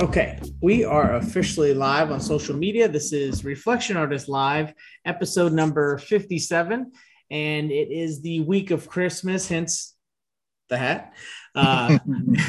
Okay, 0.00 0.38
we 0.60 0.84
are 0.84 1.16
officially 1.16 1.74
live 1.74 2.12
on 2.12 2.20
social 2.20 2.54
media. 2.54 2.86
This 2.86 3.12
is 3.12 3.44
Reflection 3.44 3.96
Artist 3.96 4.28
Live, 4.28 4.72
episode 5.04 5.52
number 5.52 5.98
57, 5.98 6.92
and 7.32 7.72
it 7.72 7.90
is 7.90 8.22
the 8.22 8.42
week 8.42 8.70
of 8.70 8.88
Christmas, 8.88 9.48
hence 9.48 9.96
the 10.68 10.78
hat. 10.78 11.14
Uh, 11.52 11.98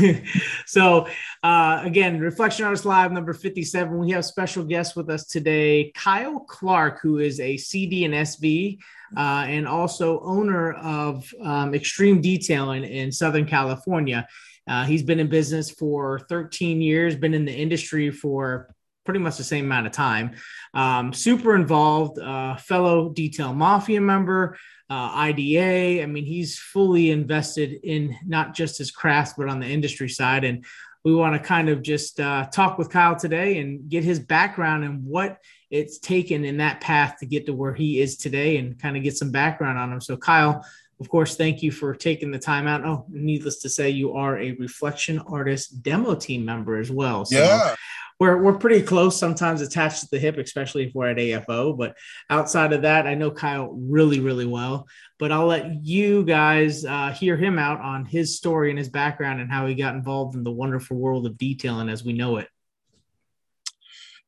so, 0.67 1.07
uh, 1.41 1.81
again, 1.83 2.19
Reflection 2.19 2.65
Artist 2.65 2.85
Live 2.85 3.11
number 3.11 3.33
57. 3.33 3.97
We 3.97 4.11
have 4.11 4.25
special 4.25 4.63
guests 4.63 4.95
with 4.95 5.09
us 5.09 5.25
today 5.25 5.91
Kyle 5.95 6.41
Clark, 6.41 6.99
who 7.01 7.17
is 7.17 7.39
a 7.39 7.57
CD 7.57 8.05
and 8.05 8.13
SV. 8.13 8.77
Uh, 9.17 9.45
and 9.47 9.67
also 9.67 10.19
owner 10.19 10.73
of 10.73 11.27
um, 11.41 11.73
Extreme 11.73 12.21
Detailing 12.21 12.83
in 12.83 13.11
Southern 13.11 13.47
California. 13.47 14.27
Uh, 14.69 14.85
he's 14.85 15.03
been 15.03 15.19
in 15.19 15.27
business 15.27 15.71
for 15.71 16.19
13 16.29 16.81
years, 16.81 17.15
been 17.15 17.33
in 17.33 17.43
the 17.43 17.51
industry 17.51 18.11
for 18.11 18.73
pretty 19.03 19.19
much 19.19 19.37
the 19.37 19.43
same 19.43 19.65
amount 19.65 19.87
of 19.87 19.91
time. 19.91 20.35
Um, 20.75 21.11
super 21.11 21.55
involved, 21.55 22.19
uh, 22.19 22.55
fellow 22.57 23.09
detail 23.09 23.53
mafia 23.53 23.99
member, 23.99 24.55
uh, 24.87 25.11
IDA. 25.15 26.03
I 26.03 26.05
mean, 26.05 26.25
he's 26.25 26.59
fully 26.59 27.09
invested 27.09 27.79
in 27.83 28.15
not 28.25 28.53
just 28.53 28.77
his 28.77 28.91
craft, 28.91 29.35
but 29.35 29.49
on 29.49 29.59
the 29.59 29.65
industry 29.65 30.09
side. 30.09 30.43
And 30.43 30.63
we 31.03 31.15
want 31.15 31.33
to 31.33 31.39
kind 31.39 31.69
of 31.69 31.81
just 31.81 32.19
uh, 32.19 32.45
talk 32.53 32.77
with 32.77 32.91
Kyle 32.91 33.15
today 33.15 33.57
and 33.57 33.89
get 33.89 34.03
his 34.03 34.19
background 34.19 34.83
and 34.83 35.03
what 35.03 35.39
it's 35.71 35.97
taken 35.97 36.45
in 36.45 36.57
that 36.57 36.81
path 36.81 37.17
to 37.19 37.25
get 37.25 37.47
to 37.47 37.53
where 37.53 37.73
he 37.73 38.01
is 38.01 38.17
today 38.17 38.57
and 38.57 38.79
kind 38.79 38.95
of 38.95 39.01
get 39.03 39.17
some 39.17 39.31
background 39.31 39.79
on 39.79 39.91
him. 39.91 40.01
So, 40.01 40.17
Kyle, 40.17 40.63
of 40.99 41.07
course, 41.07 41.35
thank 41.35 41.63
you 41.63 41.71
for 41.71 41.95
taking 41.95 42.31
the 42.31 42.39
time 42.39 42.67
out. 42.67 42.85
Oh, 42.85 43.05
needless 43.09 43.59
to 43.61 43.69
say, 43.69 43.89
you 43.89 44.13
are 44.13 44.37
a 44.37 44.51
Reflection 44.53 45.19
Artist 45.19 45.81
demo 45.81 46.15
team 46.15 46.43
member 46.43 46.77
as 46.77 46.91
well. 46.91 47.25
So 47.25 47.37
yeah. 47.37 47.75
We're, 48.19 48.37
we're 48.43 48.57
pretty 48.57 48.81
close, 48.81 49.17
sometimes 49.17 49.61
attached 49.61 50.01
to 50.01 50.07
the 50.11 50.19
hip, 50.19 50.37
especially 50.37 50.83
if 50.83 50.93
we're 50.93 51.07
at 51.07 51.15
AFO. 51.15 51.77
But 51.77 51.95
outside 52.29 52.73
of 52.73 52.81
that, 52.81 53.07
I 53.07 53.15
know 53.15 53.31
Kyle 53.31 53.71
really, 53.71 54.19
really 54.19 54.45
well. 54.45 54.89
But 55.19 55.31
I'll 55.31 55.45
let 55.45 55.85
you 55.85 56.25
guys 56.25 56.83
uh, 56.83 57.13
hear 57.13 57.37
him 57.37 57.57
out 57.57 57.79
on 57.79 58.03
his 58.03 58.35
story 58.35 58.71
and 58.71 58.77
his 58.77 58.89
background 58.89 59.39
and 59.39 59.49
how 59.49 59.67
he 59.67 59.75
got 59.75 59.95
involved 59.95 60.35
in 60.35 60.43
the 60.43 60.51
wonderful 60.51 60.97
world 60.97 61.25
of 61.27 61.37
detailing 61.37 61.87
as 61.87 62.03
we 62.03 62.11
know 62.11 62.35
it. 62.35 62.49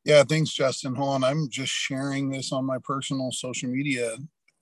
Yeah, 0.06 0.22
thanks, 0.24 0.54
Justin. 0.54 0.94
Hold 0.94 1.16
on. 1.16 1.24
I'm 1.24 1.50
just 1.50 1.70
sharing 1.70 2.30
this 2.30 2.50
on 2.50 2.64
my 2.64 2.78
personal 2.82 3.30
social 3.30 3.68
media. 3.68 4.16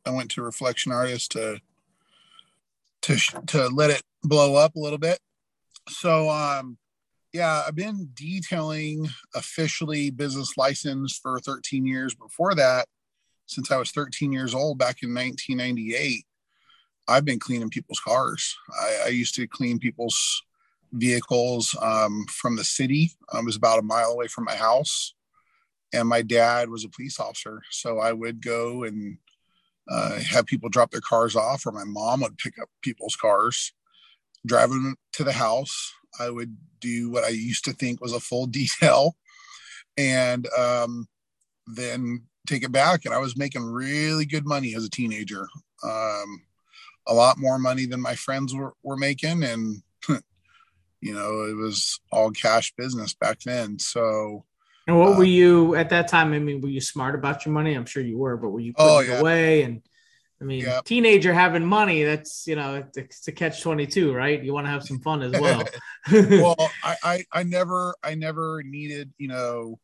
I 0.04 0.10
went 0.10 0.32
to 0.32 0.42
Reflection 0.42 0.90
Artist 0.90 1.30
to 1.32 1.60
to 3.02 3.16
to 3.46 3.68
let 3.68 3.90
it 3.90 4.02
blow 4.22 4.56
up 4.56 4.74
a 4.76 4.80
little 4.80 4.98
bit. 4.98 5.18
So 5.88 6.28
um 6.30 6.78
yeah, 7.32 7.62
I've 7.66 7.76
been 7.76 8.10
detailing 8.14 9.08
officially 9.34 10.10
business 10.10 10.56
license 10.56 11.16
for 11.16 11.38
13 11.38 11.86
years. 11.86 12.14
Before 12.14 12.54
that, 12.56 12.88
since 13.46 13.70
I 13.70 13.76
was 13.76 13.92
13 13.92 14.32
years 14.32 14.54
old 14.54 14.78
back 14.78 15.02
in 15.02 15.14
1998, 15.14 16.24
I've 17.06 17.24
been 17.24 17.38
cleaning 17.38 17.70
people's 17.70 18.00
cars. 18.00 18.56
I, 18.80 19.02
I 19.06 19.08
used 19.08 19.34
to 19.36 19.46
clean 19.46 19.78
people's 19.78 20.42
vehicles 20.92 21.76
um, 21.80 22.24
from 22.28 22.56
the 22.56 22.64
city. 22.64 23.12
I 23.32 23.40
was 23.40 23.56
about 23.56 23.78
a 23.78 23.82
mile 23.82 24.10
away 24.10 24.26
from 24.26 24.44
my 24.44 24.54
house, 24.54 25.14
and 25.92 26.08
my 26.08 26.22
dad 26.22 26.68
was 26.68 26.84
a 26.84 26.88
police 26.88 27.18
officer, 27.20 27.62
so 27.70 27.98
I 27.98 28.12
would 28.12 28.42
go 28.42 28.84
and 28.84 29.18
uh, 29.90 30.20
have 30.20 30.46
people 30.46 30.68
drop 30.68 30.92
their 30.92 31.00
cars 31.00 31.34
off, 31.34 31.66
or 31.66 31.72
my 31.72 31.84
mom 31.84 32.20
would 32.20 32.38
pick 32.38 32.58
up 32.60 32.68
people's 32.80 33.16
cars, 33.16 33.72
drive 34.46 34.70
them 34.70 34.96
to 35.12 35.24
the 35.24 35.32
house. 35.32 35.92
I 36.18 36.30
would 36.30 36.56
do 36.80 37.10
what 37.10 37.24
I 37.24 37.28
used 37.28 37.64
to 37.64 37.72
think 37.72 38.00
was 38.00 38.12
a 38.12 38.20
full 38.20 38.46
detail, 38.46 39.16
and 39.96 40.46
um, 40.56 41.08
then 41.66 42.22
take 42.46 42.62
it 42.62 42.72
back. 42.72 43.04
And 43.04 43.12
I 43.12 43.18
was 43.18 43.36
making 43.36 43.64
really 43.64 44.24
good 44.24 44.46
money 44.46 44.74
as 44.74 44.84
a 44.84 44.90
teenager, 44.90 45.48
um, 45.82 46.42
a 47.06 47.14
lot 47.14 47.38
more 47.38 47.58
money 47.58 47.86
than 47.86 48.00
my 48.00 48.14
friends 48.14 48.54
were, 48.54 48.74
were 48.84 48.96
making, 48.96 49.42
and 49.42 49.82
you 51.00 51.14
know 51.14 51.42
it 51.42 51.56
was 51.56 51.98
all 52.12 52.30
cash 52.30 52.72
business 52.76 53.12
back 53.12 53.40
then. 53.40 53.80
So 53.80 54.44
and 54.86 54.98
what 54.98 55.10
were 55.16 55.24
um, 55.24 55.30
you 55.30 55.74
at 55.74 55.90
that 55.90 56.08
time? 56.08 56.32
I 56.32 56.38
mean, 56.38 56.60
were 56.60 56.68
you 56.68 56.80
smart 56.80 57.14
about 57.14 57.44
your 57.44 57.52
money? 57.52 57.74
I'm 57.74 57.86
sure 57.86 58.02
you 58.02 58.18
were, 58.18 58.36
but 58.36 58.48
were 58.48 58.60
you 58.60 58.72
putting 58.72 58.90
oh, 58.90 59.00
yeah. 59.00 59.16
it 59.16 59.20
away? 59.20 59.62
And 59.62 59.82
I 60.40 60.44
mean, 60.44 60.60
yep. 60.60 60.84
teenager 60.84 61.34
having 61.34 61.64
money, 61.64 62.02
that's, 62.02 62.46
you 62.46 62.56
know, 62.56 62.82
it's 62.96 63.28
a 63.28 63.32
catch 63.32 63.62
22, 63.62 64.12
right? 64.12 64.42
You 64.42 64.54
want 64.54 64.66
to 64.66 64.70
have 64.70 64.82
some 64.82 65.00
fun 65.00 65.22
as 65.22 65.38
well. 65.38 65.64
well, 66.12 66.56
I, 66.82 66.96
I, 67.02 67.24
I 67.32 67.42
never, 67.42 67.94
I 68.02 68.14
never 68.14 68.62
needed, 68.62 69.12
you 69.18 69.28
know, 69.28 69.78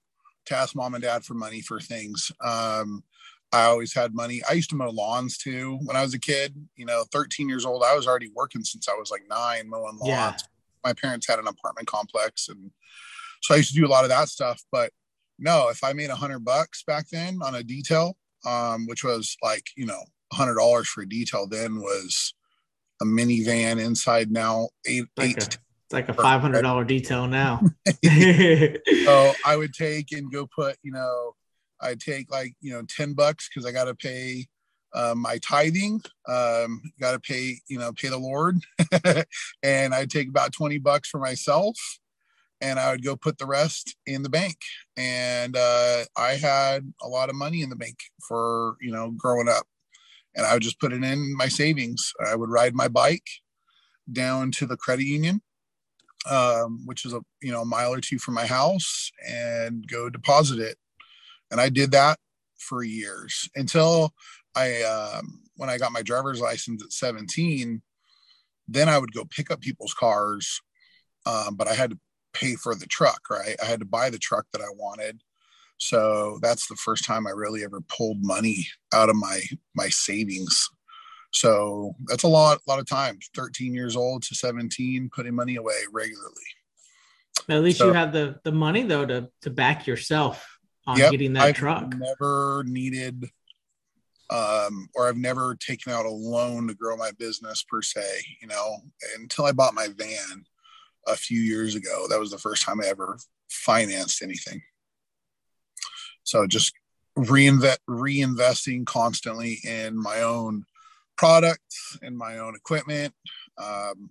to 0.46 0.56
ask 0.56 0.74
mom 0.74 0.94
and 0.94 1.02
dad 1.02 1.24
for 1.24 1.34
money 1.34 1.60
for 1.60 1.78
things. 1.78 2.32
Um, 2.42 3.04
I 3.52 3.64
always 3.64 3.94
had 3.94 4.14
money. 4.14 4.42
I 4.48 4.54
used 4.54 4.70
to 4.70 4.76
mow 4.76 4.90
lawns 4.90 5.38
too 5.38 5.78
when 5.84 5.96
I 5.96 6.02
was 6.02 6.14
a 6.14 6.18
kid. 6.18 6.54
You 6.74 6.86
know, 6.86 7.04
13 7.12 7.48
years 7.48 7.64
old, 7.64 7.84
I 7.84 7.94
was 7.94 8.06
already 8.06 8.30
working 8.34 8.64
since 8.64 8.88
I 8.88 8.94
was 8.94 9.10
like 9.10 9.22
nine 9.28 9.68
mowing 9.68 9.98
lawns. 9.98 10.08
Yeah. 10.08 10.36
My 10.84 10.92
parents 10.94 11.26
had 11.28 11.38
an 11.38 11.48
apartment 11.48 11.86
complex 11.86 12.48
and 12.48 12.70
so 13.42 13.54
I 13.54 13.58
used 13.58 13.74
to 13.74 13.80
do 13.80 13.86
a 13.86 13.88
lot 13.88 14.04
of 14.04 14.10
that 14.10 14.28
stuff. 14.28 14.62
But 14.72 14.90
no, 15.38 15.68
if 15.68 15.82
I 15.84 15.92
made 15.92 16.10
a 16.10 16.16
hundred 16.16 16.44
bucks 16.44 16.82
back 16.84 17.08
then 17.10 17.38
on 17.42 17.54
a 17.54 17.62
detail, 17.62 18.16
um, 18.46 18.86
which 18.86 19.04
was 19.04 19.36
like, 19.42 19.64
you 19.76 19.86
know, 19.86 20.02
a 20.32 20.34
hundred 20.34 20.56
dollars 20.56 20.88
for 20.88 21.02
a 21.02 21.08
detail 21.08 21.46
then 21.46 21.80
was 21.80 22.34
a 23.00 23.04
minivan 23.04 23.84
inside 23.84 24.30
now 24.30 24.68
eight, 24.86 25.04
like 25.16 25.30
eight. 25.30 25.36
A, 25.36 25.58
it's 25.86 25.92
like 25.92 26.08
a 26.08 26.14
five 26.14 26.40
hundred 26.40 26.62
dollar 26.62 26.84
detail 26.84 27.26
now. 27.26 27.60
so 28.04 29.32
I 29.44 29.56
would 29.56 29.72
take 29.72 30.12
and 30.12 30.32
go 30.32 30.46
put, 30.46 30.76
you 30.82 30.92
know, 30.92 31.34
I'd 31.80 32.00
take 32.00 32.30
like, 32.30 32.54
you 32.60 32.72
know, 32.72 32.82
10 32.88 33.12
bucks 33.12 33.48
because 33.48 33.66
I 33.66 33.72
got 33.72 33.84
to 33.84 33.94
pay 33.94 34.46
uh, 34.94 35.14
my 35.14 35.38
tithing, 35.38 36.00
um, 36.26 36.80
got 36.98 37.12
to 37.12 37.20
pay, 37.20 37.58
you 37.68 37.78
know, 37.78 37.92
pay 37.92 38.08
the 38.08 38.18
Lord. 38.18 38.56
and 39.62 39.94
I'd 39.94 40.10
take 40.10 40.28
about 40.28 40.52
20 40.52 40.78
bucks 40.78 41.10
for 41.10 41.18
myself 41.18 41.76
and 42.60 42.78
I 42.78 42.90
would 42.90 43.04
go 43.04 43.16
put 43.16 43.38
the 43.38 43.46
rest 43.46 43.96
in 44.06 44.22
the 44.22 44.28
bank. 44.28 44.56
And 44.96 45.56
uh, 45.56 46.04
I 46.16 46.34
had 46.34 46.92
a 47.02 47.08
lot 47.08 47.28
of 47.28 47.36
money 47.36 47.62
in 47.62 47.70
the 47.70 47.76
bank 47.76 47.96
for 48.26 48.76
you 48.80 48.92
know 48.92 49.10
growing 49.10 49.48
up, 49.48 49.66
and 50.34 50.46
I 50.46 50.54
would 50.54 50.62
just 50.62 50.80
put 50.80 50.92
it 50.92 51.02
in 51.02 51.36
my 51.36 51.48
savings. 51.48 52.12
I 52.26 52.34
would 52.34 52.50
ride 52.50 52.74
my 52.74 52.88
bike 52.88 53.28
down 54.10 54.52
to 54.52 54.66
the 54.66 54.76
credit 54.76 55.04
union, 55.04 55.42
um, 56.30 56.82
which 56.86 57.04
is 57.04 57.12
a 57.12 57.20
you 57.42 57.52
know 57.52 57.62
a 57.62 57.66
mile 57.66 57.92
or 57.92 58.00
two 58.00 58.18
from 58.18 58.34
my 58.34 58.46
house, 58.46 59.10
and 59.28 59.86
go 59.86 60.08
deposit 60.08 60.58
it. 60.58 60.76
And 61.50 61.60
I 61.60 61.68
did 61.68 61.92
that 61.92 62.18
for 62.58 62.82
years 62.82 63.48
until 63.54 64.14
I 64.54 64.82
um, 64.82 65.42
when 65.56 65.70
I 65.70 65.78
got 65.78 65.92
my 65.92 66.02
driver's 66.02 66.40
license 66.40 66.82
at 66.82 66.92
17. 66.92 67.82
Then 68.68 68.88
I 68.88 68.98
would 68.98 69.12
go 69.12 69.24
pick 69.24 69.52
up 69.52 69.60
people's 69.60 69.94
cars 69.94 70.60
um, 71.26 71.56
but 71.56 71.66
I 71.66 71.74
had 71.74 71.90
to 71.90 71.98
pay 72.38 72.54
for 72.54 72.74
the 72.74 72.86
truck, 72.86 73.22
right? 73.30 73.56
I 73.62 73.66
had 73.66 73.80
to 73.80 73.86
buy 73.86 74.10
the 74.10 74.18
truck 74.18 74.46
that 74.52 74.60
I 74.60 74.70
wanted. 74.74 75.22
So 75.78 76.38
that's 76.42 76.66
the 76.66 76.76
first 76.76 77.04
time 77.04 77.26
I 77.26 77.30
really 77.30 77.62
ever 77.64 77.80
pulled 77.82 78.24
money 78.24 78.66
out 78.94 79.08
of 79.08 79.16
my 79.16 79.42
my 79.74 79.88
savings. 79.88 80.68
So 81.32 81.94
that's 82.06 82.22
a 82.22 82.28
lot, 82.28 82.60
a 82.66 82.70
lot 82.70 82.78
of 82.78 82.86
times. 82.86 83.28
13 83.34 83.74
years 83.74 83.94
old 83.94 84.22
to 84.22 84.34
17, 84.34 85.10
putting 85.14 85.34
money 85.34 85.56
away 85.56 85.74
regularly. 85.92 86.34
At 87.48 87.62
least 87.62 87.78
so, 87.78 87.88
you 87.88 87.92
have 87.92 88.12
the 88.12 88.40
the 88.42 88.52
money 88.52 88.82
though 88.82 89.04
to 89.04 89.28
to 89.42 89.50
back 89.50 89.86
yourself 89.86 90.58
on 90.86 90.98
yep, 90.98 91.10
getting 91.10 91.34
that 91.34 91.42
I've 91.42 91.56
truck. 91.56 91.92
Never 91.94 92.64
needed 92.66 93.28
um, 94.30 94.88
or 94.94 95.08
I've 95.08 95.16
never 95.16 95.54
taken 95.54 95.92
out 95.92 96.06
a 96.06 96.10
loan 96.10 96.66
to 96.68 96.74
grow 96.74 96.96
my 96.96 97.12
business 97.18 97.62
per 97.62 97.82
se, 97.82 98.04
you 98.40 98.48
know, 98.48 98.78
until 99.16 99.44
I 99.44 99.52
bought 99.52 99.74
my 99.74 99.88
van 99.96 100.44
a 101.06 101.16
few 101.16 101.40
years 101.40 101.74
ago. 101.74 102.06
That 102.08 102.20
was 102.20 102.30
the 102.30 102.38
first 102.38 102.62
time 102.62 102.80
I 102.80 102.86
ever 102.86 103.18
financed 103.48 104.22
anything. 104.22 104.62
So 106.24 106.46
just 106.46 106.72
reinvest 107.16 107.80
reinvesting 107.88 108.84
constantly 108.84 109.58
in 109.64 109.96
my 109.96 110.22
own 110.22 110.64
products 111.16 111.98
and 112.02 112.16
my 112.16 112.38
own 112.38 112.54
equipment. 112.54 113.14
Um, 113.58 114.10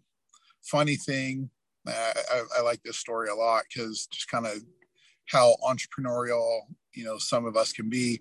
funny 0.63 0.95
thing, 0.95 1.49
I, 1.87 2.13
I, 2.31 2.43
I 2.57 2.61
like 2.61 2.81
this 2.83 2.97
story 2.97 3.29
a 3.29 3.35
lot 3.35 3.63
because 3.69 4.07
just 4.07 4.29
kind 4.29 4.47
of 4.47 4.53
how 5.27 5.55
entrepreneurial 5.63 6.61
you 6.93 7.03
know 7.03 7.17
some 7.17 7.45
of 7.45 7.57
us 7.57 7.71
can 7.73 7.89
be 7.89 8.19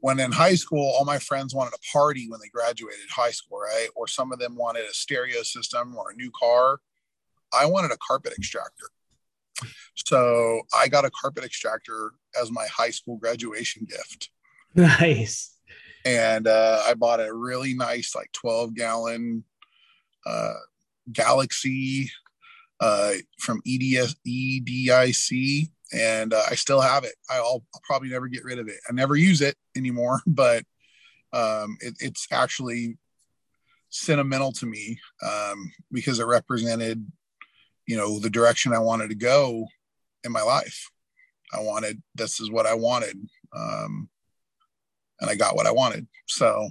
when 0.00 0.18
in 0.18 0.32
high 0.32 0.54
school 0.54 0.92
all 0.96 1.04
my 1.04 1.18
friends 1.18 1.54
wanted 1.54 1.72
a 1.74 1.92
party 1.92 2.28
when 2.28 2.40
they 2.40 2.48
graduated 2.48 3.08
high 3.08 3.30
school 3.30 3.58
right 3.58 3.88
or 3.94 4.06
some 4.06 4.32
of 4.32 4.38
them 4.38 4.56
wanted 4.56 4.84
a 4.84 4.92
stereo 4.92 5.42
system 5.42 5.96
or 5.96 6.10
a 6.10 6.16
new 6.16 6.30
car 6.38 6.80
i 7.52 7.66
wanted 7.66 7.90
a 7.90 7.98
carpet 8.06 8.32
extractor 8.36 8.86
so 9.94 10.62
i 10.74 10.88
got 10.88 11.04
a 11.04 11.10
carpet 11.10 11.44
extractor 11.44 12.12
as 12.40 12.50
my 12.50 12.66
high 12.66 12.90
school 12.90 13.16
graduation 13.16 13.86
gift 13.88 14.30
nice 14.74 15.56
and 16.04 16.46
uh, 16.46 16.82
i 16.86 16.94
bought 16.94 17.20
a 17.20 17.32
really 17.32 17.74
nice 17.74 18.14
like 18.14 18.30
12 18.32 18.74
gallon 18.74 19.44
uh, 20.26 20.54
galaxy 21.12 22.10
uh, 22.80 23.12
from 23.38 23.60
EDS, 23.66 24.16
EDIC, 24.26 25.68
and 25.92 26.32
uh, 26.32 26.42
I 26.50 26.54
still 26.54 26.80
have 26.80 27.04
it. 27.04 27.14
I'll, 27.28 27.62
I'll, 27.74 27.82
probably 27.84 28.08
never 28.08 28.28
get 28.28 28.44
rid 28.44 28.58
of 28.58 28.68
it. 28.68 28.78
I 28.88 28.92
never 28.92 29.16
use 29.16 29.40
it 29.40 29.56
anymore, 29.76 30.22
but 30.26 30.64
um, 31.32 31.76
it, 31.80 31.94
it's 32.00 32.26
actually 32.32 32.96
sentimental 33.90 34.52
to 34.52 34.66
me 34.66 34.98
um, 35.24 35.72
because 35.92 36.20
it 36.20 36.26
represented, 36.26 37.04
you 37.90 37.96
know, 37.96 38.20
the 38.20 38.30
direction 38.30 38.72
I 38.72 38.78
wanted 38.78 39.08
to 39.08 39.16
go 39.16 39.66
in 40.22 40.30
my 40.30 40.42
life. 40.42 40.88
I 41.52 41.60
wanted 41.60 42.00
this 42.14 42.38
is 42.38 42.48
what 42.48 42.64
I 42.64 42.74
wanted, 42.74 43.16
um, 43.52 44.08
and 45.20 45.28
I 45.28 45.34
got 45.34 45.56
what 45.56 45.66
I 45.66 45.72
wanted. 45.72 46.06
So 46.28 46.68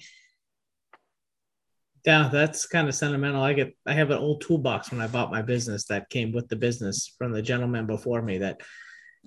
yeah, 2.05 2.29
that's 2.31 2.65
kind 2.65 2.87
of 2.87 2.95
sentimental. 2.95 3.43
I 3.43 3.51
get 3.51 3.75
I 3.85 3.91
have 3.95 4.11
an 4.11 4.17
old 4.17 4.39
toolbox 4.39 4.91
when 4.91 5.01
I 5.01 5.07
bought 5.07 5.29
my 5.29 5.41
business 5.41 5.83
that 5.87 6.09
came 6.09 6.31
with 6.31 6.47
the 6.47 6.55
business 6.55 7.13
from 7.17 7.33
the 7.33 7.41
gentleman 7.41 7.85
before 7.85 8.21
me 8.21 8.37
that 8.37 8.61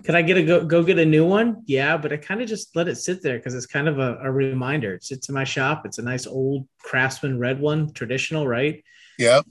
could 0.03 0.15
I 0.15 0.23
get 0.23 0.37
a 0.37 0.43
go, 0.43 0.65
go 0.65 0.81
get 0.81 0.97
a 0.97 1.05
new 1.05 1.27
one? 1.27 1.61
Yeah, 1.67 1.95
but 1.97 2.11
I 2.11 2.17
kind 2.17 2.41
of 2.41 2.49
just 2.49 2.75
let 2.75 2.87
it 2.87 2.95
sit 2.95 3.21
there 3.21 3.37
because 3.37 3.53
it's 3.53 3.67
kind 3.67 3.87
of 3.87 3.99
a, 3.99 4.17
a, 4.23 4.31
reminder. 4.31 4.95
It 4.95 5.03
sits 5.03 5.29
in 5.29 5.35
my 5.35 5.43
shop. 5.43 5.85
It's 5.85 5.99
a 5.99 6.01
nice 6.01 6.25
old 6.25 6.67
craftsman 6.79 7.37
red 7.37 7.59
one, 7.59 7.93
traditional, 7.93 8.47
right? 8.47 8.83
Yep. 9.19 9.45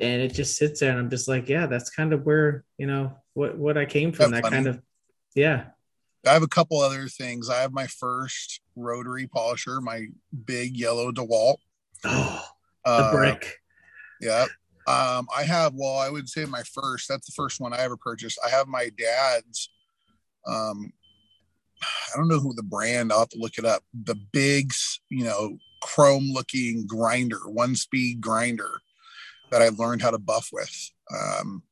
And 0.00 0.22
it 0.22 0.32
just 0.32 0.56
sits 0.56 0.80
there, 0.80 0.90
and 0.90 0.98
I'm 0.98 1.10
just 1.10 1.28
like, 1.28 1.48
yeah, 1.48 1.66
that's 1.66 1.90
kind 1.90 2.12
of 2.12 2.24
where 2.24 2.64
you 2.76 2.86
know 2.86 3.16
what 3.34 3.58
what 3.58 3.76
I 3.76 3.84
came 3.84 4.12
from. 4.12 4.30
That's 4.30 4.42
that 4.42 4.50
funny. 4.50 4.56
kind 4.56 4.66
of, 4.68 4.82
yeah. 5.34 5.64
I 6.26 6.32
have 6.32 6.42
a 6.42 6.48
couple 6.48 6.80
other 6.80 7.08
things. 7.08 7.48
I 7.48 7.60
have 7.60 7.72
my 7.72 7.86
first 7.86 8.60
rotary 8.76 9.26
polisher, 9.26 9.80
my 9.80 10.06
big 10.44 10.76
yellow 10.76 11.10
DeWalt. 11.12 11.56
Oh, 12.04 12.44
the 12.84 12.90
uh, 12.90 13.12
brick. 13.12 13.58
Yeah. 14.20 14.46
Um, 14.86 15.28
I 15.36 15.42
have, 15.42 15.74
well, 15.74 15.98
I 15.98 16.08
would 16.08 16.28
say 16.28 16.44
my 16.46 16.62
first, 16.62 17.08
that's 17.08 17.26
the 17.26 17.32
first 17.36 17.60
one 17.60 17.74
I 17.74 17.80
ever 17.80 17.96
purchased. 17.96 18.38
I 18.44 18.48
have 18.48 18.68
my 18.68 18.90
dad's, 18.96 19.68
um, 20.46 20.92
I 21.82 22.16
don't 22.16 22.28
know 22.28 22.40
who 22.40 22.54
the 22.54 22.62
brand, 22.62 23.12
I'll 23.12 23.20
have 23.20 23.28
to 23.30 23.38
look 23.38 23.58
it 23.58 23.66
up. 23.66 23.82
The 23.92 24.16
big, 24.32 24.72
you 25.10 25.24
know, 25.24 25.58
chrome 25.82 26.30
looking 26.32 26.86
grinder, 26.86 27.40
one 27.48 27.76
speed 27.76 28.20
grinder 28.20 28.80
that 29.50 29.62
I 29.62 29.68
learned 29.70 30.02
how 30.02 30.10
to 30.10 30.18
buff 30.18 30.50
with. 30.52 30.90
Um, 31.12 31.62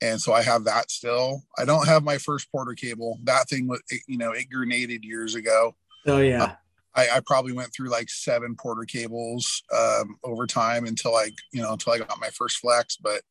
and 0.00 0.20
so 0.20 0.32
I 0.32 0.42
have 0.42 0.64
that 0.64 0.90
still. 0.90 1.42
I 1.58 1.64
don't 1.64 1.88
have 1.88 2.04
my 2.04 2.18
first 2.18 2.50
porter 2.52 2.74
cable. 2.74 3.18
That 3.24 3.48
thing 3.48 3.66
was, 3.66 3.80
you 4.06 4.18
know, 4.18 4.32
it 4.32 4.48
grenaded 4.50 5.04
years 5.04 5.34
ago. 5.34 5.74
Oh 6.06 6.20
yeah. 6.20 6.44
Uh, 6.44 6.52
I, 6.94 7.08
I, 7.16 7.20
probably 7.26 7.52
went 7.52 7.72
through 7.72 7.90
like 7.90 8.08
seven 8.08 8.56
porter 8.56 8.84
cables 8.84 9.62
um, 9.76 10.16
over 10.24 10.46
time 10.46 10.84
until 10.84 11.14
I, 11.14 11.30
you 11.52 11.62
know, 11.62 11.72
until 11.72 11.92
I 11.92 11.98
got 11.98 12.20
my 12.20 12.30
first 12.30 12.58
flex. 12.58 12.96
But 12.96 13.22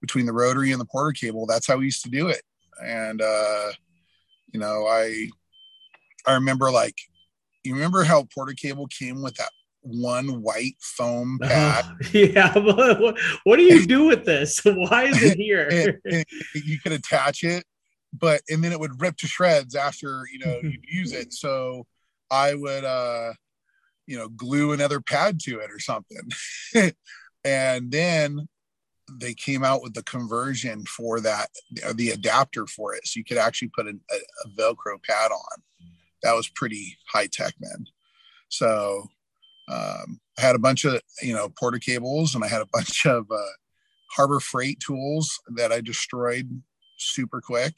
between 0.00 0.26
the 0.26 0.32
rotary 0.32 0.72
and 0.72 0.80
the 0.80 0.86
porter 0.86 1.12
cable, 1.12 1.46
that's 1.46 1.66
how 1.66 1.76
we 1.76 1.86
used 1.86 2.04
to 2.04 2.10
do 2.10 2.28
it. 2.28 2.42
And 2.84 3.22
uh, 3.22 3.70
you 4.52 4.60
know, 4.60 4.86
I 4.86 5.28
I 6.26 6.34
remember 6.34 6.70
like 6.70 6.96
you 7.64 7.74
remember 7.74 8.04
how 8.04 8.26
porter 8.34 8.54
cable 8.54 8.86
came 8.86 9.22
with 9.22 9.34
that 9.34 9.50
one 9.82 10.42
white 10.42 10.76
foam 10.80 11.38
pad. 11.42 11.84
Yeah, 12.12 12.56
what, 13.44 13.56
do 13.56 13.62
you 13.62 13.86
do 13.86 14.06
with 14.06 14.24
this? 14.24 14.60
Why 14.64 15.04
is 15.04 15.22
it 15.22 15.38
here? 15.38 15.68
and, 15.70 15.98
and 16.04 16.24
you 16.52 16.78
could 16.80 16.92
attach 16.92 17.44
it, 17.44 17.64
but 18.12 18.40
and 18.48 18.62
then 18.62 18.72
it 18.72 18.80
would 18.80 19.00
rip 19.00 19.16
to 19.18 19.26
shreds 19.26 19.74
after 19.74 20.24
you 20.32 20.44
know 20.44 20.58
you 20.62 20.78
use 20.86 21.12
it. 21.12 21.32
So 21.32 21.86
I 22.30 22.54
would, 22.54 22.84
uh, 22.84 23.32
you 24.06 24.18
know, 24.18 24.28
glue 24.28 24.72
another 24.72 25.00
pad 25.00 25.40
to 25.40 25.58
it 25.60 25.70
or 25.70 25.78
something. 25.78 26.30
and 27.44 27.90
then 27.90 28.48
they 29.10 29.32
came 29.32 29.64
out 29.64 29.82
with 29.82 29.94
the 29.94 30.02
conversion 30.02 30.84
for 30.84 31.20
that, 31.20 31.48
the 31.94 32.10
adapter 32.10 32.66
for 32.66 32.94
it. 32.94 33.06
So 33.06 33.18
you 33.18 33.24
could 33.24 33.38
actually 33.38 33.70
put 33.74 33.86
a, 33.86 33.90
a 33.90 34.48
Velcro 34.50 35.02
pad 35.02 35.30
on. 35.30 35.62
That 36.22 36.34
was 36.34 36.48
pretty 36.48 36.98
high 37.10 37.28
tech 37.28 37.54
then. 37.60 37.86
So 38.48 39.08
um, 39.70 40.20
I 40.38 40.42
had 40.42 40.56
a 40.56 40.60
bunch 40.60 40.84
of, 40.84 41.00
you 41.22 41.34
know, 41.34 41.48
porter 41.48 41.78
cables 41.78 42.34
and 42.34 42.44
I 42.44 42.48
had 42.48 42.62
a 42.62 42.68
bunch 42.72 43.06
of 43.06 43.26
uh, 43.30 43.52
Harbor 44.10 44.40
Freight 44.40 44.80
tools 44.80 45.38
that 45.56 45.72
I 45.72 45.80
destroyed 45.80 46.62
super 46.96 47.40
quick. 47.40 47.74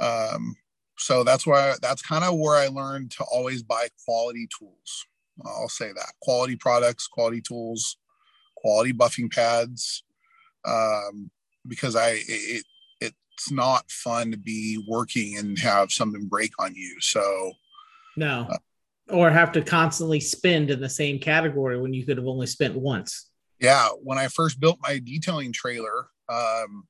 Um, 0.00 0.56
so 0.96 1.22
that's 1.24 1.46
why 1.46 1.74
that's 1.80 2.02
kind 2.02 2.24
of 2.24 2.36
where 2.36 2.56
I 2.56 2.68
learned 2.68 3.12
to 3.12 3.24
always 3.24 3.62
buy 3.62 3.88
quality 4.04 4.48
tools. 4.58 5.06
I'll 5.46 5.68
say 5.68 5.92
that 5.92 6.12
quality 6.20 6.56
products, 6.56 7.06
quality 7.06 7.40
tools, 7.40 7.96
quality 8.56 8.92
buffing 8.92 9.32
pads, 9.32 10.02
um, 10.64 11.30
because 11.66 11.94
I 11.94 12.20
it, 12.26 12.64
it's 13.00 13.50
not 13.52 13.90
fun 13.90 14.32
to 14.32 14.36
be 14.36 14.84
working 14.88 15.38
and 15.38 15.58
have 15.60 15.92
something 15.92 16.26
break 16.26 16.52
on 16.58 16.74
you. 16.74 16.96
So 17.00 17.52
no, 18.16 18.48
uh, 18.50 18.58
or 19.10 19.30
have 19.30 19.52
to 19.52 19.62
constantly 19.62 20.20
spend 20.20 20.70
in 20.70 20.80
the 20.80 20.88
same 20.88 21.18
category 21.18 21.80
when 21.80 21.94
you 21.94 22.04
could 22.04 22.16
have 22.16 22.26
only 22.26 22.46
spent 22.46 22.74
once. 22.74 23.30
Yeah, 23.60 23.88
when 24.02 24.18
I 24.18 24.28
first 24.28 24.60
built 24.60 24.78
my 24.82 24.98
detailing 24.98 25.52
trailer 25.52 26.08
um, 26.28 26.86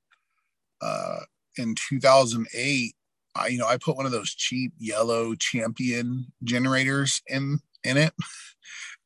uh, 0.83 1.21
in 1.57 1.75
2008, 1.75 2.95
I, 3.35 3.47
you 3.47 3.59
know, 3.59 3.67
I 3.67 3.77
put 3.77 3.97
one 3.97 4.07
of 4.07 4.13
those 4.13 4.35
cheap 4.35 4.73
yellow 4.79 5.35
champion 5.35 6.27
generators 6.45 7.23
in 7.27 7.61
in 7.85 7.97
it. 7.97 8.13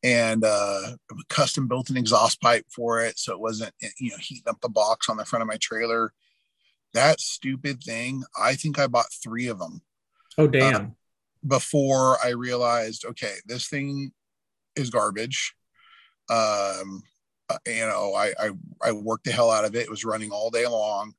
And 0.05 0.43
uh 0.45 0.97
custom 1.29 1.69
built 1.69 1.89
an 1.89 1.97
exhaust 1.97 2.41
pipe 2.41 2.67
for 2.75 3.01
it 3.05 3.21
so 3.21 3.35
it 3.35 3.39
wasn't 3.39 3.73
you 4.01 4.11
know 4.11 4.17
heating 4.19 4.49
up 4.49 4.61
the 4.61 4.69
box 4.69 5.09
on 5.09 5.17
the 5.17 5.25
front 5.25 5.43
of 5.43 5.47
my 5.47 5.59
trailer. 5.59 6.13
That 6.93 7.21
stupid 7.21 7.85
thing 7.85 8.25
i 8.37 8.57
think 8.57 8.81
i 8.81 8.89
bought 8.89 9.07
three 9.23 9.47
of 9.47 9.61
them. 9.61 9.81
Oh 10.37 10.49
damn 10.49 10.97
before 11.47 12.19
i 12.25 12.29
realized 12.29 13.05
okay 13.05 13.35
this 13.47 13.69
thing 13.69 14.13
is 14.77 14.91
garbage 14.91 15.55
um 16.31 17.03
uh, 17.49 17.59
you 17.67 17.87
know 17.87 18.15
I, 18.15 18.33
I 18.41 18.51
i 18.83 18.93
worked 18.93 19.25
the 19.25 19.33
hell 19.33 19.51
out 19.51 19.65
of 19.65 19.75
it 19.75 19.85
it 19.85 19.91
was 19.91 20.05
running 20.05 20.31
all 20.31 20.51
day 20.51 20.67
long 20.67 21.15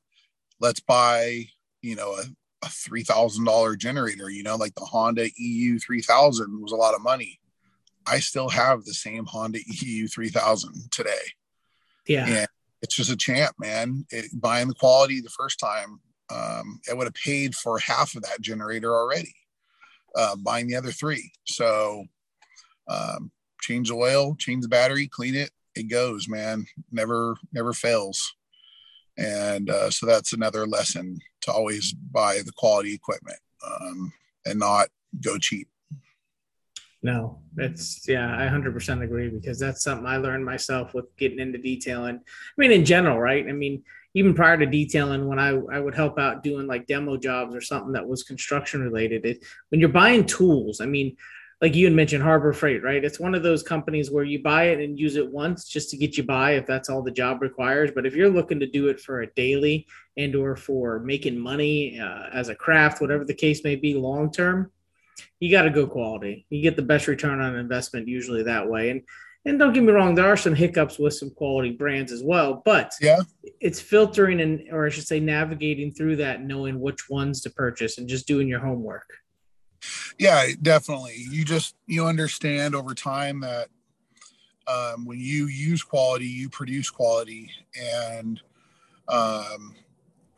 let's 0.59 0.79
buy 0.79 1.45
you 1.81 1.95
know 1.95 2.13
a 2.15 2.23
a 2.63 2.69
three 2.69 3.03
thousand 3.03 3.45
dollar 3.45 3.75
generator. 3.75 4.29
You 4.29 4.43
know, 4.43 4.55
like 4.55 4.73
the 4.75 4.85
Honda 4.85 5.29
EU 5.37 5.77
three 5.79 6.01
thousand 6.01 6.61
was 6.61 6.71
a 6.71 6.77
lot 6.77 6.95
of 6.95 7.01
money. 7.01 7.39
I 8.07 8.19
still 8.19 8.49
have 8.49 8.83
the 8.83 8.93
same 8.93 9.25
Honda 9.25 9.59
EU 9.65 10.07
three 10.07 10.29
thousand 10.29 10.91
today. 10.91 11.33
Yeah, 12.07 12.27
and 12.27 12.47
it's 12.81 12.95
just 12.95 13.11
a 13.11 13.17
champ, 13.17 13.55
man. 13.59 14.05
It, 14.09 14.29
buying 14.33 14.67
the 14.67 14.73
quality 14.73 15.21
the 15.21 15.29
first 15.29 15.59
time, 15.59 15.99
um, 16.33 16.79
it 16.89 16.97
would 16.97 17.07
have 17.07 17.13
paid 17.13 17.55
for 17.55 17.77
half 17.79 18.15
of 18.15 18.23
that 18.23 18.41
generator 18.41 18.95
already. 18.95 19.35
Uh, 20.15 20.35
buying 20.35 20.67
the 20.67 20.75
other 20.75 20.91
three, 20.91 21.31
so 21.45 22.05
um, 22.87 23.31
change 23.61 23.89
the 23.89 23.95
oil, 23.95 24.35
change 24.35 24.61
the 24.61 24.69
battery, 24.69 25.07
clean 25.07 25.35
it. 25.35 25.49
It 25.75 25.89
goes, 25.89 26.29
man. 26.29 26.65
Never, 26.91 27.35
never 27.51 27.73
fails 27.73 28.35
and 29.17 29.69
uh, 29.69 29.89
so 29.89 30.05
that's 30.05 30.33
another 30.33 30.65
lesson 30.65 31.19
to 31.41 31.51
always 31.51 31.93
buy 31.93 32.39
the 32.45 32.51
quality 32.53 32.93
equipment 32.93 33.37
um, 33.65 34.11
and 34.45 34.59
not 34.59 34.87
go 35.21 35.37
cheap 35.37 35.67
no 37.03 37.39
it's 37.57 38.07
yeah 38.07 38.35
i 38.37 38.47
100% 38.47 39.03
agree 39.03 39.29
because 39.29 39.59
that's 39.59 39.83
something 39.83 40.07
i 40.07 40.17
learned 40.17 40.43
myself 40.43 40.93
with 40.93 41.15
getting 41.17 41.39
into 41.39 41.57
detailing 41.57 42.15
i 42.15 42.21
mean 42.57 42.71
in 42.71 42.85
general 42.85 43.19
right 43.19 43.47
i 43.47 43.51
mean 43.51 43.83
even 44.13 44.33
prior 44.33 44.57
to 44.57 44.65
detailing 44.65 45.27
when 45.27 45.39
i, 45.39 45.49
I 45.49 45.79
would 45.79 45.95
help 45.95 46.19
out 46.19 46.43
doing 46.43 46.67
like 46.67 46.87
demo 46.87 47.17
jobs 47.17 47.55
or 47.55 47.61
something 47.61 47.93
that 47.93 48.07
was 48.07 48.23
construction 48.23 48.81
related 48.81 49.25
it, 49.25 49.43
when 49.69 49.79
you're 49.79 49.89
buying 49.89 50.25
tools 50.25 50.81
i 50.81 50.85
mean 50.85 51.15
like 51.61 51.75
you 51.75 51.85
had 51.85 51.93
mentioned 51.93 52.21
harbor 52.21 52.51
freight 52.51 52.83
right? 52.83 53.05
It's 53.05 53.21
one 53.21 53.33
of 53.33 53.41
those 53.41 53.63
companies 53.63 54.11
where 54.11 54.25
you 54.25 54.43
buy 54.43 54.65
it 54.65 54.81
and 54.81 54.99
use 54.99 55.15
it 55.15 55.31
once 55.31 55.63
just 55.63 55.89
to 55.91 55.97
get 55.97 56.17
you 56.17 56.23
by 56.23 56.55
if 56.55 56.65
that's 56.65 56.89
all 56.89 57.01
the 57.01 57.09
job 57.09 57.41
requires. 57.41 57.89
But 57.95 58.05
if 58.05 58.13
you're 58.15 58.29
looking 58.29 58.59
to 58.59 58.67
do 58.67 58.89
it 58.89 58.99
for 58.99 59.21
a 59.21 59.31
daily 59.31 59.87
and 60.17 60.35
or 60.35 60.57
for 60.57 60.99
making 60.99 61.39
money 61.39 62.01
uh, 62.01 62.25
as 62.33 62.49
a 62.49 62.55
craft 62.55 62.99
whatever 62.99 63.23
the 63.23 63.33
case 63.33 63.63
may 63.63 63.77
be 63.77 63.93
long 63.93 64.29
term 64.29 64.73
you 65.39 65.51
got 65.51 65.63
to 65.63 65.69
go 65.69 65.85
quality. 65.85 66.45
You 66.49 66.61
get 66.61 66.75
the 66.75 66.81
best 66.81 67.07
return 67.07 67.41
on 67.41 67.55
investment 67.55 68.07
usually 68.07 68.43
that 68.43 68.69
way. 68.69 68.89
And 68.89 69.01
and 69.45 69.59
don't 69.59 69.73
get 69.73 69.83
me 69.83 69.91
wrong 69.91 70.15
there 70.15 70.27
are 70.27 70.37
some 70.37 70.55
hiccups 70.55 70.97
with 70.97 71.13
some 71.13 71.29
quality 71.31 71.71
brands 71.71 72.11
as 72.11 72.23
well 72.23 72.61
but 72.65 72.93
yeah 73.01 73.19
it's 73.59 73.81
filtering 73.81 74.41
and 74.41 74.63
or 74.71 74.85
i 74.85 74.89
should 74.89 75.07
say 75.07 75.19
navigating 75.19 75.91
through 75.91 76.15
that 76.15 76.41
knowing 76.43 76.79
which 76.79 77.09
ones 77.09 77.41
to 77.41 77.49
purchase 77.49 77.97
and 77.97 78.07
just 78.07 78.27
doing 78.27 78.47
your 78.47 78.59
homework 78.59 79.09
Yeah, 80.17 80.47
definitely. 80.61 81.25
You 81.29 81.43
just 81.43 81.75
you 81.87 82.05
understand 82.05 82.75
over 82.75 82.93
time 82.93 83.41
that 83.41 83.67
um, 84.67 85.05
when 85.05 85.19
you 85.19 85.47
use 85.47 85.83
quality, 85.83 86.25
you 86.25 86.49
produce 86.49 86.89
quality, 86.89 87.49
and 87.79 88.41
um, 89.07 89.75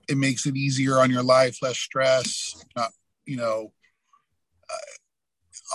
it 0.08 0.18
makes 0.18 0.46
it 0.46 0.56
easier 0.56 1.00
on 1.00 1.12
your 1.12 1.24
life, 1.24 1.62
less 1.62 1.78
stress. 1.78 2.64
Not, 2.76 2.92
you 3.26 3.38
know, 3.38 3.72
uh, 4.70 4.94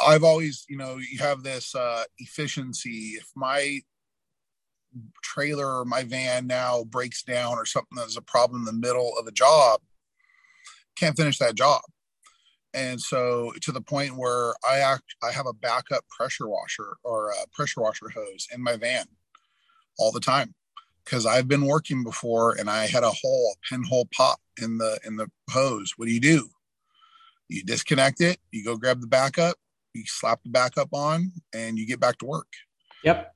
I've 0.07 0.25
always, 0.25 0.65
you 0.69 0.77
know, 0.77 0.99
you 0.99 1.19
have 1.19 1.43
this 1.43 1.75
uh, 1.75 2.05
efficiency. 2.19 3.17
If 3.17 3.31
my 3.35 3.81
trailer 5.23 5.81
or 5.81 5.85
my 5.85 6.05
van 6.05 6.47
now 6.47 6.85
breaks 6.85 7.23
down 7.23 7.55
or 7.55 7.67
something 7.67 7.97
that's 7.97 8.17
a 8.17 8.23
problem 8.23 8.61
in 8.61 8.65
the 8.67 8.87
middle 8.87 9.13
of 9.19 9.27
a 9.27 9.33
job, 9.33 9.81
can't 10.97 11.17
finish 11.17 11.39
that 11.39 11.55
job. 11.55 11.83
And 12.73 13.01
so 13.01 13.53
to 13.63 13.73
the 13.73 13.81
point 13.81 14.17
where 14.17 14.55
I 14.69 14.79
act, 14.79 15.15
I 15.23 15.33
have 15.33 15.47
a 15.47 15.53
backup 15.53 16.07
pressure 16.09 16.49
washer 16.49 16.97
or 17.03 17.31
a 17.31 17.49
pressure 17.53 17.81
washer 17.81 18.11
hose 18.11 18.47
in 18.55 18.63
my 18.63 18.77
van 18.77 19.07
all 19.99 20.13
the 20.13 20.21
time 20.21 20.55
because 21.05 21.27
I've 21.27 21.49
been 21.49 21.67
working 21.67 22.05
before 22.05 22.55
and 22.55 22.71
I 22.71 22.87
had 22.87 23.03
a 23.03 23.11
hole, 23.11 23.55
a 23.55 23.69
pinhole 23.69 24.09
pop 24.15 24.41
in 24.61 24.79
the 24.79 25.01
in 25.05 25.17
the 25.17 25.29
hose. 25.51 25.95
What 25.97 26.07
do 26.07 26.13
you 26.13 26.21
do? 26.21 26.49
You 27.49 27.65
disconnect 27.65 28.21
it, 28.21 28.39
you 28.53 28.65
go 28.65 28.77
grab 28.77 29.01
the 29.01 29.09
backup, 29.09 29.57
you 29.95 30.05
slap 30.07 30.43
the 30.43 30.51
backup 30.51 30.89
on, 30.93 31.33
and 31.55 31.79
you 31.79 31.87
get 31.87 32.01
back 32.01 32.19
to 32.19 32.27
work. 32.27 32.49
Yep. 33.05 33.33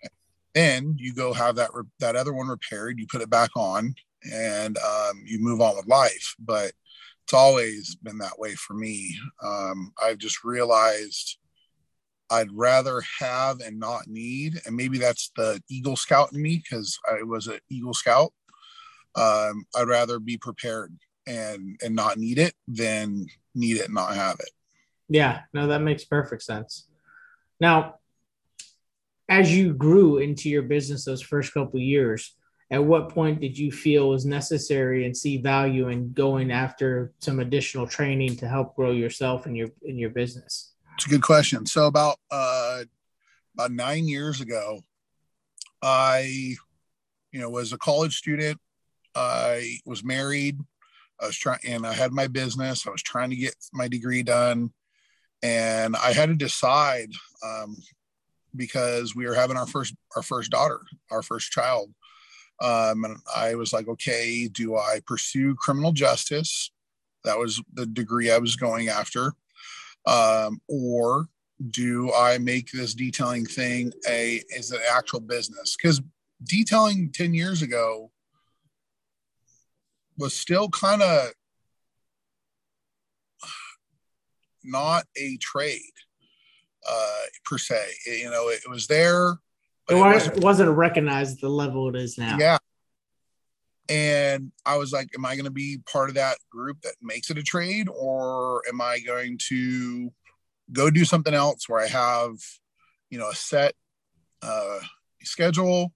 Then 0.54 0.94
you 0.98 1.14
go 1.14 1.32
have 1.32 1.56
that 1.56 1.70
that 2.00 2.16
other 2.16 2.32
one 2.32 2.48
repaired, 2.48 2.98
you 2.98 3.06
put 3.10 3.22
it 3.22 3.30
back 3.30 3.50
on, 3.56 3.94
and 4.32 4.78
um, 4.78 5.22
you 5.24 5.38
move 5.40 5.60
on 5.60 5.76
with 5.76 5.86
life. 5.86 6.34
But 6.38 6.72
it's 7.24 7.34
always 7.34 7.96
been 7.96 8.18
that 8.18 8.38
way 8.38 8.54
for 8.54 8.74
me. 8.74 9.16
Um, 9.42 9.92
I've 10.02 10.18
just 10.18 10.44
realized 10.44 11.38
I'd 12.30 12.52
rather 12.52 13.02
have 13.20 13.60
and 13.60 13.78
not 13.78 14.06
need, 14.06 14.60
and 14.66 14.76
maybe 14.76 14.98
that's 14.98 15.30
the 15.36 15.60
Eagle 15.68 15.96
Scout 15.96 16.32
in 16.32 16.42
me 16.42 16.62
because 16.62 16.98
I 17.10 17.22
was 17.22 17.46
an 17.46 17.58
Eagle 17.70 17.94
Scout. 17.94 18.32
Um, 19.16 19.66
I'd 19.76 19.88
rather 19.88 20.18
be 20.18 20.36
prepared 20.36 20.96
and 21.26 21.78
and 21.82 21.94
not 21.94 22.18
need 22.18 22.38
it 22.38 22.54
than 22.68 23.26
need 23.54 23.78
it 23.78 23.86
and 23.86 23.94
not 23.94 24.14
have 24.14 24.38
it. 24.40 24.50
Yeah, 25.08 25.42
no, 25.52 25.66
that 25.68 25.82
makes 25.82 26.04
perfect 26.04 26.42
sense. 26.42 26.88
Now, 27.60 27.96
as 29.28 29.54
you 29.54 29.72
grew 29.74 30.18
into 30.18 30.48
your 30.50 30.62
business 30.62 31.04
those 31.04 31.22
first 31.22 31.54
couple 31.54 31.80
years, 31.80 32.34
at 32.70 32.84
what 32.84 33.10
point 33.10 33.40
did 33.40 33.56
you 33.56 33.70
feel 33.70 34.08
was 34.08 34.24
necessary 34.24 35.04
and 35.06 35.16
see 35.16 35.36
value 35.36 35.88
in 35.88 36.12
going 36.12 36.50
after 36.50 37.12
some 37.20 37.40
additional 37.40 37.86
training 37.86 38.36
to 38.36 38.48
help 38.48 38.74
grow 38.74 38.90
yourself 38.90 39.46
and 39.46 39.56
your 39.56 39.68
in 39.82 39.98
your 39.98 40.10
business? 40.10 40.72
It's 40.96 41.06
a 41.06 41.08
good 41.08 41.22
question. 41.22 41.66
So 41.66 41.86
about 41.86 42.16
uh, 42.30 42.84
about 43.54 43.70
nine 43.70 44.08
years 44.08 44.40
ago, 44.40 44.80
I, 45.82 46.56
you 47.32 47.40
know, 47.40 47.50
was 47.50 47.72
a 47.72 47.78
college 47.78 48.16
student. 48.16 48.58
I 49.14 49.78
was 49.84 50.02
married. 50.02 50.58
I 51.20 51.26
was 51.26 51.36
trying, 51.36 51.60
and 51.64 51.86
I 51.86 51.92
had 51.92 52.12
my 52.12 52.26
business. 52.26 52.86
I 52.86 52.90
was 52.90 53.02
trying 53.02 53.30
to 53.30 53.36
get 53.36 53.54
my 53.72 53.86
degree 53.86 54.22
done, 54.22 54.72
and 55.44 55.94
I 55.94 56.14
had 56.14 56.30
to 56.30 56.34
decide 56.34 57.12
um, 57.44 57.76
because 58.56 59.14
we 59.14 59.26
were 59.26 59.34
having 59.34 59.58
our 59.58 59.66
first 59.66 59.94
our 60.16 60.22
first 60.22 60.50
daughter, 60.50 60.80
our 61.10 61.22
first 61.22 61.52
child, 61.52 61.92
um, 62.62 63.04
and 63.04 63.18
I 63.36 63.54
was 63.54 63.72
like, 63.72 63.86
okay, 63.86 64.48
do 64.48 64.76
I 64.76 65.00
pursue 65.06 65.54
criminal 65.54 65.92
justice? 65.92 66.72
That 67.24 67.38
was 67.38 67.62
the 67.74 67.86
degree 67.86 68.30
I 68.30 68.38
was 68.38 68.56
going 68.56 68.88
after. 68.88 69.34
Um, 70.06 70.60
or 70.68 71.28
do 71.70 72.12
I 72.12 72.38
make 72.38 72.70
this 72.70 72.94
detailing 72.94 73.46
thing 73.46 73.92
a 74.08 74.42
is 74.48 74.70
an 74.70 74.80
actual 74.90 75.20
business? 75.20 75.76
Because 75.76 76.00
detailing 76.42 77.10
10 77.12 77.34
years 77.34 77.62
ago 77.62 78.10
was 80.16 80.34
still 80.34 80.68
kind 80.68 81.02
of 81.02 81.30
not 84.64 85.04
a 85.16 85.36
trade 85.38 85.80
uh, 86.88 87.22
per 87.44 87.58
se. 87.58 87.84
You 88.06 88.30
know, 88.30 88.48
it, 88.48 88.60
it 88.64 88.70
was 88.70 88.86
there 88.86 89.38
it, 89.88 89.94
wasn't, 89.94 90.42
wasn't 90.42 90.70
recognized 90.70 91.40
the 91.40 91.48
level 91.48 91.88
it 91.88 91.96
is 91.96 92.16
now. 92.16 92.38
Yeah. 92.38 92.58
And 93.88 94.50
I 94.64 94.78
was 94.78 94.92
like, 94.92 95.10
am 95.14 95.26
I 95.26 95.34
going 95.34 95.44
to 95.44 95.50
be 95.50 95.78
part 95.90 96.08
of 96.08 96.14
that 96.14 96.38
group 96.50 96.80
that 96.82 96.94
makes 97.02 97.30
it 97.30 97.36
a 97.36 97.42
trade, 97.42 97.86
or 97.94 98.62
am 98.66 98.80
I 98.80 99.00
going 99.00 99.38
to 99.48 100.10
go 100.72 100.90
do 100.90 101.04
something 101.04 101.34
else 101.34 101.68
where 101.68 101.80
I 101.80 101.88
have, 101.88 102.36
you 103.10 103.18
know, 103.18 103.28
a 103.28 103.34
set 103.34 103.74
uh, 104.40 104.78
schedule? 105.22 105.92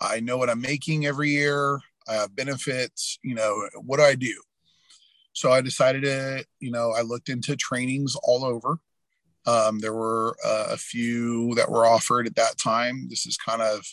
I 0.00 0.20
know 0.20 0.36
what 0.36 0.50
I'm 0.50 0.60
making 0.60 1.04
every 1.04 1.30
year. 1.30 1.80
I 2.08 2.14
have 2.14 2.36
benefits. 2.36 3.18
You 3.24 3.34
know, 3.34 3.68
what 3.74 3.96
do 3.96 4.04
I 4.04 4.14
do? 4.14 4.40
So 5.42 5.50
I 5.50 5.60
decided 5.60 6.04
to, 6.04 6.44
you 6.60 6.70
know, 6.70 6.92
I 6.92 7.00
looked 7.00 7.28
into 7.28 7.56
trainings 7.56 8.14
all 8.22 8.44
over. 8.44 8.78
Um, 9.44 9.80
there 9.80 9.92
were 9.92 10.36
uh, 10.46 10.68
a 10.70 10.76
few 10.76 11.56
that 11.56 11.68
were 11.68 11.84
offered 11.84 12.28
at 12.28 12.36
that 12.36 12.58
time. 12.58 13.08
This 13.08 13.26
is 13.26 13.36
kind 13.36 13.60
of, 13.60 13.84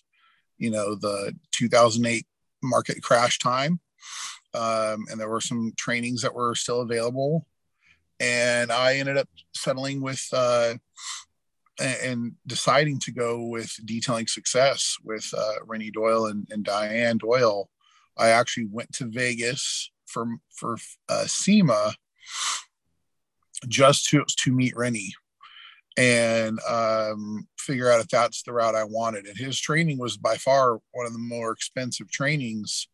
you 0.59 0.69
know, 0.69 0.93
the 0.93 1.35
2008 1.49 2.27
market 2.61 3.01
crash 3.01 3.39
time. 3.39 3.79
Um, 4.53 5.05
and 5.09 5.19
there 5.19 5.27
were 5.27 5.41
some 5.41 5.73
trainings 5.75 6.21
that 6.21 6.35
were 6.35 6.53
still 6.53 6.81
available. 6.81 7.47
And 8.19 8.71
I 8.71 8.97
ended 8.97 9.17
up 9.17 9.29
settling 9.55 10.01
with 10.01 10.23
uh, 10.31 10.75
and 11.79 12.33
deciding 12.45 12.99
to 12.99 13.11
go 13.11 13.43
with 13.43 13.75
detailing 13.85 14.27
success 14.27 14.97
with 15.03 15.27
uh, 15.35 15.65
Renny 15.65 15.89
Doyle 15.89 16.27
and, 16.27 16.47
and 16.51 16.63
Diane 16.63 17.17
Doyle. 17.17 17.71
I 18.15 18.29
actually 18.29 18.67
went 18.67 18.93
to 18.97 19.05
Vegas 19.05 19.89
for 20.09 20.27
for 20.55 20.77
uh, 21.07 21.25
SEMA 21.25 21.93
just 23.67 24.05
to 24.09 24.25
to 24.25 24.51
meet 24.51 24.75
Renny 24.75 25.13
and 25.97 26.59
um, 26.69 27.47
figure 27.57 27.91
out 27.91 27.99
if 27.99 28.07
that's 28.07 28.43
the 28.43 28.53
route 28.53 28.75
I 28.75 28.85
wanted. 28.85 29.25
And 29.25 29.37
his 29.37 29.59
training 29.59 29.97
was 29.97 30.15
by 30.15 30.35
far 30.35 30.79
one 30.91 31.05
of 31.05 31.13
the 31.13 31.19
more 31.19 31.51
expensive 31.51 32.09
trainings, 32.09 32.87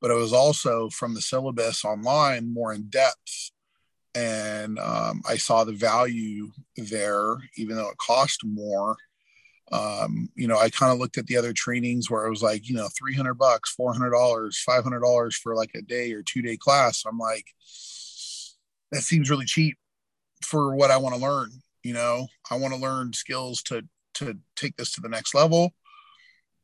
but 0.00 0.10
it 0.10 0.14
was 0.14 0.32
also 0.32 0.88
from 0.90 1.14
the 1.14 1.20
syllabus 1.20 1.84
online 1.84 2.52
more 2.52 2.72
in 2.72 2.88
depth. 2.90 3.52
And 4.16 4.80
um, 4.80 5.22
I 5.28 5.36
saw 5.36 5.62
the 5.62 5.72
value 5.72 6.50
there, 6.76 7.36
even 7.56 7.76
though 7.76 7.90
it 7.90 7.98
cost 7.98 8.40
more. 8.44 8.96
Um, 9.72 10.30
you 10.34 10.48
know, 10.48 10.58
I 10.58 10.68
kind 10.70 10.92
of 10.92 10.98
looked 10.98 11.18
at 11.18 11.26
the 11.26 11.36
other 11.36 11.52
trainings 11.52 12.10
where 12.10 12.26
it 12.26 12.30
was 12.30 12.42
like, 12.42 12.68
you 12.68 12.74
know, 12.74 12.88
300 12.98 13.34
bucks, 13.34 13.74
$400, 13.78 14.10
$500 14.68 15.34
for 15.34 15.54
like 15.54 15.70
a 15.76 15.82
day 15.82 16.12
or 16.12 16.22
two 16.22 16.42
day 16.42 16.56
class. 16.56 17.04
I'm 17.06 17.18
like, 17.18 17.46
that 18.90 19.02
seems 19.02 19.30
really 19.30 19.46
cheap 19.46 19.78
for 20.44 20.74
what 20.74 20.90
I 20.90 20.96
want 20.96 21.14
to 21.14 21.20
learn 21.20 21.50
you 21.82 21.94
know 21.94 22.26
i 22.50 22.56
want 22.56 22.74
to 22.74 22.80
learn 22.80 23.12
skills 23.12 23.62
to 23.62 23.82
to 24.14 24.36
take 24.56 24.76
this 24.76 24.92
to 24.92 25.00
the 25.00 25.08
next 25.08 25.34
level 25.34 25.72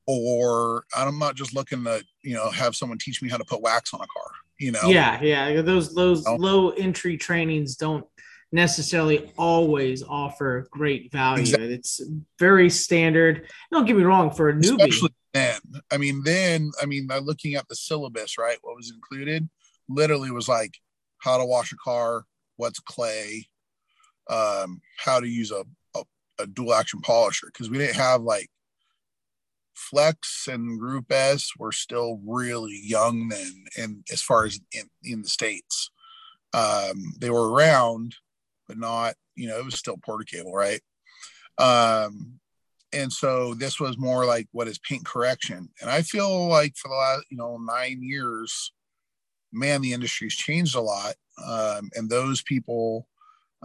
or 0.07 0.85
i'm 0.95 1.19
not 1.19 1.35
just 1.35 1.55
looking 1.55 1.85
to 1.85 2.03
you 2.23 2.35
know 2.35 2.51
have 2.51 2.77
someone 2.77 2.99
teach 2.99 3.23
me 3.23 3.29
how 3.29 3.37
to 3.37 3.45
put 3.45 3.63
wax 3.63 3.93
on 3.95 4.01
a 4.01 4.07
car 4.07 4.31
you 4.59 4.71
know 4.71 4.81
yeah 4.85 5.21
yeah 5.23 5.61
those 5.63 5.95
those 5.95 6.25
you 6.27 6.33
know? 6.33 6.37
low 6.37 6.71
entry 6.71 7.17
trainings 7.17 7.77
don't 7.77 8.07
necessarily 8.53 9.33
always 9.37 10.03
offer 10.03 10.69
great 10.71 11.11
value. 11.13 11.43
Exactly. 11.43 11.75
it's 11.75 12.01
very 12.39 12.71
standard. 12.71 13.49
Don't 13.71 13.87
get 13.87 13.97
me 13.97 14.03
wrong 14.03 14.31
for 14.31 14.49
a 14.49 14.55
newbie. 14.55 14.75
Especially 14.75 15.11
then 15.37 15.61
i 15.91 15.99
mean 15.99 16.23
then 16.25 16.71
i 16.83 16.87
mean 16.87 17.07
by 17.07 17.19
looking 17.19 17.55
at 17.55 17.69
the 17.69 17.77
syllabus 17.77 18.39
right 18.39 18.57
what 18.63 18.77
was 18.77 18.91
included 18.91 19.49
literally 19.89 20.31
was 20.31 20.49
like 20.49 20.79
how 21.19 21.37
to 21.37 21.45
wash 21.45 21.73
a 21.73 21.77
car 21.77 22.25
what's 22.57 22.81
clay 22.81 23.47
um, 24.29 24.81
how 24.97 25.21
to 25.21 25.29
use 25.29 25.53
a, 25.53 25.63
a, 25.95 26.03
a 26.41 26.47
dual 26.49 26.75
action 26.75 27.01
polisher 27.01 27.47
because 27.47 27.71
we 27.71 27.79
didn't 27.79 27.95
have 27.95 28.23
like 28.23 28.49
Flex 29.77 30.49
and 30.51 30.81
Rupes 30.81 31.53
were 31.59 31.71
still 31.71 32.19
really 32.27 32.81
young 32.83 33.29
then, 33.29 33.67
and 33.77 34.07
as 34.11 34.23
far 34.23 34.47
as 34.47 34.59
in, 34.73 34.89
in 35.05 35.21
the 35.21 35.29
states, 35.29 35.91
um, 36.55 37.13
they 37.21 37.29
were 37.29 37.53
around, 37.53 38.17
but 38.69 38.79
not 38.79 39.15
you 39.35 39.49
know 39.49 39.59
it 39.59 39.65
was 39.65 39.79
still 39.79 39.99
Porter-Cable, 40.05 40.53
right? 40.53 40.81
Um, 41.59 42.39
and 42.93 43.13
so 43.13 43.55
this 43.55 43.81
was 43.81 43.99
more 43.99 44.25
like 44.25 44.49
what 44.53 44.69
is 44.69 44.79
paint 44.79 45.05
correction, 45.05 45.69
and 45.81 45.91
I 45.91 46.03
feel 46.03 46.49
like 46.49 46.77
for 46.77 46.89
the 46.89 46.95
last 46.95 47.25
you 47.31 47.37
know 47.37 47.59
nine 47.59 48.03
years, 48.03 48.73
man, 49.53 49.83
the 49.83 49.93
industry's 49.93 50.35
changed 50.35 50.77
a 50.77 50.81
lot, 50.81 51.15
um, 51.45 51.91
and 51.95 52.09
those 52.09 52.43
people 52.43 53.07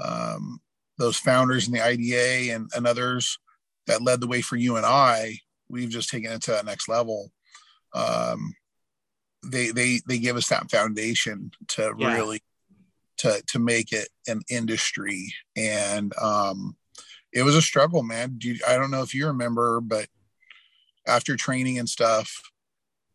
um, 0.04 0.60
those 0.98 1.18
founders 1.18 1.68
in 1.68 1.74
the 1.74 1.84
IDA 1.84 2.54
and, 2.54 2.70
and 2.76 2.88
others 2.88 3.40
that 3.88 4.02
led 4.02 4.22
the 4.22 4.28
way 4.28 4.42
for 4.42 4.56
you 4.56 4.78
and 4.78 4.86
I, 4.86 5.40
we've 5.70 5.90
just 5.90 6.10
taken 6.10 6.32
it 6.32 6.42
to 6.44 6.52
that 6.52 6.66
next 6.66 6.88
level. 6.88 7.32
Um, 7.94 8.54
they 9.44 9.72
they 9.72 10.02
they 10.08 10.20
give 10.20 10.38
us 10.38 10.50
that 10.50 10.70
foundation 10.70 11.52
to 11.70 11.94
yeah. 11.98 12.14
really 12.14 12.44
to 13.22 13.42
to 13.48 13.60
make 13.60 13.94
it 13.94 14.10
an 14.28 14.42
industry. 14.50 15.34
And 15.56 16.14
um 16.18 16.76
it 17.34 17.44
was 17.44 17.56
a 17.56 17.62
struggle 17.62 18.04
man. 18.04 18.40
I 18.68 18.76
don't 18.76 18.92
know 18.92 19.04
if 19.04 19.14
you 19.14 19.28
remember 19.28 19.80
but 19.80 20.08
after 21.08 21.36
training 21.36 21.80
and 21.80 21.90
stuff 21.90 22.42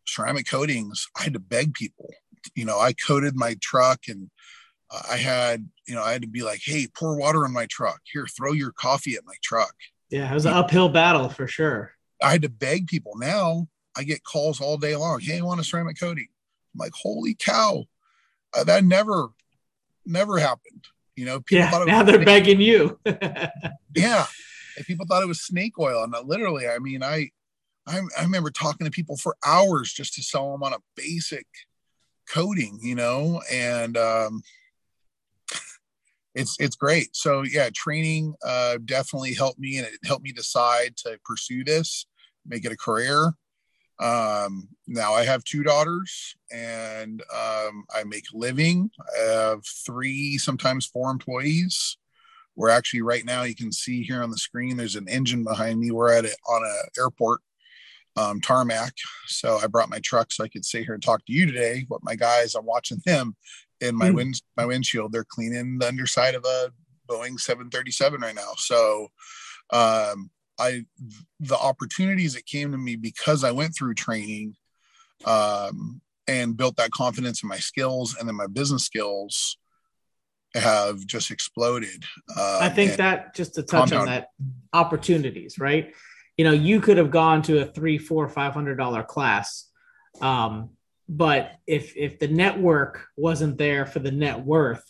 ceramic 0.05 0.47
coatings 0.47 1.07
i 1.17 1.23
had 1.23 1.33
to 1.33 1.39
beg 1.39 1.73
people. 1.73 2.09
You 2.55 2.65
know 2.65 2.79
i 2.79 2.93
coated 2.93 3.35
my 3.35 3.55
truck 3.61 4.07
and 4.07 4.29
i 5.09 5.17
had 5.17 5.69
you 5.85 5.95
know 5.95 6.03
i 6.03 6.13
had 6.13 6.21
to 6.21 6.29
be 6.29 6.43
like 6.43 6.61
hey 6.63 6.87
pour 6.87 7.17
water 7.17 7.43
on 7.43 7.51
my 7.53 7.65
truck. 7.65 8.01
Here 8.11 8.25
throw 8.27 8.53
your 8.53 8.71
coffee 8.71 9.15
at 9.15 9.25
my 9.25 9.35
truck. 9.43 9.75
Yeah 10.09 10.31
it 10.31 10.33
was 10.33 10.45
an 10.45 10.53
uphill 10.53 10.89
battle 10.89 11.27
for 11.29 11.47
sure. 11.47 11.91
I 12.21 12.31
had 12.31 12.41
to 12.43 12.49
beg 12.49 12.87
people. 12.87 13.13
Now 13.17 13.67
i 13.97 14.03
get 14.03 14.23
calls 14.23 14.61
all 14.61 14.77
day 14.77 14.95
long 14.95 15.19
hey 15.19 15.39
i 15.39 15.41
want 15.41 15.59
a 15.59 15.63
ceramic 15.65 15.99
coating? 15.99 16.27
I'm 16.73 16.79
like 16.79 16.93
holy 16.93 17.35
cow. 17.37 17.83
Uh, 18.57 18.63
that 18.63 18.85
never 18.85 19.27
never 20.07 20.37
happened. 20.37 20.85
You 21.15 21.25
know, 21.25 21.39
people 21.39 21.65
yeah, 21.65 21.83
now 21.85 22.03
they're 22.03 22.23
begging 22.23 22.61
you. 22.61 22.99
yeah, 23.95 24.25
and 24.77 24.85
people 24.85 25.05
thought 25.07 25.23
it 25.23 25.27
was 25.27 25.41
snake 25.41 25.79
oil, 25.79 26.03
and 26.03 26.13
literally, 26.27 26.67
I 26.67 26.77
mean, 26.79 27.01
I, 27.01 27.31
I, 27.87 28.01
I 28.17 28.23
remember 28.23 28.51
talking 28.51 28.85
to 28.85 28.91
people 28.91 29.17
for 29.17 29.35
hours 29.45 29.91
just 29.91 30.13
to 30.15 30.23
sell 30.23 30.51
them 30.51 30.63
on 30.63 30.73
a 30.73 30.77
basic 30.95 31.47
coating, 32.29 32.77
you 32.81 32.93
know, 32.93 33.41
and 33.51 33.97
um, 33.97 34.43
it's 36.35 36.55
it's 36.59 36.75
great. 36.75 37.15
So 37.15 37.41
yeah, 37.41 37.69
training 37.73 38.35
uh, 38.45 38.77
definitely 38.85 39.33
helped 39.33 39.59
me, 39.59 39.77
and 39.77 39.87
it 39.87 39.93
helped 40.05 40.23
me 40.23 40.31
decide 40.31 40.95
to 40.97 41.17
pursue 41.25 41.63
this, 41.63 42.05
make 42.45 42.63
it 42.63 42.71
a 42.71 42.77
career. 42.77 43.31
Um, 43.99 44.69
now 44.85 45.13
I 45.13 45.25
have 45.25 45.43
two 45.43 45.63
daughters 45.63 46.35
and 46.51 47.21
um, 47.33 47.85
I 47.93 48.03
make 48.05 48.25
a 48.33 48.37
living. 48.37 48.91
I 49.17 49.31
have 49.31 49.65
three, 49.85 50.37
sometimes 50.37 50.85
four 50.85 51.09
employees. 51.09 51.97
We're 52.55 52.69
actually 52.69 53.01
right 53.01 53.25
now, 53.25 53.43
you 53.43 53.55
can 53.55 53.71
see 53.71 54.03
here 54.03 54.23
on 54.23 54.31
the 54.31 54.37
screen, 54.37 54.77
there's 54.77 54.95
an 54.95 55.07
engine 55.07 55.43
behind 55.43 55.79
me. 55.79 55.91
We're 55.91 56.13
at 56.13 56.25
it 56.25 56.35
on 56.47 56.63
an 56.63 56.89
airport 56.99 57.41
um, 58.15 58.41
tarmac. 58.41 58.93
So 59.27 59.59
I 59.61 59.67
brought 59.67 59.89
my 59.89 59.99
truck 59.99 60.31
so 60.31 60.43
I 60.43 60.47
could 60.47 60.65
sit 60.65 60.83
here 60.83 60.93
and 60.93 61.03
talk 61.03 61.25
to 61.25 61.33
you 61.33 61.45
today. 61.45 61.85
But 61.87 62.03
my 62.03 62.15
guys, 62.15 62.55
I'm 62.55 62.65
watching 62.65 63.01
them 63.05 63.35
in 63.79 63.95
my 63.95 64.09
mm. 64.09 64.15
wind, 64.15 64.41
my 64.55 64.65
windshield. 64.65 65.11
They're 65.11 65.23
cleaning 65.23 65.77
the 65.77 65.87
underside 65.87 66.35
of 66.35 66.43
a 66.45 66.71
Boeing 67.07 67.39
737 67.39 68.21
right 68.21 68.35
now. 68.35 68.53
So 68.57 69.09
um, 69.71 70.29
I 70.59 70.85
the 71.39 71.57
opportunities 71.57 72.33
that 72.33 72.45
came 72.45 72.71
to 72.71 72.77
me 72.77 72.95
because 72.95 73.43
I 73.43 73.51
went 73.51 73.75
through 73.75 73.93
training 73.93 74.55
um, 75.25 76.01
and 76.27 76.57
built 76.57 76.77
that 76.77 76.91
confidence 76.91 77.43
in 77.43 77.49
my 77.49 77.57
skills 77.57 78.15
and 78.19 78.27
then 78.27 78.35
my 78.35 78.47
business 78.47 78.83
skills 78.83 79.57
have 80.55 81.05
just 81.05 81.31
exploded. 81.31 82.03
Uh, 82.35 82.59
I 82.61 82.69
think 82.69 82.95
that 82.97 83.35
just 83.35 83.55
to 83.55 83.63
touch 83.63 83.91
on 83.91 84.05
that 84.07 84.29
opportunities, 84.73 85.59
right? 85.59 85.93
You 86.37 86.45
know, 86.45 86.51
you 86.51 86.81
could 86.81 86.97
have 86.97 87.11
gone 87.11 87.41
to 87.43 87.59
a 87.59 87.65
three, 87.65 87.97
four, 87.97 88.27
five 88.27 88.53
hundred 88.53 88.75
dollar 88.75 89.03
class, 89.03 89.69
um, 90.21 90.71
but 91.09 91.51
if 91.65 91.95
if 91.95 92.19
the 92.19 92.27
network 92.27 93.07
wasn't 93.15 93.57
there 93.57 93.85
for 93.85 93.99
the 93.99 94.11
net 94.11 94.39
worth 94.39 94.85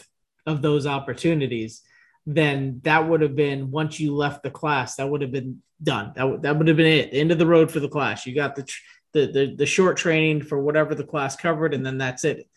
of 0.46 0.62
those 0.62 0.86
opportunities, 0.86 1.82
then 2.28 2.82
that 2.84 3.08
would 3.08 3.22
have 3.22 3.38
been 3.38 3.72
once 3.72 4.02
you 4.02 4.14
left 4.14 4.44
the 4.44 4.52
class, 4.52 4.98
that 4.98 5.10
would 5.10 5.22
have 5.22 5.32
been 5.32 5.64
done. 5.82 6.12
That, 6.16 6.24
w- 6.24 6.42
that 6.42 6.58
would 6.58 6.68
have 6.68 6.76
been 6.76 6.86
it. 6.86 7.14
End 7.14 7.32
of 7.32 7.40
the 7.40 7.48
road 7.48 7.72
for 7.72 7.80
the 7.80 7.88
class. 7.88 8.26
You 8.26 8.36
got 8.36 8.56
the, 8.56 8.64
tr- 8.64 8.82
the, 9.14 9.28
the 9.28 9.56
the 9.56 9.66
short 9.66 9.96
training 9.96 10.44
for 10.44 10.60
whatever 10.60 10.94
the 10.94 11.06
class 11.06 11.38
covered, 11.38 11.74
and 11.74 11.86
then 11.86 11.98
that's 11.98 12.26
it. 12.26 12.50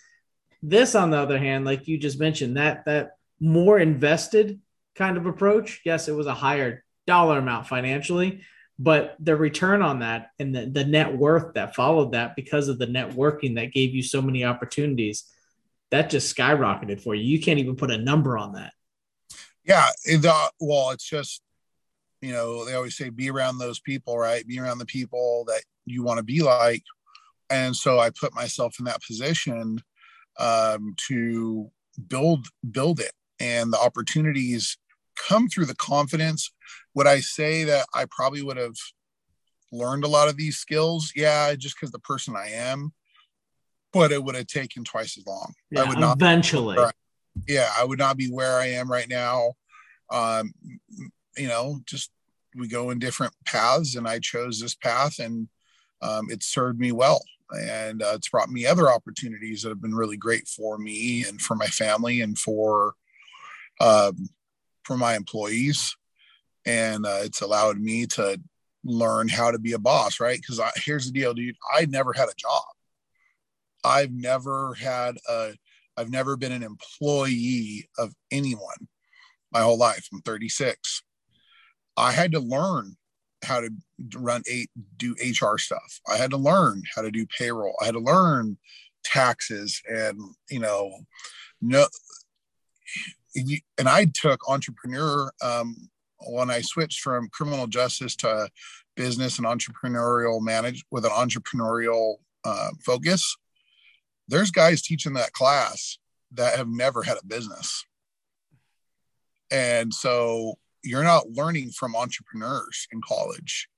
This, 0.60 0.96
on 0.96 1.10
the 1.10 1.18
other 1.18 1.38
hand, 1.38 1.64
like 1.64 1.86
you 1.86 1.98
just 1.98 2.18
mentioned, 2.18 2.56
that 2.56 2.84
that 2.86 3.12
more 3.38 3.78
invested 3.78 4.60
kind 4.96 5.16
of 5.16 5.26
approach. 5.26 5.82
Yes, 5.84 6.08
it 6.08 6.16
was 6.16 6.26
a 6.26 6.34
higher 6.34 6.84
dollar 7.06 7.38
amount 7.38 7.68
financially, 7.68 8.42
but 8.76 9.16
the 9.20 9.36
return 9.36 9.82
on 9.82 10.00
that 10.00 10.30
and 10.40 10.52
the, 10.52 10.66
the 10.66 10.84
net 10.84 11.16
worth 11.16 11.54
that 11.54 11.76
followed 11.76 12.12
that 12.12 12.34
because 12.34 12.66
of 12.66 12.80
the 12.80 12.88
networking 12.88 13.54
that 13.54 13.72
gave 13.72 13.94
you 13.94 14.02
so 14.02 14.20
many 14.20 14.44
opportunities, 14.44 15.24
that 15.90 16.10
just 16.10 16.36
skyrocketed 16.36 17.00
for 17.00 17.14
you. 17.14 17.22
You 17.22 17.40
can't 17.40 17.60
even 17.60 17.76
put 17.76 17.92
a 17.92 17.98
number 17.98 18.36
on 18.36 18.54
that 18.54 18.72
yeah 19.70 19.88
uh, 20.28 20.48
well 20.60 20.90
it's 20.90 21.08
just 21.08 21.40
you 22.20 22.32
know 22.32 22.64
they 22.64 22.74
always 22.74 22.96
say 22.96 23.08
be 23.08 23.30
around 23.30 23.58
those 23.58 23.80
people 23.80 24.18
right? 24.18 24.46
Be 24.46 24.58
around 24.58 24.78
the 24.78 24.86
people 24.86 25.44
that 25.46 25.62
you 25.86 26.02
want 26.02 26.18
to 26.18 26.24
be 26.24 26.42
like. 26.42 26.82
And 27.48 27.74
so 27.74 27.98
i 27.98 28.10
put 28.10 28.34
myself 28.34 28.76
in 28.78 28.84
that 28.84 29.02
position 29.02 29.82
um, 30.38 30.94
to 31.08 31.70
build 32.08 32.46
build 32.70 33.00
it. 33.00 33.12
And 33.38 33.72
the 33.72 33.78
opportunities 33.78 34.76
come 35.16 35.48
through 35.48 35.66
the 35.66 35.76
confidence. 35.76 36.50
Would 36.94 37.06
i 37.06 37.20
say 37.20 37.64
that 37.64 37.86
i 37.94 38.04
probably 38.10 38.42
would 38.42 38.56
have 38.56 38.76
learned 39.72 40.04
a 40.04 40.08
lot 40.08 40.28
of 40.28 40.36
these 40.36 40.58
skills? 40.58 41.12
Yeah 41.14 41.54
just 41.54 41.76
because 41.76 41.92
the 41.92 42.00
person 42.00 42.34
i 42.36 42.48
am 42.48 42.92
but 43.92 44.12
it 44.12 44.22
would 44.22 44.36
have 44.36 44.46
taken 44.46 44.84
twice 44.84 45.18
as 45.18 45.26
long. 45.26 45.52
Yeah, 45.70 45.82
i 45.82 45.88
would 45.88 45.98
not 45.98 46.16
eventually. 46.16 46.76
yeah 47.48 47.70
i 47.78 47.84
would 47.84 47.98
not 47.98 48.16
be 48.16 48.28
where 48.28 48.58
i 48.58 48.66
am 48.66 48.90
right 48.90 49.08
now 49.08 49.54
um, 50.10 50.52
you 51.36 51.48
know, 51.48 51.80
just 51.86 52.10
we 52.56 52.68
go 52.68 52.90
in 52.90 52.98
different 52.98 53.32
paths, 53.46 53.96
and 53.96 54.08
I 54.08 54.18
chose 54.18 54.60
this 54.60 54.74
path, 54.74 55.18
and 55.18 55.48
um, 56.02 56.30
it 56.30 56.42
served 56.42 56.78
me 56.78 56.92
well, 56.92 57.22
and 57.52 58.02
uh, 58.02 58.12
it's 58.14 58.28
brought 58.28 58.50
me 58.50 58.66
other 58.66 58.90
opportunities 58.90 59.62
that 59.62 59.68
have 59.68 59.80
been 59.80 59.94
really 59.94 60.16
great 60.16 60.48
for 60.48 60.78
me 60.78 61.24
and 61.24 61.40
for 61.40 61.54
my 61.54 61.66
family 61.66 62.20
and 62.20 62.38
for 62.38 62.94
um, 63.80 64.28
for 64.84 64.96
my 64.96 65.14
employees, 65.14 65.96
and 66.66 67.06
uh, 67.06 67.20
it's 67.22 67.40
allowed 67.40 67.78
me 67.78 68.06
to 68.06 68.40
learn 68.84 69.28
how 69.28 69.50
to 69.50 69.58
be 69.58 69.72
a 69.72 69.78
boss, 69.78 70.20
right? 70.20 70.38
Because 70.38 70.60
here's 70.76 71.06
the 71.06 71.12
deal, 71.12 71.34
dude. 71.34 71.56
I 71.72 71.86
never 71.86 72.12
had 72.12 72.28
a 72.28 72.34
job. 72.36 72.62
I've 73.84 74.12
never 74.12 74.74
had 74.74 75.16
a. 75.28 75.52
I've 75.96 76.10
never 76.10 76.36
been 76.36 76.52
an 76.52 76.62
employee 76.62 77.88
of 77.98 78.14
anyone 78.30 78.88
my 79.52 79.60
whole 79.60 79.78
life. 79.78 80.06
I'm 80.12 80.20
36. 80.22 81.02
I 81.96 82.12
had 82.12 82.32
to 82.32 82.40
learn 82.40 82.96
how 83.42 83.60
to 83.60 83.70
run 84.16 84.42
eight 84.48 84.70
do 84.96 85.14
HR 85.20 85.58
stuff. 85.58 86.00
I 86.08 86.16
had 86.16 86.30
to 86.30 86.36
learn 86.36 86.82
how 86.94 87.02
to 87.02 87.10
do 87.10 87.26
payroll. 87.26 87.74
I 87.80 87.86
had 87.86 87.94
to 87.94 88.00
learn 88.00 88.58
taxes 89.02 89.80
and 89.88 90.18
you 90.50 90.60
know 90.60 90.92
no 91.62 91.86
and 93.78 93.88
I 93.88 94.06
took 94.12 94.40
entrepreneur 94.48 95.30
um, 95.42 95.88
when 96.26 96.50
I 96.50 96.60
switched 96.60 97.00
from 97.00 97.28
criminal 97.28 97.66
justice 97.66 98.16
to 98.16 98.48
business 98.96 99.38
and 99.38 99.46
entrepreneurial 99.46 100.42
manage 100.42 100.84
with 100.90 101.04
an 101.04 101.12
entrepreneurial 101.12 102.16
uh, 102.44 102.70
focus. 102.84 103.36
There's 104.28 104.50
guys 104.50 104.82
teaching 104.82 105.14
that 105.14 105.32
class 105.32 105.98
that 106.32 106.56
have 106.56 106.68
never 106.68 107.02
had 107.02 107.18
a 107.18 107.26
business 107.26 107.84
and 109.50 109.92
so 109.92 110.54
you're 110.82 111.04
not 111.04 111.30
learning 111.30 111.70
from 111.70 111.96
entrepreneurs 111.96 112.86
in 112.92 113.00
college, 113.02 113.68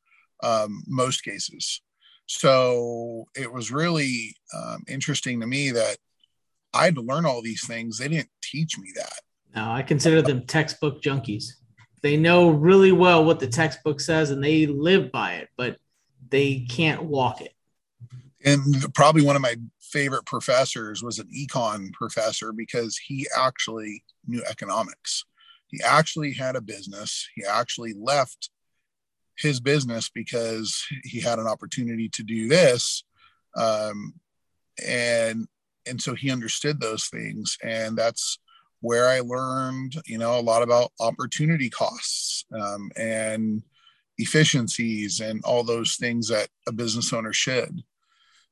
um, 0.43 0.83
most 0.87 1.25
cases. 1.25 1.81
So 2.27 3.27
it 3.35 3.53
was 3.53 3.71
really 3.71 4.37
um, 4.57 4.85
interesting 4.89 5.41
to 5.41 5.47
me 5.47 5.71
that 5.73 5.97
I 6.73 6.85
had 6.85 6.95
to 6.95 7.03
learn 7.03 7.27
all 7.27 7.43
these 7.43 7.67
things. 7.67 7.99
They 7.99 8.09
didn't 8.09 8.31
teach 8.43 8.79
me 8.79 8.93
that. 8.97 9.21
No, 9.55 9.71
I 9.71 9.83
consider 9.83 10.23
them 10.23 10.47
textbook 10.47 11.03
junkies. 11.03 11.45
They 12.03 12.17
know 12.17 12.51
really 12.51 12.93
well 12.93 13.25
what 13.25 13.39
the 13.39 13.47
textbook 13.47 14.01
says 14.01 14.31
and 14.31 14.43
they 14.43 14.67
live 14.67 15.13
by 15.13 15.35
it, 15.35 15.49
but 15.57 15.77
they 16.31 16.61
can't 16.69 17.03
walk 17.05 17.41
it. 17.41 17.53
And 18.45 18.93
probably 18.95 19.23
one 19.23 19.37
of 19.37 19.43
my 19.43 19.57
favorite 19.81 20.25
professors 20.25 21.03
was 21.03 21.19
an 21.19 21.29
econ 21.37 21.93
professor 21.93 22.53
because 22.53 22.97
he 22.97 23.27
actually 23.37 24.03
knew 24.27 24.43
economics 24.49 25.25
he 25.73 25.81
actually 25.85 26.35
had 26.35 26.55
a 26.55 26.61
business. 26.61 27.29
He 27.35 27.43
actually 27.45 27.95
left 27.99 28.51
his 29.37 29.59
business 29.59 30.11
because 30.15 30.85
he 31.03 31.21
had 31.21 31.41
an 31.41 31.49
opportunity 31.49 32.09
to 32.11 32.23
do 32.23 32.47
this. 32.47 33.03
Um, 33.57 34.15
and 34.87 35.49
and 35.87 36.01
so 36.01 36.15
he 36.15 36.31
understood 36.31 36.81
those 36.81 37.09
things 37.09 37.59
and 37.63 37.97
that's 37.97 38.39
where 38.81 39.09
i 39.09 39.21
learned 39.21 39.95
you 40.07 40.19
know 40.19 40.39
a 40.39 40.41
lot 40.41 40.63
about 40.63 40.93
opportunity 41.01 41.69
costs 41.69 42.45
um, 42.59 42.91
and 42.97 43.63
efficiencies 44.19 45.21
and 45.21 45.43
all 45.45 45.65
those 45.65 45.97
things 45.97 46.29
that 46.29 46.49
a 46.69 46.73
business 46.73 47.13
owner 47.13 47.33
should 47.33 47.83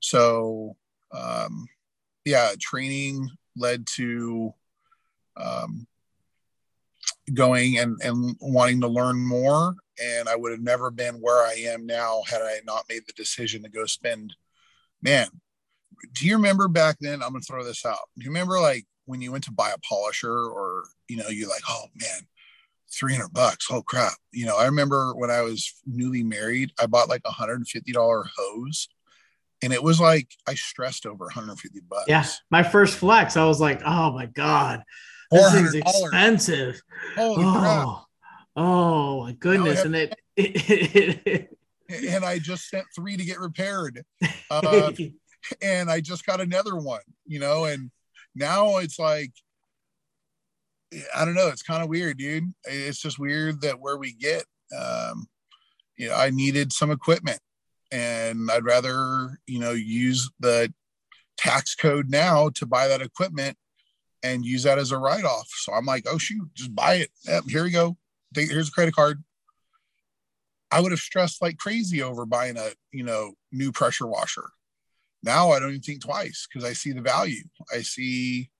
so 0.01 0.77
um, 1.13 1.67
yeah 2.25 2.53
training 2.61 3.29
led 3.57 3.87
to 3.87 4.53
um, 5.37 5.87
going 7.35 7.79
and, 7.79 7.99
and 8.03 8.37
wanting 8.41 8.81
to 8.83 8.89
learn 8.89 9.19
more. 9.19 9.75
And 10.03 10.29
I 10.29 10.37
would 10.37 10.53
have 10.53 10.63
never 10.63 10.91
been 10.91 11.17
where 11.17 11.45
I 11.45 11.55
am 11.69 11.87
now 11.87 12.23
had 12.29 12.41
I 12.43 12.61
not 12.65 12.87
made 12.89 13.03
the 13.07 13.13
decision 13.13 13.63
to 13.63 13.69
go 13.69 13.85
spend. 13.87 14.35
Man, 15.03 15.29
do 16.13 16.27
you 16.27 16.37
remember 16.37 16.69
back 16.69 16.97
then? 17.01 17.23
I'm 17.23 17.31
going 17.31 17.43
to 17.43 17.47
throw 17.47 17.65
this 17.65 17.85
out. 17.85 17.99
Do 18.19 18.25
you 18.25 18.31
remember 18.31 18.59
like 18.61 18.87
when 19.11 19.21
you 19.21 19.33
went 19.33 19.45
to 19.45 19.53
buy 19.53 19.71
a 19.71 19.79
polisher 19.87 20.33
or 20.33 20.85
you 21.09 21.17
know 21.17 21.29
you're 21.29 21.49
like 21.49 21.63
oh 21.69 21.87
man 22.01 22.21
300 22.93 23.33
bucks 23.33 23.67
oh 23.71 23.83
crap 23.83 24.15
you 24.33 24.47
know 24.47 24.57
i 24.57 24.67
remember 24.67 25.15
when 25.17 25.31
i 25.31 25.41
was 25.41 25.75
newly 25.85 26.23
married 26.23 26.71
i 26.81 26.87
bought 26.87 27.09
like 27.09 27.23
a 27.25 27.31
150 27.31 27.93
dollar 27.93 28.25
hose 28.37 28.89
and 29.63 29.73
it 29.73 29.83
was 29.83 30.01
like 30.01 30.29
i 30.47 30.55
stressed 30.55 31.07
over 31.07 31.25
150 31.25 31.81
bucks 31.89 32.05
yeah 32.07 32.25
my 32.51 32.63
first 32.63 32.97
flex 32.97 33.37
i 33.37 33.45
was 33.45 33.61
like 33.61 33.81
oh 33.85 34.13
my 34.13 34.27
god 34.27 34.85
this 35.31 35.55
is 35.55 35.75
expensive 35.75 36.81
Holy 37.17 37.45
oh, 37.45 37.59
crap. 37.59 38.07
oh 38.57 39.25
my 39.25 39.33
goodness 39.33 39.85
and 39.85 39.95
it, 39.95 40.15
it, 40.37 41.27
it 41.27 41.57
and 42.09 42.25
I 42.25 42.39
just 42.39 42.69
sent 42.69 42.87
three 42.95 43.17
to 43.17 43.25
get 43.25 43.41
repaired. 43.41 44.03
Uh, 44.51 44.91
and 45.63 45.89
I 45.89 46.01
just 46.01 46.27
got 46.27 46.41
another 46.41 46.75
one, 46.75 47.01
you 47.25 47.39
know, 47.39 47.67
and 47.67 47.89
now 48.35 48.79
it's 48.79 48.99
like, 48.99 49.31
I 51.15 51.25
don't 51.25 51.37
know, 51.37 51.47
it's 51.47 51.63
kind 51.63 51.85
of 51.85 51.89
weird, 51.89 52.19
dude. 52.19 52.53
It's 52.65 53.01
just 53.01 53.21
weird 53.21 53.61
that 53.61 53.79
where 53.79 53.97
we 53.97 54.13
get, 54.13 54.45
um, 54.77 55.29
you 55.97 56.09
know, 56.09 56.17
I 56.17 56.31
needed 56.31 56.73
some 56.73 56.91
equipment 56.91 57.39
and 57.93 58.51
I'd 58.51 58.65
rather, 58.65 59.39
you 59.47 59.61
know, 59.61 59.71
use 59.71 60.29
the 60.41 60.75
tax 61.39 61.77
code 61.77 62.11
now 62.11 62.49
to 62.57 62.67
buy 62.67 62.89
that 62.89 63.03
equipment 63.03 63.57
and 64.23 64.45
use 64.45 64.63
that 64.65 64.79
as 64.79 64.93
a 64.93 64.99
write 64.99 65.25
off. 65.25 65.49
So 65.49 65.73
I'm 65.73 65.87
like, 65.87 66.05
oh, 66.09 66.19
shoot, 66.19 66.49
just 66.55 66.75
buy 66.75 66.95
it. 66.97 67.11
Yep, 67.27 67.45
here 67.49 67.65
we 67.65 67.71
go. 67.71 67.97
Here's 68.35 68.69
a 68.69 68.73
credit 68.73 68.95
card. 68.95 69.23
I 70.71 70.81
would 70.81 70.93
have 70.93 71.01
stressed 71.01 71.43
like 71.43 71.59
crazy 71.59 72.03
over 72.03 72.27
buying 72.27 72.57
a, 72.57 72.71
you 72.93 73.03
know, 73.03 73.33
new 73.51 73.73
pressure 73.73 74.07
washer. 74.07 74.51
Now 75.23 75.51
I 75.51 75.59
don't 75.59 75.71
even 75.71 75.81
think 75.81 76.03
twice 76.03 76.47
because 76.47 76.69
I 76.69 76.73
see 76.73 76.93
the 76.93 77.01
value. 77.01 77.43
I 77.75 77.83
see 77.83 78.51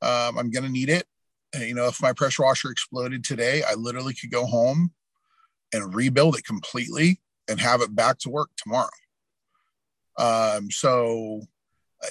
um, 0.00 0.38
I'm 0.38 0.50
going 0.50 0.64
to 0.64 0.70
need 0.70 0.88
it. 0.88 1.06
And, 1.52 1.64
you 1.64 1.74
know, 1.74 1.86
if 1.86 2.02
my 2.02 2.12
pressure 2.12 2.42
washer 2.42 2.70
exploded 2.70 3.24
today, 3.24 3.62
I 3.68 3.74
literally 3.74 4.14
could 4.14 4.30
go 4.30 4.46
home 4.46 4.92
and 5.72 5.94
rebuild 5.94 6.36
it 6.36 6.44
completely 6.44 7.20
and 7.48 7.60
have 7.60 7.80
it 7.80 7.94
back 7.94 8.18
to 8.20 8.30
work 8.30 8.50
tomorrow. 8.56 8.88
Um, 10.18 10.70
so 10.70 11.42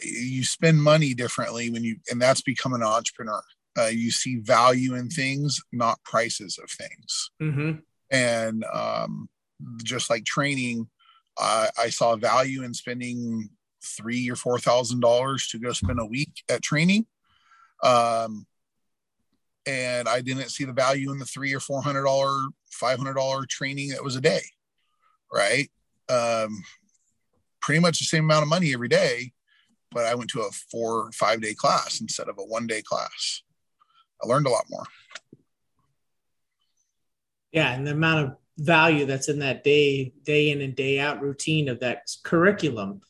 you 0.04 0.44
spend 0.44 0.82
money 0.82 1.14
differently 1.14 1.70
when 1.70 1.84
you, 1.84 1.98
and 2.10 2.22
that's 2.22 2.42
become 2.42 2.74
an 2.74 2.84
entrepreneur. 2.84 3.42
Uh, 3.78 3.88
you 3.88 4.12
see 4.12 4.38
value 4.38 4.96
in 4.96 5.10
things, 5.10 5.62
not 5.72 6.04
prices 6.04 6.60
of 6.62 6.70
things. 6.70 7.30
Mm-hmm. 7.42 7.80
And 8.12 8.66
um, 8.74 9.30
just 9.84 10.10
like 10.10 10.26
training, 10.26 10.90
uh, 11.38 11.68
I 11.78 11.90
saw 11.90 12.16
value 12.16 12.64
in 12.64 12.74
spending 12.74 13.50
three 13.84 14.30
or 14.30 14.36
four 14.36 14.60
thousand 14.60 15.02
dollars 15.02 15.48
to 15.50 15.60
go 15.60 15.72
spend 15.72 16.00
a 16.00 16.06
week 16.06 16.44
at 16.50 16.64
training. 16.64 17.06
Um, 17.84 18.48
and 19.68 20.08
I 20.08 20.22
didn't 20.22 20.50
see 20.50 20.64
the 20.64 20.74
value 20.74 21.12
in 21.12 21.20
the 21.20 21.26
three 21.26 21.54
or 21.54 21.60
four 21.60 21.82
hundred 21.82 22.04
dollar, 22.04 22.48
five 22.72 22.98
hundred 22.98 23.16
dollar 23.16 23.46
training 23.46 23.90
that 23.90 24.04
was 24.04 24.16
a 24.16 24.22
day, 24.22 24.42
right? 25.32 25.70
Um, 26.10 26.64
pretty 27.62 27.82
much 27.82 28.00
the 28.00 28.06
same 28.06 28.24
amount 28.24 28.44
of 28.44 28.50
money 28.50 28.74
every 28.74 28.88
day, 28.88 29.34
but 29.92 30.06
I 30.06 30.16
went 30.16 30.30
to 30.32 30.42
a 30.42 30.52
four 30.72 31.12
five 31.14 31.42
day 31.42 31.54
class 31.54 32.02
instead 32.02 32.30
of 32.30 32.38
a 32.38 32.44
one 32.44 32.68
day 32.68 32.82
class. 32.82 33.44
I 34.24 34.28
learned 34.28 34.48
a 34.48 34.52
lot 34.52 34.66
more. 34.70 34.86
Yeah, 37.52 37.74
and 37.74 37.86
the 37.86 37.92
amount 37.92 38.28
of 38.28 38.36
value 38.58 39.06
that's 39.06 39.30
in 39.30 39.40
that 39.40 39.64
day 39.64 40.12
day 40.24 40.50
in 40.50 40.62
and 40.62 40.76
day 40.76 41.00
out 41.00 41.22
routine 41.22 41.70
of 41.70 41.80
that 41.80 42.02
curriculum 42.24 43.02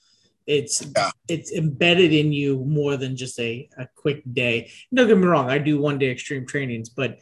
it's 0.46 0.86
yeah. 0.96 1.10
it's 1.28 1.52
embedded 1.54 2.14
in 2.14 2.34
you 2.34 2.64
more 2.66 2.98
than 2.98 3.16
just 3.16 3.40
a, 3.40 3.70
a 3.78 3.88
quick 3.96 4.22
day 4.34 4.70
don't 4.94 5.08
get 5.08 5.18
me 5.18 5.26
wrong 5.26 5.50
i 5.50 5.58
do 5.58 5.80
one 5.80 5.98
day 5.98 6.10
extreme 6.10 6.46
trainings 6.46 6.90
but 6.90 7.18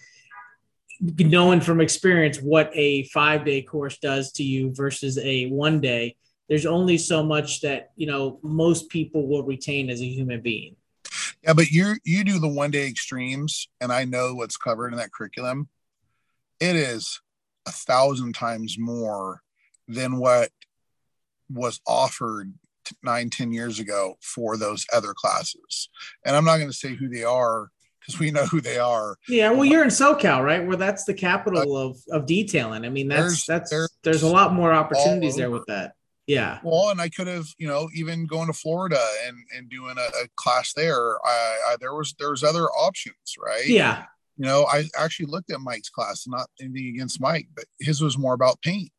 knowing 1.20 1.62
from 1.62 1.82
experience 1.82 2.40
what 2.40 2.72
a 2.74 3.04
five 3.10 3.46
day 3.46 3.62
course 3.62 4.00
does 4.00 4.32
to 4.32 4.44
you 4.44 4.74
versus 4.74 5.20
a 5.20 5.46
one 5.48 5.80
day 5.80 6.16
there's 6.48 6.66
only 6.66 6.98
so 6.98 7.24
much 7.24 7.62
that 7.62 7.92
you 7.96 8.08
know 8.08 8.40
most 8.44 8.90
people 8.90 9.28
will 9.28 9.44
retain 9.44 9.90
as 9.90 10.02
a 10.02 10.08
human 10.08 10.42
being 10.42 10.76
yeah 11.44 11.54
but 11.54 11.70
you 11.70 11.96
you 12.04 12.24
do 12.24 12.40
the 12.40 12.48
one 12.48 12.72
day 12.72 12.88
extremes 12.88 13.68
and 13.82 13.92
i 13.92 14.06
know 14.06 14.34
what's 14.36 14.58
covered 14.58 14.92
in 14.92 14.98
that 14.98 15.12
curriculum 15.12 15.68
it 16.60 16.76
is 16.76 17.22
a 17.68 17.72
thousand 17.72 18.34
times 18.34 18.78
more 18.78 19.42
than 19.88 20.18
what 20.18 20.50
was 21.50 21.80
offered 21.86 22.54
nine, 23.04 23.30
ten 23.30 23.52
years 23.52 23.80
ago 23.80 24.18
for 24.22 24.58
those 24.58 24.86
other 24.94 25.14
classes. 25.14 25.90
And 26.26 26.36
I'm 26.36 26.46
not 26.46 26.58
going 26.58 26.70
to 26.70 26.76
say 26.76 26.96
who 26.96 27.08
they 27.08 27.24
are 27.24 27.70
because 28.00 28.20
we 28.20 28.32
know 28.32 28.46
who 28.46 28.62
they 28.62 28.78
are. 28.78 29.18
Yeah, 29.28 29.52
well, 29.52 29.66
you're 29.66 29.84
in 29.84 29.90
SoCal, 29.90 30.44
right? 30.44 30.66
Where 30.66 30.78
that's 30.78 31.06
the 31.06 31.14
capital 31.14 31.76
of 31.76 31.98
of 32.12 32.26
detailing. 32.26 32.86
I 32.86 32.90
mean, 32.90 33.08
that's 33.08 33.22
there's, 33.22 33.46
that's 33.46 33.70
there's, 33.72 33.98
there's 34.04 34.24
a 34.24 34.30
lot 34.30 34.54
more 34.54 34.74
opportunities 34.74 35.36
there 35.36 35.52
with 35.52 35.66
that. 35.68 35.94
Yeah. 36.28 36.60
Well, 36.64 36.90
and 36.90 37.00
I 37.00 37.10
could 37.10 37.28
have, 37.28 37.46
you 37.58 37.68
know, 37.68 37.88
even 37.94 38.26
going 38.26 38.48
to 38.48 38.54
Florida 38.54 39.00
and 39.28 39.38
and 39.56 39.70
doing 39.70 39.96
a, 39.98 40.24
a 40.24 40.28
class 40.36 40.74
there. 40.74 41.16
I, 41.26 41.58
I 41.70 41.76
there 41.80 41.94
was 41.94 42.16
there 42.20 42.32
was 42.32 42.44
other 42.44 42.66
options, 42.70 43.36
right? 43.40 43.68
Yeah 43.68 44.06
you 44.38 44.46
know, 44.46 44.66
I 44.66 44.86
actually 44.98 45.28
looked 45.28 45.52
at 45.52 45.62
Mike's 45.62 45.90
class, 45.90 46.26
not 46.28 46.50
anything 46.60 46.88
against 46.88 47.22
Mike, 47.22 47.48
but 47.56 47.66
his 47.80 48.02
was 48.02 48.18
more 48.18 48.34
about 48.34 48.62
paint. 48.62 48.92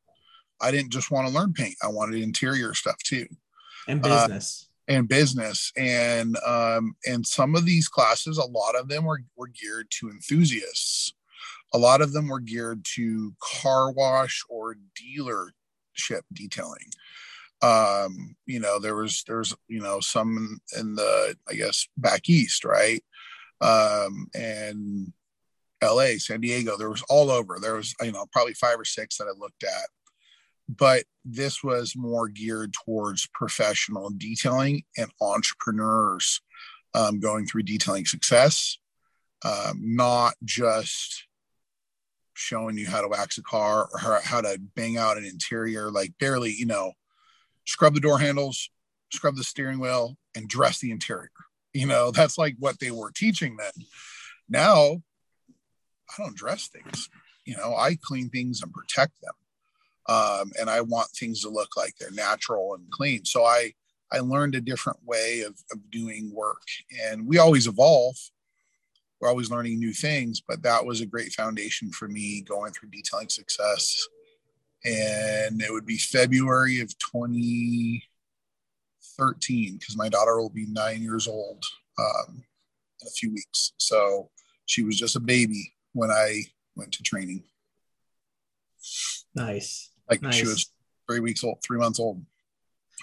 I 0.60 0.70
didn't 0.70 0.92
just 0.92 1.10
want 1.10 1.28
to 1.28 1.34
learn 1.34 1.52
paint. 1.52 1.76
I 1.82 1.88
wanted 1.88 2.22
interior 2.22 2.72
stuff 2.72 2.96
too. 3.04 3.26
And 3.86 4.04
uh, 4.04 4.26
business. 4.26 4.68
Uh, 4.88 4.92
and 4.92 5.08
business. 5.08 5.72
And 5.76 6.38
um, 6.46 6.96
and 7.04 7.26
some 7.26 7.54
of 7.54 7.66
these 7.66 7.88
classes, 7.88 8.38
a 8.38 8.46
lot 8.46 8.76
of 8.76 8.88
them 8.88 9.04
were, 9.04 9.20
were 9.36 9.48
geared 9.48 9.88
to 10.00 10.08
enthusiasts. 10.08 11.12
A 11.74 11.78
lot 11.78 12.00
of 12.00 12.12
them 12.12 12.28
were 12.28 12.40
geared 12.40 12.86
to 12.94 13.34
car 13.42 13.90
wash 13.92 14.42
or 14.48 14.76
dealership 15.96 16.22
detailing. 16.32 16.90
Um, 17.62 18.36
you 18.46 18.60
know, 18.60 18.78
there 18.78 18.96
was 18.96 19.24
there's 19.26 19.54
you 19.68 19.80
know 19.80 20.00
some 20.00 20.60
in, 20.74 20.80
in 20.80 20.94
the 20.94 21.36
I 21.48 21.54
guess 21.54 21.88
back 21.96 22.28
east, 22.28 22.64
right? 22.64 23.02
Um, 23.60 24.28
and 24.34 25.12
LA, 25.82 26.18
San 26.18 26.40
Diego, 26.40 26.76
there 26.76 26.90
was 26.90 27.02
all 27.08 27.30
over. 27.30 27.58
There 27.60 27.74
was, 27.74 27.94
you 28.02 28.12
know, 28.12 28.26
probably 28.32 28.54
five 28.54 28.78
or 28.78 28.84
six 28.84 29.18
that 29.18 29.28
I 29.28 29.38
looked 29.38 29.64
at. 29.64 29.88
But 30.68 31.04
this 31.24 31.62
was 31.62 31.94
more 31.96 32.28
geared 32.28 32.72
towards 32.72 33.28
professional 33.32 34.10
detailing 34.10 34.82
and 34.96 35.10
entrepreneurs 35.20 36.40
um, 36.94 37.20
going 37.20 37.46
through 37.46 37.62
detailing 37.62 38.06
success, 38.06 38.78
um, 39.44 39.80
not 39.80 40.34
just 40.44 41.26
showing 42.36 42.76
you 42.76 42.86
how 42.86 43.00
to 43.00 43.08
wax 43.08 43.38
a 43.38 43.42
car 43.42 43.88
or 43.92 44.20
how, 44.22 44.40
to 44.40 44.58
bang 44.74 44.98
out 44.98 45.16
an 45.16 45.24
interior, 45.24 45.90
like 45.90 46.12
barely, 46.20 46.52
you 46.52 46.66
know, 46.66 46.92
scrub 47.64 47.94
the 47.94 48.00
door 48.00 48.18
handles, 48.18 48.70
scrub 49.12 49.36
the 49.36 49.42
steering 49.42 49.80
wheel, 49.80 50.16
and 50.34 50.48
dress 50.48 50.78
the 50.78 50.90
interior. 50.90 51.30
You 51.72 51.86
know, 51.86 52.10
that's 52.10 52.38
like 52.38 52.56
what 52.58 52.78
they 52.78 52.90
were 52.90 53.10
teaching 53.10 53.56
then. 53.56 53.72
Now 54.48 55.02
I 56.10 56.22
don't 56.22 56.36
dress 56.36 56.68
things. 56.68 57.08
You 57.44 57.56
know, 57.56 57.74
I 57.74 57.96
clean 58.00 58.28
things 58.28 58.62
and 58.62 58.72
protect 58.72 59.12
them. 59.22 59.34
Um, 60.08 60.52
and 60.60 60.70
I 60.70 60.82
want 60.82 61.08
things 61.08 61.42
to 61.42 61.48
look 61.48 61.76
like 61.76 61.94
they're 61.98 62.10
natural 62.12 62.74
and 62.74 62.88
clean. 62.90 63.24
So 63.24 63.44
I 63.44 63.72
I 64.12 64.20
learned 64.20 64.54
a 64.54 64.60
different 64.60 65.00
way 65.04 65.40
of, 65.40 65.58
of 65.72 65.90
doing 65.90 66.32
work. 66.32 66.62
And 67.04 67.26
we 67.26 67.38
always 67.38 67.66
evolve. 67.66 68.16
We're 69.20 69.28
always 69.28 69.50
learning 69.50 69.78
new 69.78 69.92
things, 69.92 70.40
but 70.40 70.62
that 70.62 70.84
was 70.84 71.00
a 71.00 71.06
great 71.06 71.32
foundation 71.32 71.90
for 71.90 72.08
me 72.08 72.42
going 72.42 72.72
through 72.72 72.90
detailing 72.90 73.30
success. 73.30 74.06
And 74.84 75.62
it 75.62 75.72
would 75.72 75.86
be 75.86 75.98
February 75.98 76.80
of 76.80 76.96
2013 76.98 79.78
because 79.78 79.96
my 79.96 80.08
daughter 80.08 80.38
will 80.38 80.50
be 80.50 80.66
nine 80.66 81.02
years 81.02 81.26
old 81.26 81.64
um, 81.98 82.44
in 83.00 83.08
a 83.08 83.10
few 83.10 83.32
weeks. 83.32 83.72
So 83.78 84.30
she 84.66 84.82
was 84.82 84.98
just 84.98 85.16
a 85.16 85.20
baby 85.20 85.72
when 85.92 86.10
I 86.10 86.42
went 86.76 86.92
to 86.92 87.02
training. 87.02 87.44
Nice. 89.34 89.90
Like 90.08 90.22
nice. 90.22 90.34
she 90.34 90.46
was 90.46 90.70
three 91.08 91.20
weeks 91.20 91.42
old, 91.42 91.58
three 91.64 91.78
months 91.78 91.98
old. 91.98 92.24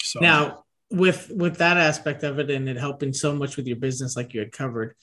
So 0.03 0.19
now 0.19 0.63
with 0.91 1.31
with 1.33 1.57
that 1.57 1.77
aspect 1.77 2.23
of 2.23 2.39
it 2.39 2.51
and 2.51 2.69
it 2.69 2.77
helping 2.77 3.13
so 3.13 3.33
much 3.33 3.57
with 3.57 3.67
your 3.67 3.77
business, 3.77 4.15
like 4.15 4.33
you 4.33 4.39
had 4.39 4.51
covered, 4.51 4.95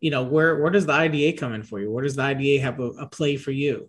you 0.00 0.10
know, 0.10 0.22
where 0.22 0.58
where 0.60 0.70
does 0.70 0.86
the 0.86 0.92
IDA 0.92 1.36
come 1.38 1.52
in 1.52 1.62
for 1.62 1.80
you? 1.80 1.90
Where 1.90 2.04
does 2.04 2.16
the 2.16 2.22
IDA 2.22 2.62
have 2.62 2.80
a, 2.80 2.88
a 2.90 3.06
play 3.06 3.36
for 3.36 3.50
you? 3.50 3.88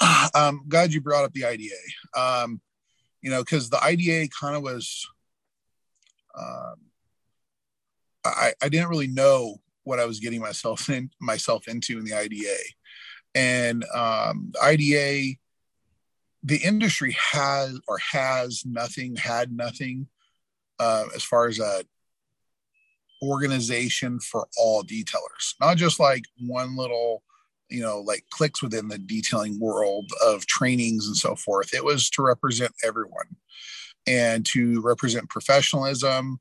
Um, 0.34 0.64
glad 0.68 0.92
you 0.92 1.00
brought 1.00 1.24
up 1.24 1.32
the 1.32 1.46
IDA. 1.46 1.70
Um, 2.14 2.60
you 3.22 3.30
know, 3.30 3.42
because 3.42 3.70
the 3.70 3.82
IDA 3.82 4.28
kind 4.28 4.54
of 4.54 4.62
was 4.62 5.08
um, 6.36 6.74
I, 8.24 8.52
I 8.62 8.68
didn't 8.68 8.88
really 8.88 9.06
know 9.06 9.60
what 9.84 10.00
I 10.00 10.04
was 10.04 10.20
getting 10.20 10.40
myself 10.40 10.88
in 10.90 11.10
myself 11.20 11.68
into 11.68 11.98
in 11.98 12.04
the 12.04 12.14
IDA. 12.14 12.56
And 13.34 13.84
um, 13.94 14.50
the 14.52 14.62
IDA, 14.62 15.36
the 16.42 16.56
industry 16.56 17.16
has 17.32 17.78
or 17.86 17.98
has 18.12 18.64
nothing, 18.66 19.16
had 19.16 19.52
nothing 19.52 20.08
uh, 20.78 21.04
as 21.14 21.22
far 21.22 21.46
as 21.46 21.58
a 21.58 21.84
organization 23.26 24.20
for 24.20 24.46
all 24.56 24.82
detailers, 24.82 25.54
not 25.60 25.76
just 25.76 26.00
like 26.00 26.24
one 26.38 26.76
little, 26.76 27.22
you 27.68 27.82
know, 27.82 28.00
like 28.00 28.24
clicks 28.30 28.62
within 28.62 28.88
the 28.88 28.98
detailing 28.98 29.58
world 29.58 30.10
of 30.24 30.46
trainings 30.46 31.06
and 31.06 31.16
so 31.16 31.34
forth. 31.34 31.74
It 31.74 31.84
was 31.84 32.08
to 32.10 32.22
represent 32.22 32.72
everyone 32.84 33.36
and 34.06 34.46
to 34.46 34.80
represent 34.82 35.28
professionalism 35.28 36.40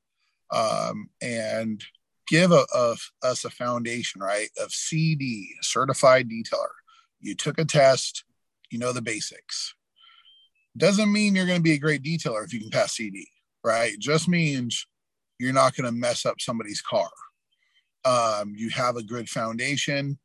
um, 0.52 1.10
and 1.21 1.84
give 2.28 2.52
a, 2.52 2.65
a, 2.74 2.95
us 3.24 3.45
a 3.45 3.50
foundation, 3.50 4.21
right, 4.21 4.50
of 4.62 4.71
CD, 4.71 5.50
certified 5.62 6.30
detailer. 6.30 6.67
You 7.19 7.36
took 7.36 7.60
a 7.60 7.65
test, 7.65 8.24
you 8.69 8.80
know 8.80 8.93
the 8.93 9.02
basics. 9.02 9.74
Doesn't 10.78 11.12
mean 11.12 11.36
you're 11.36 11.45
going 11.45 11.60
to 11.60 11.63
be 11.63 11.74
a 11.74 11.80
great 11.80 12.04
detailer 12.04 12.43
if 12.43 12.54
you 12.54 12.60
can 12.60 12.69
pass 12.69 12.95
CD, 12.95 13.28
right? 13.63 13.98
Just 14.00 14.28
means 14.28 14.86
you're 15.39 15.54
not 15.54 15.76
going 15.76 15.86
to 15.86 15.91
mess 15.91 16.26
up 16.26 16.39
somebody's 16.39 16.82
car. 16.82 17.10
Um, 18.06 18.54
you 18.56 18.69
have 18.69 18.95
a 18.98 19.04
good 19.04 19.30
foundation. 19.30 20.19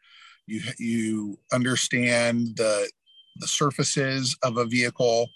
You 0.47 0.61
you 0.79 1.39
understand 1.53 2.57
the 2.57 2.91
the 3.37 3.49
surfaces 3.49 4.37
of 4.43 4.57
a 4.57 4.67
vehicle. 4.67 5.29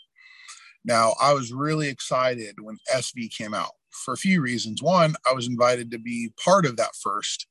Now, 0.84 1.14
I 1.20 1.32
was 1.32 1.52
really 1.52 1.88
excited 1.88 2.56
when 2.60 2.76
SV 2.92 3.34
came 3.34 3.54
out 3.54 3.72
for 3.90 4.12
a 4.12 4.18
few 4.18 4.42
reasons. 4.42 4.82
One, 4.82 5.14
I 5.28 5.32
was 5.32 5.46
invited 5.46 5.90
to 5.92 5.98
be 5.98 6.32
part 6.42 6.66
of 6.66 6.76
that 6.76 6.94
first 7.00 7.46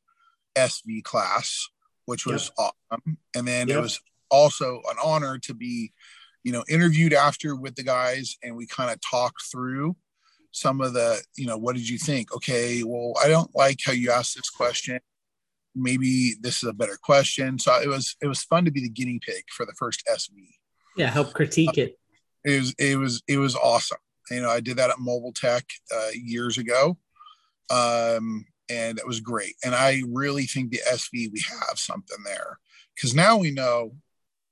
SV 0.55 1.03
class, 1.03 1.67
which 2.05 2.25
was 2.25 2.51
yep. 2.59 2.71
awesome. 2.91 3.17
And 3.35 3.47
then 3.47 3.69
yep. 3.69 3.77
it 3.77 3.81
was 3.81 3.99
also 4.29 4.81
an 4.89 4.97
honor 5.03 5.39
to 5.39 5.53
be, 5.53 5.93
you 6.43 6.51
know, 6.51 6.63
interviewed 6.69 7.13
after 7.13 7.55
with 7.55 7.75
the 7.75 7.83
guys 7.83 8.37
and 8.43 8.55
we 8.55 8.67
kind 8.67 8.91
of 8.91 8.99
talked 9.01 9.41
through 9.51 9.95
some 10.53 10.81
of 10.81 10.93
the, 10.93 11.19
you 11.35 11.47
know, 11.47 11.57
what 11.57 11.75
did 11.75 11.89
you 11.89 11.97
think? 11.97 12.33
Okay, 12.33 12.83
well, 12.83 13.13
I 13.21 13.27
don't 13.27 13.53
like 13.55 13.79
how 13.83 13.91
you 13.91 14.11
asked 14.11 14.35
this 14.35 14.51
question. 14.51 14.99
Maybe 15.75 16.35
this 16.39 16.61
is 16.61 16.69
a 16.69 16.73
better 16.73 16.97
question. 17.01 17.57
So 17.57 17.73
it 17.81 17.87
was 17.87 18.15
it 18.21 18.27
was 18.27 18.43
fun 18.43 18.63
to 18.65 18.71
be 18.71 18.81
the 18.81 18.89
guinea 18.89 19.19
pig 19.19 19.45
for 19.49 19.65
the 19.65 19.73
first 19.73 20.03
SV. 20.07 20.47
Yeah, 20.95 21.09
help 21.09 21.33
critique 21.33 21.77
it. 21.79 21.97
It 22.45 22.59
was 22.59 22.75
it 22.77 22.97
was 22.97 23.23
it 23.27 23.37
was 23.37 23.55
awesome. 23.55 23.97
You 24.29 24.41
know, 24.41 24.49
I 24.49 24.59
did 24.59 24.77
that 24.77 24.91
at 24.91 24.99
Mobile 24.99 25.33
Tech 25.33 25.65
uh, 25.93 26.09
years 26.13 26.59
ago, 26.59 26.97
um, 27.71 28.45
and 28.69 28.99
it 28.99 29.07
was 29.07 29.19
great. 29.19 29.55
And 29.65 29.73
I 29.73 30.03
really 30.07 30.45
think 30.45 30.69
the 30.69 30.81
SV 30.87 31.31
we 31.31 31.43
have 31.49 31.79
something 31.79 32.23
there 32.23 32.59
because 32.95 33.15
now 33.15 33.37
we 33.37 33.49
know 33.49 33.95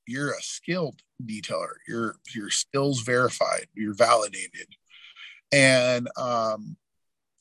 you're 0.08 0.32
a 0.32 0.42
skilled 0.42 1.00
detailer. 1.24 1.74
Your 1.86 2.16
your 2.34 2.50
skills 2.50 3.02
verified. 3.02 3.68
You're 3.74 3.94
validated 3.94 4.66
and 5.52 6.08
um, 6.16 6.76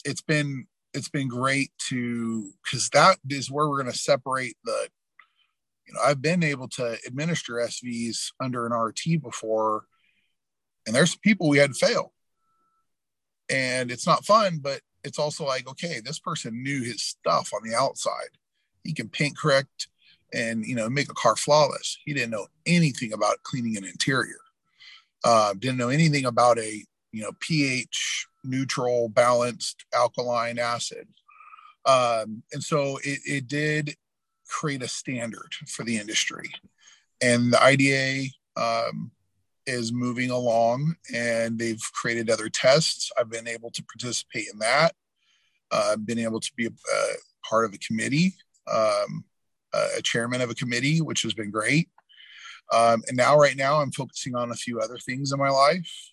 it's 0.05 0.21
been 0.21 0.67
it's 0.93 1.09
been 1.09 1.27
great 1.27 1.71
to 1.89 2.51
because 2.63 2.89
that 2.89 3.17
is 3.29 3.49
where 3.49 3.67
we're 3.67 3.81
going 3.81 3.91
to 3.91 3.97
separate 3.97 4.57
the 4.65 4.87
you 5.87 5.93
know 5.93 6.01
i've 6.05 6.21
been 6.21 6.43
able 6.43 6.67
to 6.67 6.97
administer 7.07 7.53
svs 7.53 8.31
under 8.41 8.65
an 8.65 8.73
rt 8.73 9.21
before 9.21 9.85
and 10.85 10.95
there's 10.95 11.15
people 11.15 11.49
we 11.49 11.57
had 11.57 11.75
fail. 11.75 12.13
And 13.49 13.91
it's 13.91 14.07
not 14.07 14.25
fun 14.25 14.59
but 14.61 14.81
it's 15.03 15.19
also 15.19 15.45
like 15.45 15.67
okay 15.67 15.99
this 16.03 16.19
person 16.19 16.63
knew 16.63 16.83
his 16.83 17.01
stuff 17.03 17.51
on 17.53 17.67
the 17.67 17.75
outside. 17.75 18.37
He 18.83 18.93
can 18.93 19.09
paint 19.09 19.37
correct 19.37 19.87
and 20.33 20.65
you 20.65 20.75
know 20.75 20.89
make 20.89 21.09
a 21.09 21.15
car 21.15 21.35
flawless. 21.35 21.97
He 22.05 22.13
didn't 22.13 22.31
know 22.31 22.47
anything 22.65 23.13
about 23.13 23.43
cleaning 23.43 23.77
an 23.77 23.83
interior. 23.83 24.39
Uh, 25.23 25.53
didn't 25.53 25.77
know 25.77 25.89
anything 25.89 26.25
about 26.25 26.57
a 26.59 26.83
you 27.11 27.21
know 27.21 27.31
pH 27.39 28.27
neutral, 28.43 29.09
balanced 29.09 29.85
alkaline 29.93 30.59
acid. 30.59 31.07
Um, 31.85 32.43
and 32.53 32.63
so 32.63 32.97
it, 33.03 33.19
it 33.25 33.47
did 33.47 33.95
create 34.47 34.83
a 34.83 34.87
standard 34.87 35.53
for 35.67 35.83
the 35.83 35.97
industry. 35.97 36.49
And 37.21 37.53
the 37.53 37.63
IDA 37.63 38.29
um, 38.55 39.11
is 39.65 39.91
moving 39.91 40.31
along 40.31 40.95
and 41.13 41.57
they've 41.57 41.81
created 41.93 42.29
other 42.29 42.49
tests. 42.49 43.11
I've 43.17 43.29
been 43.29 43.47
able 43.47 43.71
to 43.71 43.83
participate 43.83 44.47
in 44.51 44.59
that. 44.59 44.93
Uh, 45.71 45.91
I've 45.93 46.05
been 46.05 46.19
able 46.19 46.39
to 46.39 46.51
be 46.55 46.65
a, 46.65 46.69
a 46.69 47.13
part 47.47 47.65
of 47.65 47.73
a 47.73 47.77
committee, 47.77 48.35
um, 48.71 49.23
a 49.73 50.01
chairman 50.01 50.41
of 50.41 50.49
a 50.49 50.55
committee, 50.55 50.99
which 51.01 51.21
has 51.21 51.33
been 51.33 51.49
great. 51.49 51.89
Um, 52.73 53.03
and 53.07 53.17
now, 53.17 53.37
right 53.37 53.55
now, 53.55 53.81
I'm 53.81 53.91
focusing 53.91 54.35
on 54.35 54.51
a 54.51 54.55
few 54.55 54.79
other 54.79 54.97
things 54.97 55.31
in 55.31 55.39
my 55.39 55.49
life. 55.49 56.10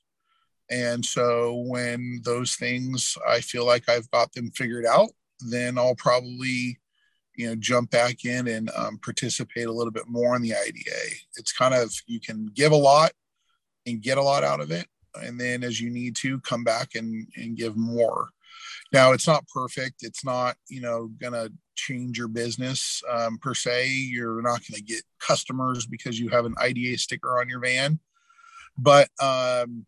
And 0.70 1.04
so 1.04 1.64
when 1.66 2.20
those 2.24 2.54
things 2.54 3.16
I 3.26 3.40
feel 3.40 3.66
like 3.66 3.88
I've 3.88 4.10
got 4.10 4.32
them 4.32 4.50
figured 4.50 4.84
out, 4.84 5.08
then 5.40 5.78
I'll 5.78 5.94
probably, 5.94 6.78
you 7.36 7.46
know, 7.46 7.54
jump 7.56 7.90
back 7.90 8.24
in 8.24 8.48
and 8.48 8.70
um, 8.76 8.98
participate 8.98 9.66
a 9.66 9.72
little 9.72 9.92
bit 9.92 10.08
more 10.08 10.36
in 10.36 10.42
the 10.42 10.54
IDA. 10.54 11.14
It's 11.36 11.52
kind 11.52 11.74
of 11.74 11.92
you 12.06 12.20
can 12.20 12.50
give 12.54 12.72
a 12.72 12.76
lot 12.76 13.12
and 13.86 14.02
get 14.02 14.18
a 14.18 14.22
lot 14.22 14.44
out 14.44 14.60
of 14.60 14.70
it, 14.70 14.86
and 15.14 15.40
then 15.40 15.64
as 15.64 15.80
you 15.80 15.90
need 15.90 16.16
to, 16.16 16.40
come 16.40 16.64
back 16.64 16.94
and 16.94 17.26
and 17.36 17.56
give 17.56 17.76
more. 17.76 18.28
Now 18.92 19.12
it's 19.12 19.26
not 19.26 19.48
perfect. 19.48 20.02
It's 20.02 20.24
not 20.24 20.56
you 20.68 20.80
know 20.80 21.10
gonna 21.18 21.48
change 21.76 22.18
your 22.18 22.28
business 22.28 23.02
um, 23.10 23.38
per 23.38 23.54
se. 23.54 23.88
You're 23.88 24.42
not 24.42 24.60
gonna 24.68 24.82
get 24.82 25.02
customers 25.18 25.86
because 25.86 26.18
you 26.18 26.28
have 26.28 26.44
an 26.44 26.54
IDA 26.60 26.98
sticker 26.98 27.40
on 27.40 27.48
your 27.48 27.60
van, 27.60 28.00
but 28.76 29.08
um, 29.20 29.86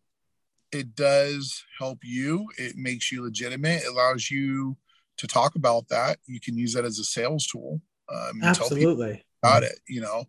it 0.72 0.94
does 0.94 1.64
help 1.78 1.98
you. 2.02 2.46
It 2.58 2.76
makes 2.76 3.10
you 3.10 3.22
legitimate. 3.22 3.82
It 3.82 3.88
allows 3.88 4.30
you 4.30 4.76
to 5.18 5.26
talk 5.26 5.54
about 5.54 5.88
that. 5.88 6.18
You 6.26 6.40
can 6.40 6.56
use 6.56 6.72
that 6.74 6.84
as 6.84 6.98
a 6.98 7.04
sales 7.04 7.46
tool. 7.46 7.80
Um, 8.08 8.42
Absolutely. 8.42 9.24
About 9.42 9.62
it, 9.62 9.78
you 9.88 10.00
know. 10.00 10.24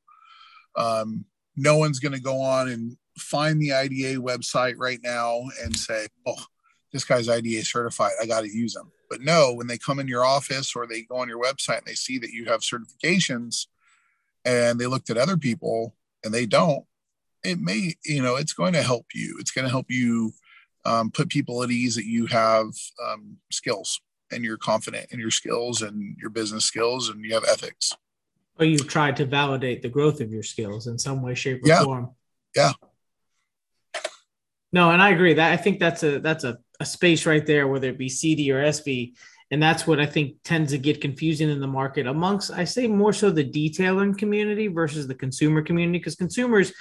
Um, 0.76 1.26
no 1.56 1.78
one's 1.78 2.00
going 2.00 2.14
to 2.14 2.22
go 2.22 2.40
on 2.40 2.70
and 2.70 2.98
find 3.18 3.62
the 3.62 3.74
IDA 3.74 4.20
website 4.20 4.76
right 4.78 5.00
now 5.04 5.44
and 5.64 5.76
say, 5.76 6.08
"Oh, 6.26 6.44
this 6.94 7.04
guy's 7.04 7.28
IDA 7.28 7.66
certified. 7.66 8.12
I 8.22 8.26
got 8.26 8.42
to 8.42 8.50
use 8.50 8.74
them." 8.74 8.92
But 9.10 9.22
no, 9.22 9.54
when 9.54 9.68
they 9.68 9.78
come 9.78 10.00
in 10.00 10.08
your 10.08 10.26
office 10.26 10.74
or 10.76 10.88
they 10.88 11.02
go 11.02 11.18
on 11.18 11.28
your 11.28 11.42
website 11.42 11.80
and 11.80 11.88
they 11.88 11.94
see 11.94 12.18
that 12.20 12.32
you 12.32 12.46
have 12.46 12.62
certifications, 12.62 13.68
and 14.46 14.80
they 14.80 14.88
looked 14.88 15.10
at 15.10 15.18
other 15.18 15.38
people 15.38 15.96
and 16.24 16.34
they 16.34 16.46
don't, 16.46 16.86
it 17.44 17.60
may 17.60 17.96
you 18.06 18.22
know 18.22 18.36
it's 18.36 18.54
going 18.54 18.74
to 18.74 18.82
help 18.82 19.08
you. 19.14 19.38
It's 19.40 19.52
going 19.52 19.66
to 19.66 19.72
help 19.72 19.88
you 19.90 20.34
um, 20.86 21.12
put 21.12 21.30
people 21.30 21.64
at 21.64 21.72
ease 21.72 21.96
that 21.96 22.06
you 22.06 22.26
have 22.28 22.68
um, 23.06 23.38
skills 23.52 24.02
and 24.32 24.44
you're 24.44 24.58
confident 24.58 25.08
in 25.12 25.20
your 25.20 25.32
skills 25.32 25.82
and 25.82 26.16
your 26.20 26.30
business 26.30 26.66
skills 26.66 27.10
and 27.10 27.24
you 27.24 27.34
have 27.34 27.44
ethics. 27.44 27.94
Or 28.60 28.66
you've 28.66 28.88
tried 28.88 29.18
to 29.18 29.26
validate 29.26 29.82
the 29.82 29.90
growth 29.90 30.22
of 30.22 30.32
your 30.32 30.44
skills 30.44 30.88
in 30.88 30.98
some 30.98 31.22
way 31.22 31.36
shape 31.36 31.64
or 31.64 31.68
yeah. 31.68 31.84
form. 31.84 32.12
Yeah. 32.56 32.72
No 34.72 34.92
and 34.92 35.02
i 35.02 35.10
agree. 35.10 35.34
That 35.34 35.52
i 35.52 35.58
think 35.58 35.80
that's 35.80 36.04
a 36.04 36.20
that's 36.20 36.44
a, 36.44 36.58
a 36.80 36.86
space 36.86 37.26
right 37.26 37.46
there 37.46 37.68
whether 37.68 37.90
it 37.90 37.98
be 37.98 38.10
cd 38.10 38.52
or 38.52 38.64
sv 38.64 39.14
and 39.52 39.62
that's 39.62 39.86
what 39.86 40.00
i 40.00 40.06
think 40.06 40.38
tends 40.44 40.72
to 40.72 40.78
get 40.78 41.02
confusing 41.02 41.50
in 41.50 41.60
the 41.60 41.68
market 41.68 42.08
amongst 42.08 42.52
i 42.52 42.64
say 42.64 42.88
more 42.88 43.14
so 43.14 43.30
the 43.30 43.44
detailing 43.44 44.16
community 44.16 44.68
versus 44.68 45.08
the 45.08 45.14
consumer 45.14 45.62
community 45.62 46.00
because 46.00 46.16
consumers 46.16 46.74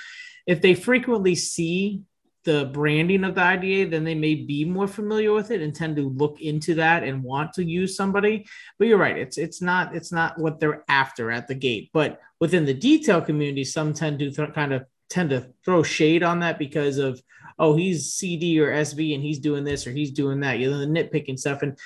if 0.47 0.61
they 0.61 0.75
frequently 0.75 1.35
see 1.35 2.03
the 2.45 2.71
branding 2.73 3.25
of 3.25 3.35
the 3.35 3.43
IDA, 3.43 3.91
then 3.91 4.05
they 4.05 4.15
may 4.15 4.35
be 4.35 4.65
more 4.65 4.89
familiar 4.89 5.33
with 5.33 5.51
it 5.51 5.61
and 5.61 5.75
tend 5.75 5.97
to 5.97 6.09
look 6.09 6.41
into 6.41 6.75
that 6.77 7.03
and 7.03 7.23
want 7.23 7.53
to 7.55 7.65
use 7.65 7.97
somebody. 7.97 8.47
But 8.79 8.89
you're 8.89 8.99
right; 8.99 9.19
it's 9.19 9.37
it's 9.37 9.61
not 9.61 9.95
it's 9.95 10.13
not 10.13 10.39
what 10.39 10.59
they're 10.59 10.85
after 10.89 11.31
at 11.31 11.49
the 11.49 11.55
gate. 11.55 11.91
But 11.93 12.21
within 12.41 12.65
the 12.65 12.75
detail 12.75 13.21
community, 13.21 13.65
some 13.65 13.93
tend 13.93 14.21
to 14.21 14.31
th- 14.31 14.55
kind 14.55 14.73
of 14.73 14.87
tend 15.11 15.31
to 15.31 15.53
throw 15.65 15.83
shade 15.83 16.23
on 16.23 16.41
that 16.41 16.59
because 16.59 16.99
of 16.99 17.21
oh 17.59 17.77
he's 17.77 18.13
CD 18.13 18.59
or 18.61 18.73
SV 18.73 19.15
and 19.15 19.23
he's 19.23 19.39
doing 19.39 19.65
this 19.65 19.87
or 19.87 19.93
he's 19.93 20.13
doing 20.13 20.41
that. 20.41 20.59
You 20.59 20.71
know 20.71 20.79
the 20.79 20.87
nitpicking 20.87 21.39
stuff. 21.39 21.63
And 21.63 21.77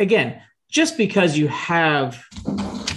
again, 0.00 0.42
just 0.68 0.96
because 0.96 1.38
you 1.38 1.46
have 1.48 2.24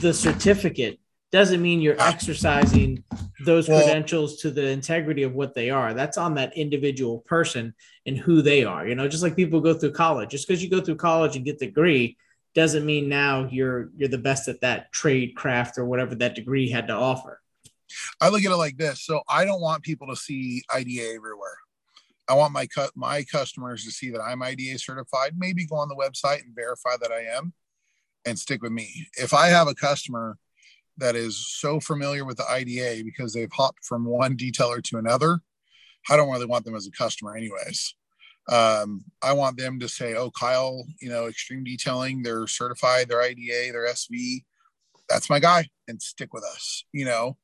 the 0.02 0.14
certificate 0.14 1.00
doesn't 1.36 1.62
mean 1.62 1.82
you're 1.82 2.00
ah. 2.00 2.10
exercising 2.10 3.04
those 3.44 3.68
well, 3.68 3.84
credentials 3.84 4.38
to 4.38 4.50
the 4.50 4.70
integrity 4.70 5.24
of 5.24 5.34
what 5.34 5.54
they 5.54 5.70
are. 5.70 5.94
That's 5.94 6.18
on 6.18 6.36
that 6.36 6.56
individual 6.58 7.20
person 7.20 7.74
and 8.06 8.18
who 8.18 8.42
they 8.42 8.64
are. 8.64 8.88
You 8.88 8.96
know, 8.96 9.10
just 9.10 9.22
like 9.22 9.36
people 9.36 9.60
go 9.60 9.74
through 9.74 9.92
college. 9.92 10.30
Just 10.30 10.48
because 10.48 10.64
you 10.64 10.70
go 10.70 10.80
through 10.80 10.96
college 10.96 11.36
and 11.36 11.44
get 11.44 11.60
the 11.60 11.66
degree 11.66 12.18
doesn't 12.54 12.86
mean 12.86 13.10
now 13.10 13.50
you're 13.52 13.90
you're 13.98 14.08
the 14.08 14.18
best 14.18 14.48
at 14.48 14.62
that 14.62 14.94
trade 14.94 15.36
craft 15.36 15.78
or 15.78 15.84
whatever 15.84 16.16
that 16.16 16.36
degree 16.36 16.70
had 16.70 16.88
to 16.88 16.94
offer. 16.94 17.42
I 18.22 18.30
look 18.30 18.46
at 18.46 18.52
it 18.52 18.56
like 18.56 18.78
this. 18.78 19.04
So 19.04 19.22
I 19.28 19.44
don't 19.44 19.62
want 19.62 19.84
people 19.84 20.08
to 20.08 20.16
see 20.16 20.64
IDA 20.74 21.16
everywhere. 21.16 21.58
I 22.30 22.34
want 22.36 22.54
my 22.54 22.66
cut 22.66 22.92
my 22.96 23.26
customers 23.26 23.84
to 23.84 23.92
see 23.92 24.10
that 24.12 24.22
I'm 24.22 24.42
IDA 24.42 24.80
certified. 24.80 25.34
Maybe 25.38 25.66
go 25.66 25.76
on 25.76 25.90
the 25.90 25.96
website 25.96 26.44
and 26.44 26.56
verify 26.56 26.96
that 27.02 27.12
I 27.12 27.36
am, 27.38 27.52
and 28.26 28.40
stick 28.40 28.62
with 28.62 28.72
me. 28.72 29.08
If 29.18 29.34
I 29.34 29.48
have 29.48 29.68
a 29.68 29.76
customer 29.76 30.38
that 30.98 31.16
is 31.16 31.38
so 31.38 31.80
familiar 31.80 32.26
with 32.26 32.38
the 32.38 32.50
IDA 32.50 33.04
because 33.04 33.34
they've 33.34 33.52
hopped 33.52 33.86
from 33.86 34.06
one 34.06 34.38
detailer 34.38 34.82
to 34.84 34.98
another, 34.98 35.40
I 36.10 36.18
don't 36.18 36.32
really 36.32 36.46
want 36.46 36.66
them 36.66 36.76
as 36.76 36.88
a 36.88 36.92
customer, 36.92 37.36
anyways. 37.36 37.96
Um, 38.48 39.06
I 39.24 39.34
want 39.34 39.58
them 39.58 39.80
to 39.80 39.90
say, 39.90 40.14
"Oh, 40.14 40.30
Kyle, 40.32 40.86
you 41.02 41.10
know, 41.10 41.28
Extreme 41.28 41.64
Detailing, 41.64 42.22
they're 42.22 42.48
certified, 42.48 43.10
they're 43.10 43.22
IDA, 43.22 43.72
they're 43.72 43.88
SV. 43.88 44.44
That's 45.10 45.30
my 45.30 45.40
guy, 45.40 45.68
and 45.88 46.02
stick 46.02 46.32
with 46.34 46.44
us." 46.44 46.84
You 46.92 47.06
know, 47.06 47.38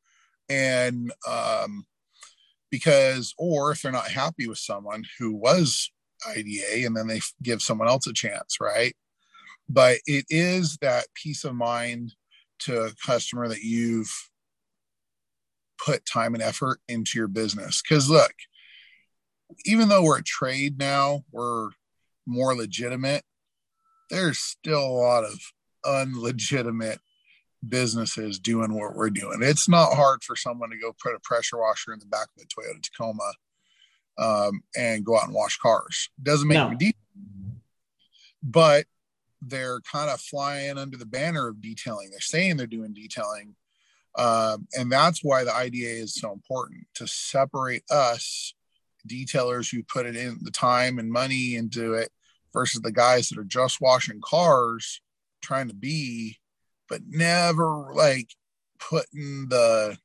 and 0.47 1.11
um, 1.27 1.87
because, 2.69 3.33
or 3.37 3.71
if 3.71 3.81
they're 3.81 3.91
not 3.91 4.11
happy 4.11 4.47
with 4.47 4.59
someone 4.59 5.03
who 5.17 5.33
was 5.33 5.91
IDA, 6.27 6.85
and 6.85 6.95
then 6.95 7.07
they 7.07 7.21
give 7.41 7.63
someone 7.63 7.87
else 7.87 8.05
a 8.05 8.13
chance, 8.13 8.57
right? 8.61 8.95
But 9.67 9.99
it 10.05 10.25
is 10.29 10.77
that 10.81 11.05
peace 11.15 11.45
of 11.45 11.55
mind 11.55 12.13
to 12.61 12.81
a 12.81 12.91
customer 13.05 13.47
that 13.47 13.61
you've 13.61 14.11
put 15.83 16.05
time 16.05 16.33
and 16.33 16.43
effort 16.43 16.79
into 16.87 17.17
your 17.17 17.27
business. 17.27 17.81
Because 17.81 18.09
look, 18.09 18.33
even 19.65 19.89
though 19.89 20.03
we're 20.03 20.19
a 20.19 20.23
trade 20.23 20.77
now, 20.77 21.21
we're 21.31 21.69
more 22.25 22.55
legitimate. 22.55 23.23
There's 24.09 24.39
still 24.39 24.85
a 24.85 24.87
lot 24.87 25.23
of 25.23 25.39
unlegitimate 25.83 26.99
businesses 27.67 28.39
doing 28.39 28.73
what 28.73 28.95
we're 28.95 29.09
doing. 29.09 29.39
It's 29.41 29.69
not 29.69 29.93
hard 29.93 30.23
for 30.23 30.35
someone 30.35 30.69
to 30.71 30.77
go 30.77 30.95
put 31.01 31.15
a 31.15 31.19
pressure 31.19 31.57
washer 31.57 31.93
in 31.93 31.99
the 31.99 32.05
back 32.05 32.27
of 32.37 32.43
a 32.43 32.45
Toyota 32.45 32.81
Tacoma 32.81 33.33
um, 34.17 34.61
and 34.75 35.05
go 35.05 35.17
out 35.17 35.25
and 35.25 35.33
wash 35.33 35.57
cars. 35.57 36.09
Doesn't 36.21 36.47
make 36.47 36.55
no. 36.55 36.69
them 36.69 36.77
deep, 36.77 36.97
but 38.43 38.85
they're 39.41 39.81
kind 39.81 40.09
of 40.09 40.21
flying 40.21 40.77
under 40.77 40.97
the 40.97 41.05
banner 41.05 41.47
of 41.47 41.61
detailing. 41.61 42.11
They're 42.11 42.19
saying 42.19 42.57
they're 42.57 42.67
doing 42.67 42.93
detailing, 42.93 43.55
um, 44.17 44.67
and 44.77 44.91
that's 44.91 45.23
why 45.23 45.43
the 45.43 45.55
IDA 45.55 46.01
is 46.01 46.15
so 46.15 46.31
important 46.31 46.85
to 46.95 47.07
separate 47.07 47.83
us 47.89 48.53
detailers 49.07 49.71
who 49.71 49.83
put 49.83 50.05
it 50.05 50.15
in 50.15 50.37
the 50.41 50.51
time 50.51 50.99
and 50.99 51.11
money 51.11 51.55
into 51.55 51.93
it 51.93 52.11
versus 52.53 52.81
the 52.81 52.91
guys 52.91 53.29
that 53.29 53.39
are 53.39 53.43
just 53.43 53.81
washing 53.81 54.21
cars 54.23 55.01
trying 55.41 55.67
to 55.67 55.73
be 55.73 56.37
but 56.87 57.01
never 57.07 57.93
like 57.93 58.29
putting 58.79 59.47
the 59.49 59.97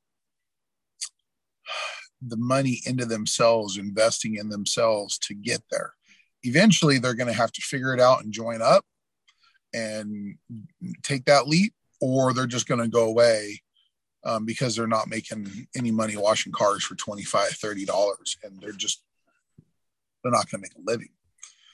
the 2.22 2.36
money 2.36 2.80
into 2.86 3.04
themselves 3.04 3.76
investing 3.76 4.36
in 4.36 4.48
themselves 4.48 5.18
to 5.18 5.34
get 5.34 5.62
there 5.70 5.92
eventually 6.42 6.98
they're 6.98 7.14
going 7.14 7.26
to 7.26 7.32
have 7.32 7.52
to 7.52 7.60
figure 7.60 7.92
it 7.92 8.00
out 8.00 8.22
and 8.22 8.32
join 8.32 8.62
up 8.62 8.84
and 9.76 10.36
take 11.02 11.26
that 11.26 11.46
leap 11.46 11.74
or 12.00 12.32
they're 12.32 12.46
just 12.46 12.66
going 12.66 12.80
to 12.80 12.88
go 12.88 13.04
away 13.04 13.60
um, 14.24 14.44
because 14.44 14.74
they're 14.74 14.86
not 14.86 15.08
making 15.08 15.68
any 15.76 15.90
money 15.90 16.16
washing 16.16 16.52
cars 16.52 16.82
for 16.82 16.94
25 16.94 17.50
30 17.50 17.84
dollars 17.84 18.36
and 18.42 18.60
they're 18.60 18.72
just 18.72 19.02
they're 20.22 20.32
not 20.32 20.50
going 20.50 20.62
to 20.62 20.68
make 20.68 20.74
a 20.74 20.90
living 20.90 21.10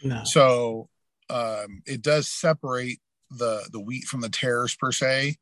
no. 0.03 0.23
so 0.25 0.89
um, 1.31 1.83
it 1.87 2.03
does 2.03 2.29
separate 2.29 2.99
the 3.31 3.67
the 3.73 3.81
wheat 3.81 4.05
from 4.05 4.21
the 4.21 4.29
tares 4.29 4.75
per 4.75 4.93
se 4.93 5.37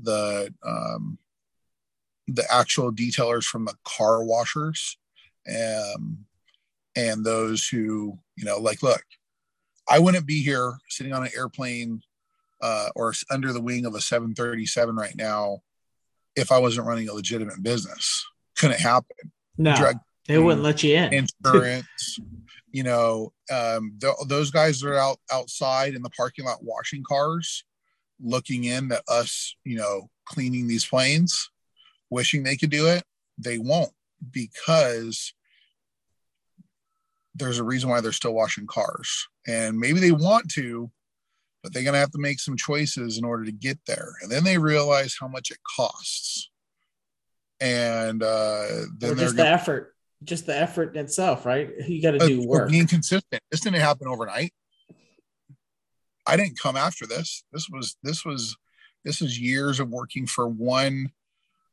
the 0.00 0.52
um, 0.64 1.18
the 2.26 2.44
actual 2.50 2.92
detailers 2.92 3.44
from 3.44 3.64
the 3.64 3.74
car 3.84 4.24
washers 4.24 4.96
um, 5.48 6.24
and 6.96 7.24
those 7.24 7.68
who 7.68 8.18
you 8.36 8.44
know 8.44 8.58
like 8.58 8.82
look 8.82 9.04
i 9.88 9.98
wouldn't 9.98 10.26
be 10.26 10.42
here 10.42 10.78
sitting 10.88 11.12
on 11.12 11.22
an 11.22 11.30
airplane 11.36 12.00
uh, 12.62 12.88
or 12.94 13.12
under 13.30 13.52
the 13.52 13.60
wing 13.60 13.84
of 13.84 13.94
a 13.94 14.00
737 14.00 14.96
right 14.96 15.14
now 15.16 15.62
if 16.36 16.50
I 16.50 16.58
wasn't 16.58 16.86
running 16.86 17.08
a 17.08 17.12
legitimate 17.12 17.62
business. 17.62 18.24
Couldn't 18.56 18.80
happen. 18.80 19.32
No, 19.58 19.76
Drug, 19.76 19.96
they 20.26 20.38
wouldn't 20.38 20.62
let 20.62 20.82
you 20.82 20.96
in. 20.96 21.26
Insurance, 21.44 22.18
you 22.72 22.82
know, 22.82 23.32
um, 23.52 23.96
th- 24.00 24.14
those 24.26 24.50
guys 24.50 24.82
are 24.82 24.96
out 24.96 25.18
outside 25.30 25.94
in 25.94 26.02
the 26.02 26.10
parking 26.10 26.44
lot 26.44 26.64
washing 26.64 27.04
cars, 27.06 27.64
looking 28.20 28.64
in 28.64 28.90
at 28.92 29.02
us, 29.08 29.56
you 29.64 29.76
know, 29.76 30.08
cleaning 30.24 30.66
these 30.66 30.86
planes, 30.86 31.50
wishing 32.10 32.42
they 32.42 32.56
could 32.56 32.70
do 32.70 32.86
it. 32.88 33.04
They 33.38 33.58
won't 33.58 33.92
because 34.30 35.34
there's 37.34 37.58
a 37.58 37.64
reason 37.64 37.90
why 37.90 38.00
they're 38.00 38.12
still 38.12 38.34
washing 38.34 38.66
cars. 38.66 39.28
And 39.46 39.78
maybe 39.78 40.00
they 40.00 40.12
want 40.12 40.50
to, 40.52 40.90
but 41.62 41.72
they're 41.72 41.82
going 41.82 41.94
to 41.94 42.00
have 42.00 42.12
to 42.12 42.18
make 42.20 42.40
some 42.40 42.56
choices 42.56 43.18
in 43.18 43.24
order 43.24 43.44
to 43.44 43.52
get 43.52 43.78
there. 43.86 44.12
And 44.22 44.30
then 44.30 44.44
they 44.44 44.58
realize 44.58 45.16
how 45.18 45.28
much 45.28 45.50
it 45.50 45.58
costs. 45.76 46.50
And 47.60 48.22
uh, 48.22 48.66
then 48.98 49.12
or 49.12 49.14
just 49.14 49.36
the 49.36 49.46
effort, 49.46 49.94
just 50.22 50.46
the 50.46 50.56
effort 50.56 50.96
itself, 50.96 51.46
right? 51.46 51.70
You 51.86 52.02
got 52.02 52.12
to 52.12 52.24
uh, 52.24 52.26
do 52.26 52.46
work. 52.46 52.70
Being 52.70 52.86
consistent. 52.86 53.42
This 53.50 53.60
didn't 53.60 53.80
happen 53.80 54.08
overnight. 54.08 54.52
I 56.26 56.36
didn't 56.36 56.58
come 56.58 56.76
after 56.76 57.06
this. 57.06 57.44
This 57.52 57.68
was 57.70 57.96
this 58.02 58.24
was 58.24 58.56
this 59.04 59.20
is 59.20 59.38
years 59.38 59.80
of 59.80 59.90
working 59.90 60.26
for 60.26 60.48
one 60.48 61.10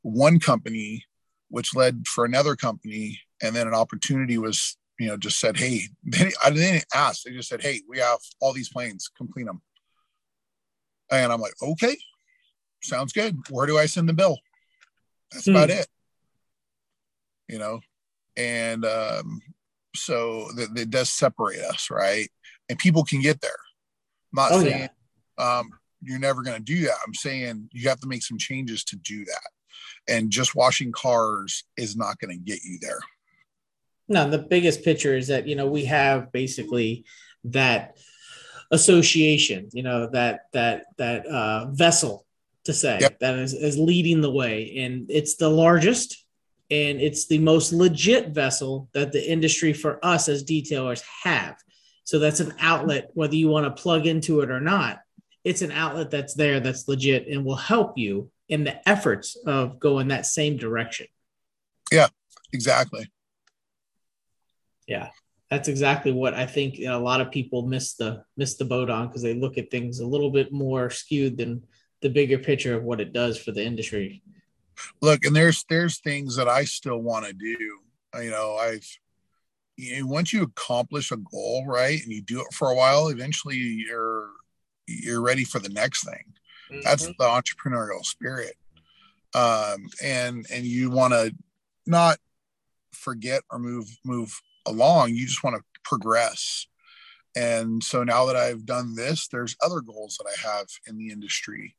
one 0.02 0.39
company, 0.39 1.06
which 1.50 1.76
led 1.76 2.08
for 2.08 2.26
another 2.26 2.56
company, 2.56 3.19
and 3.41 3.56
then 3.56 3.67
an 3.67 3.74
opportunity 3.74 4.38
was 4.38 4.78
you 5.02 5.08
know 5.08 5.18
just 5.18 5.40
said, 5.40 5.58
hey, 5.58 5.82
they, 6.04 6.32
I 6.44 6.52
didn't 6.52 6.86
ask. 6.94 7.24
They 7.24 7.32
just 7.32 7.50
said, 7.50 7.62
hey, 7.62 7.82
we 7.90 7.98
have 8.00 8.20
all 8.40 8.54
these 8.54 8.70
planes, 8.70 9.10
complete 9.18 9.46
them. 9.46 9.62
And 11.10 11.34
I'm 11.34 11.42
like, 11.42 11.56
okay, 11.62 11.98
sounds 12.84 13.12
good. 13.12 13.36
Where 13.50 13.68
do 13.68 13.78
I 13.78 13.88
send 13.88 14.08
the 14.08 14.14
bill? 14.14 14.38
That's 15.32 15.46
hmm. 15.46 15.52
about 15.52 15.70
it. 15.72 15.88
You 17.50 17.58
know, 17.58 17.82
and 18.38 18.86
um, 18.86 19.42
so 19.96 20.48
that 20.56 20.78
it 20.78 20.90
does 20.90 21.10
separate 21.10 21.60
us, 21.60 21.90
right? 21.90 22.30
And 22.70 22.80
people 22.80 23.04
can 23.04 23.22
get 23.22 23.42
there. 23.42 23.52
I'm 24.32 24.44
not 24.44 24.52
oh, 24.54 24.62
saying 24.62 24.90
yeah. 25.38 25.58
um, 25.60 25.72
you're 26.02 26.20
never 26.20 26.44
going 26.44 26.58
to 26.58 26.64
do 26.64 26.86
that. 26.86 26.96
I'm 27.06 27.14
saying 27.14 27.70
you 27.74 27.90
have 27.90 28.00
to 28.02 28.08
make 28.08 28.24
some 28.24 28.38
changes 28.38 28.86
to 28.86 28.96
do 28.96 29.26
that. 29.26 29.50
And 30.08 30.32
just 30.32 30.56
washing 30.56 30.94
cars 30.94 31.66
is 31.76 31.98
not 31.98 32.20
going 32.20 32.32
to 32.32 32.44
get 32.44 32.64
you 32.64 32.78
there. 32.80 33.02
No, 34.12 34.30
the 34.30 34.39
biggest 34.39 34.84
picture 34.84 35.15
is 35.15 35.28
that, 35.28 35.47
you 35.47 35.56
know, 35.56 35.67
we 35.67 35.86
have 35.86 36.34
basically 36.34 37.06
that 37.45 37.97
association, 38.69 39.69
you 39.71 39.84
know, 39.84 40.08
that 40.08 40.47
that 40.52 40.88
that 40.97 41.26
uh, 41.26 41.67
vessel 41.71 42.26
to 42.65 42.74
say 42.74 42.97
yep. 43.00 43.19
that 43.19 43.39
is, 43.39 43.54
is 43.54 43.78
leading 43.78 44.19
the 44.19 44.30
way, 44.30 44.80
and 44.80 45.10
it's 45.10 45.38
the 45.38 45.47
largest 45.50 46.26
and 46.69 47.00
it's 47.02 47.28
the 47.28 47.39
most 47.39 47.71
legit 47.71 48.30
vessel 48.30 48.89
that 48.93 49.13
the 49.13 49.32
industry 49.32 49.71
for 49.71 50.04
us 50.06 50.28
as 50.28 50.43
detailers 50.43 51.04
have. 51.24 51.56
So 52.04 52.19
that's 52.19 52.41
an 52.41 52.54
outlet, 52.60 53.12
whether 53.13 53.36
you 53.36 53.47
want 53.47 53.65
to 53.65 53.82
plug 53.82 54.08
into 54.08 54.41
it 54.41 54.52
or 54.52 54.60
not. 54.60 55.00
It's 55.45 55.62
an 55.62 55.71
outlet 55.71 56.12
that's 56.12 56.34
there, 56.34 56.60
that's 56.60 56.88
legit, 56.88 57.28
and 57.28 57.45
will 57.45 57.56
help 57.56 57.97
you 57.97 58.30
in 58.50 58.65
the 58.65 58.88
efforts 58.88 59.38
of 59.45 59.80
going 59.80 60.10
that 60.10 60.26
same 60.26 60.58
direction. 60.58 61.08
Yeah, 61.91 62.08
exactly. 62.52 63.10
Yeah 64.92 65.10
that's 65.52 65.68
exactly 65.68 66.14
what 66.14 66.34
I 66.34 66.46
think 66.46 66.80
you 66.80 66.86
know, 66.86 66.98
a 66.98 67.04
lot 67.04 67.20
of 67.20 67.30
people 67.30 67.68
miss 67.68 67.94
the 67.96 68.24
miss 68.38 68.56
the 68.56 68.66
boat 68.66 68.90
on 68.90 69.08
because 69.08 69.22
they 69.22 69.34
look 69.34 69.58
at 69.58 69.70
things 69.70 70.00
a 70.00 70.08
little 70.08 70.32
bit 70.32 70.54
more 70.54 70.90
skewed 70.90 71.38
than 71.38 71.62
the 72.02 72.10
bigger 72.10 72.40
picture 72.40 72.74
of 72.74 72.84
what 72.84 73.02
it 73.02 73.12
does 73.12 73.38
for 73.38 73.52
the 73.52 73.64
industry. 73.64 74.24
Look, 75.02 75.26
and 75.26 75.36
there's 75.36 75.66
there's 75.70 76.00
things 76.00 76.38
that 76.38 76.48
I 76.48 76.64
still 76.64 77.00
want 77.00 77.26
to 77.26 77.34
do. 77.34 77.80
You 78.24 78.32
know, 78.32 78.56
I've 78.56 78.88
you 79.76 80.00
know, 80.00 80.08
once 80.08 80.32
you 80.32 80.44
accomplish 80.44 81.12
a 81.12 81.18
goal, 81.18 81.66
right, 81.68 82.02
and 82.02 82.14
you 82.14 82.22
do 82.22 82.40
it 82.40 82.54
for 82.54 82.70
a 82.70 82.76
while, 82.76 83.10
eventually 83.10 83.58
you're 83.58 84.30
you're 84.88 85.22
ready 85.22 85.44
for 85.44 85.60
the 85.60 85.70
next 85.70 86.06
thing. 86.06 86.34
Mm-hmm. 86.72 86.80
That's 86.86 87.08
the 87.08 87.14
entrepreneurial 87.20 88.06
spirit. 88.06 88.56
Um, 89.36 89.90
and 90.02 90.46
and 90.50 90.64
you 90.64 90.92
want 90.92 91.12
to 91.12 91.36
not 91.86 92.20
forget 92.94 93.44
or 93.52 93.60
move 93.60 93.86
move 94.06 94.42
along 94.65 95.13
you 95.13 95.26
just 95.26 95.43
want 95.43 95.56
to 95.56 95.63
progress. 95.84 96.67
And 97.36 97.84
so 97.84 98.04
now 98.04 98.26
that 98.26 98.36
i've 98.36 98.65
done 98.65 98.95
this 98.95 99.28
there's 99.28 99.56
other 99.63 99.82
goals 99.82 100.17
that 100.17 100.30
i 100.30 100.53
have 100.53 100.68
in 100.88 100.97
the 100.97 101.12
industry. 101.12 101.76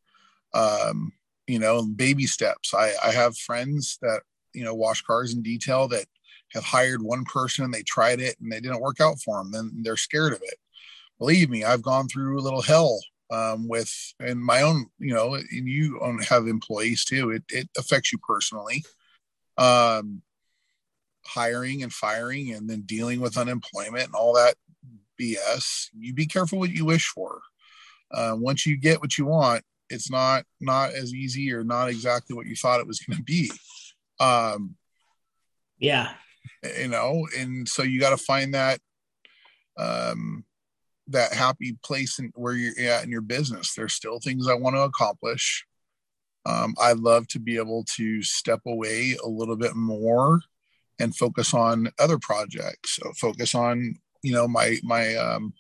Um, 0.54 1.12
you 1.46 1.58
know 1.58 1.86
baby 1.86 2.26
steps. 2.26 2.74
I 2.74 2.92
i 3.04 3.10
have 3.10 3.36
friends 3.36 3.98
that 4.02 4.22
you 4.54 4.64
know 4.64 4.74
wash 4.74 5.02
cars 5.02 5.34
in 5.34 5.42
detail 5.42 5.88
that 5.88 6.06
have 6.52 6.64
hired 6.64 7.02
one 7.02 7.24
person 7.24 7.64
and 7.64 7.72
they 7.72 7.82
tried 7.82 8.20
it 8.20 8.36
and 8.40 8.52
they 8.52 8.60
didn't 8.60 8.80
work 8.80 9.00
out 9.00 9.18
for 9.20 9.38
them 9.38 9.50
then 9.52 9.82
they're 9.82 9.96
scared 9.96 10.32
of 10.32 10.40
it. 10.42 10.58
Believe 11.18 11.50
me 11.50 11.64
i've 11.64 11.82
gone 11.82 12.08
through 12.08 12.38
a 12.38 12.42
little 12.42 12.62
hell 12.62 13.00
um, 13.32 13.66
with 13.66 13.90
and 14.20 14.38
my 14.40 14.62
own 14.62 14.86
you 14.98 15.14
know 15.14 15.34
and 15.34 15.68
you 15.68 15.98
own 16.00 16.18
have 16.20 16.46
employees 16.46 17.04
too. 17.04 17.30
It, 17.30 17.44
it 17.48 17.68
affects 17.78 18.12
you 18.12 18.18
personally. 18.18 18.84
Um, 19.56 20.22
hiring 21.26 21.82
and 21.82 21.92
firing 21.92 22.52
and 22.52 22.68
then 22.68 22.82
dealing 22.82 23.20
with 23.20 23.38
unemployment 23.38 24.06
and 24.06 24.14
all 24.14 24.34
that 24.34 24.54
BS. 25.20 25.88
You 25.96 26.12
be 26.14 26.26
careful 26.26 26.58
what 26.58 26.70
you 26.70 26.84
wish 26.84 27.06
for. 27.06 27.40
Uh, 28.10 28.34
once 28.36 28.66
you 28.66 28.76
get 28.76 29.00
what 29.00 29.16
you 29.16 29.26
want, 29.26 29.64
it's 29.88 30.10
not 30.10 30.44
not 30.60 30.92
as 30.92 31.14
easy 31.14 31.52
or 31.52 31.64
not 31.64 31.88
exactly 31.88 32.34
what 32.34 32.46
you 32.46 32.56
thought 32.56 32.80
it 32.80 32.86
was 32.86 33.00
going 33.00 33.18
to 33.18 33.22
be. 33.22 33.50
Um, 34.20 34.76
yeah, 35.78 36.12
you 36.78 36.88
know, 36.88 37.26
and 37.38 37.68
so 37.68 37.82
you 37.82 38.00
got 38.00 38.10
to 38.10 38.16
find 38.16 38.54
that 38.54 38.80
um, 39.76 40.44
that 41.08 41.32
happy 41.32 41.78
place 41.84 42.18
in, 42.18 42.32
where 42.34 42.54
you're 42.54 42.90
at 42.90 43.04
in 43.04 43.10
your 43.10 43.22
business. 43.22 43.74
There's 43.74 43.94
still 43.94 44.18
things 44.18 44.48
I 44.48 44.54
want 44.54 44.76
to 44.76 44.82
accomplish. 44.82 45.66
Um, 46.44 46.74
I'd 46.80 46.98
love 46.98 47.28
to 47.28 47.38
be 47.38 47.56
able 47.56 47.84
to 47.96 48.22
step 48.22 48.60
away 48.66 49.16
a 49.22 49.28
little 49.28 49.56
bit 49.56 49.76
more 49.76 50.40
and 51.02 51.16
focus 51.16 51.52
on 51.52 51.90
other 51.98 52.18
projects. 52.18 52.96
So 52.96 53.12
focus 53.18 53.54
on, 53.56 53.96
you 54.22 54.32
know, 54.32 54.46
my 54.46 54.78
my 54.84 55.16
um, 55.16 55.52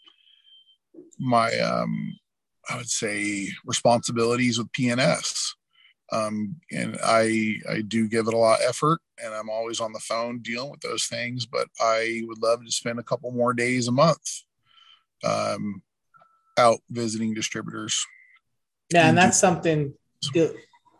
my 1.18 1.52
um, 1.58 2.16
I 2.70 2.76
would 2.76 2.88
say 2.88 3.48
responsibilities 3.66 4.58
with 4.58 4.72
PNS. 4.72 5.50
Um, 6.12 6.56
and 6.70 6.98
I 7.02 7.56
I 7.68 7.80
do 7.86 8.08
give 8.08 8.28
it 8.28 8.34
a 8.34 8.38
lot 8.38 8.60
of 8.60 8.68
effort, 8.68 9.00
and 9.22 9.34
I'm 9.34 9.50
always 9.50 9.80
on 9.80 9.92
the 9.92 9.98
phone 9.98 10.40
dealing 10.40 10.70
with 10.70 10.80
those 10.80 11.06
things. 11.06 11.44
But 11.44 11.68
I 11.80 12.22
would 12.26 12.40
love 12.40 12.64
to 12.64 12.70
spend 12.70 13.00
a 13.00 13.04
couple 13.04 13.32
more 13.32 13.52
days 13.52 13.88
a 13.88 13.92
month 13.92 14.42
um, 15.24 15.82
out 16.56 16.80
visiting 16.88 17.34
distributors. 17.34 18.06
Yeah, 18.92 19.08
and 19.08 19.18
that's 19.18 19.38
something. 19.38 19.94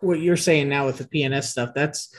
What 0.00 0.20
you're 0.20 0.36
saying 0.36 0.68
now 0.68 0.86
with 0.86 0.98
the 0.98 1.04
PNS 1.04 1.44
stuff, 1.44 1.74
that's 1.74 2.12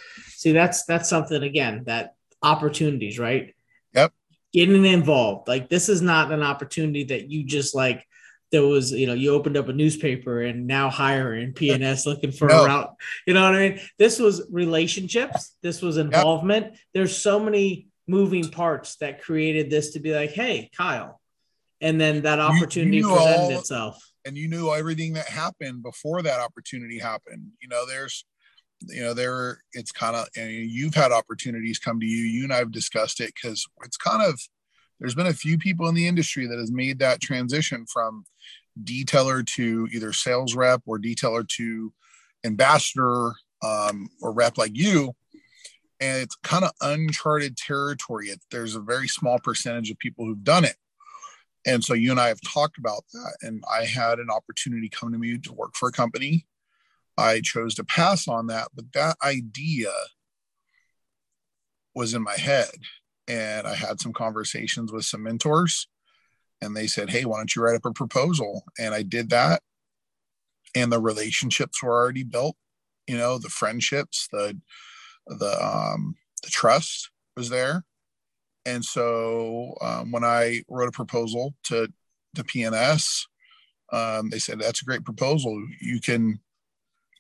see, 0.44 0.52
that's 0.52 0.86
that's 0.86 1.10
something 1.10 1.42
again 1.42 1.84
that 1.86 2.16
opportunities, 2.42 3.18
right? 3.18 3.56
Yep. 3.94 4.14
Getting 4.52 4.86
involved, 4.86 5.48
like 5.48 5.70
this 5.70 5.90
is 5.90 6.02
not 6.02 6.32
an 6.32 6.44
opportunity 6.44 7.06
that 7.06 7.30
you 7.30 7.44
just 7.44 7.74
like 7.74 8.06
there 8.52 8.62
was, 8.62 8.92
you 8.92 9.08
know, 9.08 9.16
you 9.16 9.34
opened 9.34 9.58
up 9.58 9.68
a 9.68 9.74
newspaper 9.74 10.44
and 10.44 10.68
now 10.68 10.90
hiring 10.90 11.54
PNS 11.54 12.06
looking 12.06 12.32
for 12.32 12.50
no. 12.50 12.64
a 12.64 12.68
route. 12.68 12.96
You 13.26 13.34
know 13.34 13.42
what 13.42 13.56
I 13.56 13.70
mean? 13.70 13.80
This 13.98 14.20
was 14.20 14.48
relationships. 14.52 15.56
This 15.64 15.82
was 15.82 15.98
involvement. 15.98 16.66
Yep. 16.68 16.78
There's 16.94 17.18
so 17.18 17.40
many 17.40 17.88
moving 18.08 18.50
parts 18.50 18.98
that 18.98 19.24
created 19.24 19.72
this 19.72 19.92
to 19.92 20.00
be 20.00 20.14
like, 20.14 20.32
hey, 20.32 20.70
Kyle. 20.78 21.20
And 21.82 22.00
then 22.00 22.22
that 22.24 22.40
opportunity 22.40 22.98
you, 22.98 23.10
you 23.10 23.16
presented 23.16 23.54
all, 23.56 23.60
itself. 23.60 24.12
And 24.24 24.38
you 24.38 24.48
knew 24.48 24.72
everything 24.72 25.14
that 25.14 25.28
happened 25.28 25.82
before 25.82 26.22
that 26.22 26.40
opportunity 26.40 27.00
happened. 27.00 27.54
You 27.60 27.70
know, 27.70 27.88
there's, 27.88 28.24
you 28.88 29.02
know, 29.04 29.14
there, 29.14 29.62
it's 29.74 29.92
kind 29.92 30.16
of, 30.16 30.28
and 30.36 30.52
you've 30.52 30.96
had 30.96 31.12
opportunities 31.12 31.80
come 31.80 32.00
to 32.00 32.06
you. 32.06 32.24
You 32.24 32.44
and 32.44 32.54
I've 32.54 32.72
discussed 32.72 33.20
it 33.20 33.34
because 33.36 33.66
it's 33.84 33.98
kind 33.98 34.22
of, 34.24 34.40
there's 35.00 35.16
been 35.16 35.28
a 35.28 35.34
few 35.34 35.58
people 35.58 35.88
in 35.88 35.96
the 35.96 36.08
industry 36.08 36.48
that 36.48 36.58
has 36.58 36.72
made 36.72 37.00
that 37.00 37.22
transition 37.22 37.86
from 37.92 38.26
detailer 38.82 39.46
to 39.46 39.88
either 39.92 40.14
sales 40.14 40.56
rep 40.56 40.82
or 40.86 40.98
detailer 40.98 41.48
to 41.48 41.94
ambassador 42.46 43.34
um, 43.64 44.10
or 44.22 44.32
rep 44.34 44.58
like 44.58 44.72
you 44.74 45.14
and 46.00 46.22
it's 46.22 46.36
kind 46.44 46.66
of 46.66 46.72
uncharted 46.82 47.56
territory 47.56 48.28
it, 48.28 48.40
there's 48.52 48.76
a 48.76 48.82
very 48.82 49.08
small 49.08 49.40
percentage 49.40 49.90
of 49.92 49.98
people 50.00 50.26
who've 50.26 50.44
done 50.44 50.66
it 50.66 50.76
and 51.66 51.84
so 51.84 51.94
you 51.94 52.12
and 52.12 52.20
i 52.20 52.28
have 52.28 52.42
talked 52.42 52.78
about 52.78 53.04
that 53.14 53.38
and 53.42 53.64
i 53.72 53.86
had 53.86 54.20
an 54.20 54.30
opportunity 54.30 54.90
come 54.90 55.12
to 55.12 55.18
me 55.18 55.38
to 55.38 55.54
work 55.54 55.76
for 55.76 55.88
a 55.90 55.94
company 55.94 56.46
i 57.18 57.42
chose 57.42 57.76
to 57.76 57.84
pass 57.84 58.28
on 58.28 58.48
that 58.48 58.68
but 58.76 58.92
that 58.94 59.16
idea 59.24 59.92
was 61.96 62.14
in 62.14 62.24
my 62.24 62.36
head 62.38 62.70
and 63.28 63.68
I 63.68 63.76
had 63.76 64.02
some 64.02 64.14
conversations 64.14 64.92
with 64.92 65.06
some 65.06 65.24
mentors 65.24 65.88
and 66.62 66.76
they 66.76 66.88
said, 66.88 67.10
Hey, 67.10 67.26
why 67.26 67.38
don't 67.38 67.56
you 67.56 67.62
write 67.62 67.76
up 67.76 67.86
a 67.86 67.92
proposal? 67.92 68.64
And 68.80 68.94
I 68.94 69.04
did 69.04 69.30
that. 69.30 69.62
And 70.76 70.92
the 70.92 71.00
relationships 71.00 71.84
were 71.84 71.94
already 71.94 72.24
built, 72.24 72.56
you 73.08 73.18
know, 73.18 73.38
the 73.38 73.50
friendships, 73.50 74.28
the, 74.32 74.60
the, 75.28 75.64
um, 75.64 76.16
the 76.42 76.50
trust 76.50 77.12
was 77.38 77.50
there. 77.50 77.84
And 78.66 78.84
so 78.84 79.76
um, 79.82 80.12
when 80.12 80.24
I 80.24 80.64
wrote 80.70 80.90
a 80.90 80.94
proposal 80.94 81.54
to, 81.66 81.90
to 82.36 82.44
PNS, 82.44 83.26
um, 83.92 84.30
they 84.30 84.40
said, 84.40 84.60
That's 84.60 84.82
a 84.82 84.86
great 84.86 85.06
proposal. 85.06 85.64
You 85.80 86.00
can, 86.02 86.40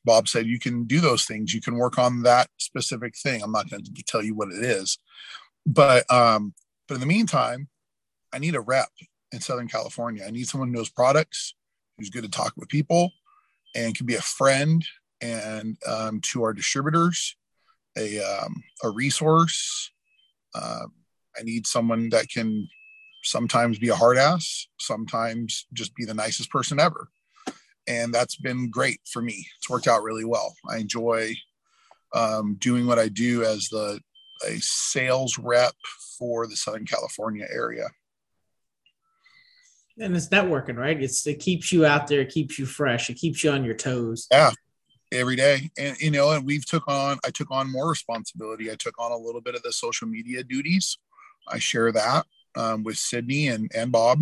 Bob 0.05 0.27
said, 0.27 0.45
you 0.45 0.59
can 0.59 0.83
do 0.85 0.99
those 0.99 1.25
things. 1.25 1.53
You 1.53 1.61
can 1.61 1.75
work 1.75 1.97
on 1.97 2.23
that 2.23 2.49
specific 2.57 3.15
thing. 3.17 3.41
I'm 3.41 3.51
not 3.51 3.69
going 3.69 3.83
to 3.83 4.03
tell 4.03 4.23
you 4.23 4.35
what 4.35 4.49
it 4.49 4.63
is, 4.63 4.97
but 5.65 6.09
um, 6.11 6.53
but 6.87 6.95
in 6.95 6.99
the 6.99 7.05
meantime, 7.05 7.69
I 8.33 8.39
need 8.39 8.55
a 8.55 8.61
rep 8.61 8.89
in 9.31 9.39
Southern 9.39 9.67
California. 9.67 10.23
I 10.27 10.31
need 10.31 10.47
someone 10.47 10.69
who 10.69 10.75
knows 10.75 10.89
products, 10.89 11.55
who's 11.97 12.09
good 12.09 12.23
to 12.23 12.29
talk 12.29 12.53
with 12.57 12.69
people, 12.69 13.11
and 13.75 13.95
can 13.95 14.05
be 14.05 14.15
a 14.15 14.21
friend 14.21 14.85
and 15.21 15.77
um, 15.87 16.19
to 16.21 16.43
our 16.43 16.53
distributors, 16.53 17.35
a 17.97 18.19
um, 18.19 18.63
a 18.83 18.89
resource. 18.89 19.91
Uh, 20.53 20.87
I 21.37 21.43
need 21.43 21.65
someone 21.65 22.09
that 22.09 22.29
can 22.29 22.67
sometimes 23.23 23.79
be 23.79 23.89
a 23.89 23.95
hard 23.95 24.17
ass, 24.17 24.67
sometimes 24.79 25.65
just 25.73 25.95
be 25.95 26.05
the 26.05 26.13
nicest 26.13 26.51
person 26.51 26.79
ever. 26.79 27.09
And 27.87 28.13
that's 28.13 28.35
been 28.35 28.69
great 28.69 29.01
for 29.05 29.21
me. 29.21 29.45
It's 29.57 29.69
worked 29.69 29.87
out 29.87 30.03
really 30.03 30.25
well. 30.25 30.55
I 30.69 30.77
enjoy 30.77 31.35
um, 32.13 32.55
doing 32.55 32.85
what 32.87 32.99
I 32.99 33.09
do 33.09 33.43
as 33.43 33.67
the 33.69 33.99
a 34.45 34.57
sales 34.59 35.37
rep 35.37 35.73
for 36.17 36.47
the 36.47 36.55
Southern 36.55 36.85
California 36.85 37.47
area. 37.51 37.87
And 39.99 40.15
it's 40.15 40.29
networking, 40.29 40.77
right? 40.77 41.01
It's 41.01 41.25
it 41.27 41.39
keeps 41.39 41.71
you 41.71 41.85
out 41.85 42.07
there, 42.07 42.21
it 42.21 42.29
keeps 42.29 42.57
you 42.57 42.65
fresh, 42.65 43.09
it 43.09 43.15
keeps 43.15 43.43
you 43.43 43.51
on 43.51 43.63
your 43.63 43.75
toes. 43.75 44.27
Yeah, 44.31 44.51
every 45.11 45.35
day. 45.35 45.69
And 45.77 45.97
you 45.99 46.11
know, 46.11 46.31
and 46.31 46.45
we've 46.45 46.65
took 46.65 46.87
on 46.87 47.19
I 47.25 47.29
took 47.29 47.51
on 47.51 47.71
more 47.71 47.89
responsibility. 47.89 48.71
I 48.71 48.75
took 48.75 48.95
on 48.99 49.11
a 49.11 49.17
little 49.17 49.41
bit 49.41 49.55
of 49.55 49.61
the 49.63 49.71
social 49.71 50.07
media 50.07 50.43
duties. 50.43 50.97
I 51.47 51.59
share 51.59 51.91
that 51.91 52.25
um, 52.55 52.83
with 52.83 52.97
Sydney 52.97 53.49
and 53.49 53.71
and 53.75 53.91
Bob 53.91 54.19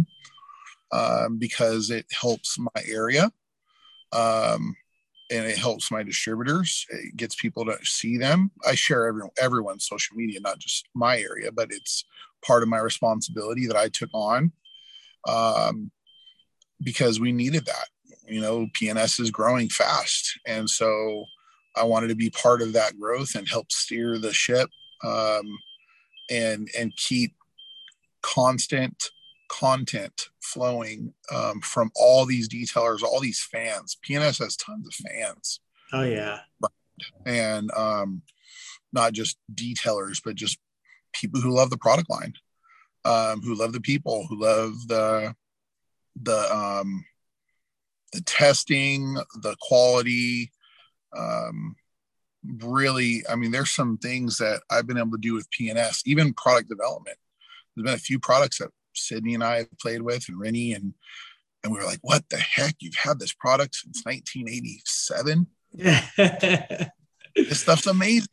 um, 0.91 1.37
because 1.37 1.89
it 1.89 2.05
helps 2.11 2.59
my 2.59 2.81
area. 2.85 3.31
Um, 4.13 4.75
and 5.31 5.45
it 5.45 5.57
helps 5.57 5.91
my 5.91 6.03
distributors. 6.03 6.85
It 6.89 7.15
gets 7.15 7.35
people 7.35 7.65
to 7.65 7.77
see 7.83 8.17
them. 8.17 8.51
I 8.67 8.75
share 8.75 9.07
everyone 9.07 9.31
everyone's 9.39 9.87
social 9.87 10.17
media, 10.17 10.41
not 10.41 10.59
just 10.59 10.87
my 10.93 11.19
area, 11.19 11.51
but 11.51 11.69
it's 11.71 12.03
part 12.45 12.63
of 12.63 12.69
my 12.69 12.79
responsibility 12.79 13.65
that 13.67 13.77
I 13.77 13.87
took 13.87 14.09
on 14.13 14.51
um, 15.27 15.91
because 16.83 17.19
we 17.19 17.31
needed 17.31 17.65
that. 17.65 17.87
You 18.27 18.41
know, 18.41 18.67
PNS 18.79 19.19
is 19.19 19.31
growing 19.31 19.69
fast, 19.69 20.39
and 20.45 20.69
so 20.69 21.25
I 21.75 21.83
wanted 21.83 22.09
to 22.09 22.15
be 22.15 22.29
part 22.29 22.61
of 22.61 22.73
that 22.73 22.99
growth 22.99 23.35
and 23.35 23.47
help 23.47 23.71
steer 23.71 24.17
the 24.17 24.33
ship 24.33 24.69
um, 25.03 25.57
and 26.29 26.69
and 26.77 26.95
keep 26.95 27.35
constant 28.21 29.09
content 29.49 30.29
flowing 30.53 31.13
um, 31.33 31.61
from 31.61 31.91
all 31.95 32.25
these 32.25 32.49
detailers, 32.49 33.03
all 33.03 33.19
these 33.19 33.41
fans. 33.41 33.97
PNS 34.07 34.39
has 34.39 34.55
tons 34.55 34.87
of 34.87 34.93
fans. 34.93 35.59
Oh 35.93 36.03
yeah, 36.03 36.39
and 37.25 37.71
um, 37.71 38.21
not 38.93 39.13
just 39.13 39.37
detailers, 39.53 40.21
but 40.23 40.35
just 40.35 40.57
people 41.13 41.41
who 41.41 41.51
love 41.51 41.69
the 41.69 41.77
product 41.77 42.09
line, 42.09 42.33
um, 43.05 43.41
who 43.41 43.55
love 43.55 43.73
the 43.73 43.81
people, 43.81 44.25
who 44.29 44.41
love 44.41 44.73
the 44.87 45.35
the 46.21 46.55
um, 46.55 47.05
the 48.13 48.21
testing, 48.21 49.15
the 49.41 49.55
quality. 49.61 50.51
Um, 51.15 51.75
really, 52.59 53.23
I 53.29 53.35
mean, 53.35 53.51
there's 53.51 53.71
some 53.71 53.97
things 53.97 54.37
that 54.37 54.61
I've 54.69 54.87
been 54.87 54.97
able 54.97 55.11
to 55.11 55.17
do 55.17 55.33
with 55.33 55.49
PNS, 55.51 56.01
even 56.05 56.33
product 56.33 56.69
development. 56.69 57.17
There's 57.75 57.85
been 57.85 57.93
a 57.93 57.99
few 57.99 58.19
products 58.19 58.59
that 58.59 58.69
Sydney 58.93 59.33
and 59.33 59.43
I 59.43 59.67
played 59.79 60.01
with, 60.01 60.27
and 60.29 60.39
Renny, 60.39 60.73
and 60.73 60.93
and 61.63 61.71
we 61.71 61.79
were 61.79 61.85
like, 61.85 61.99
"What 62.01 62.29
the 62.29 62.37
heck? 62.37 62.75
You've 62.79 62.95
had 62.95 63.19
this 63.19 63.33
product 63.33 63.75
since 63.75 64.03
1987? 64.05 65.47
this 67.35 67.61
stuff's 67.61 67.87
amazing. 67.87 68.27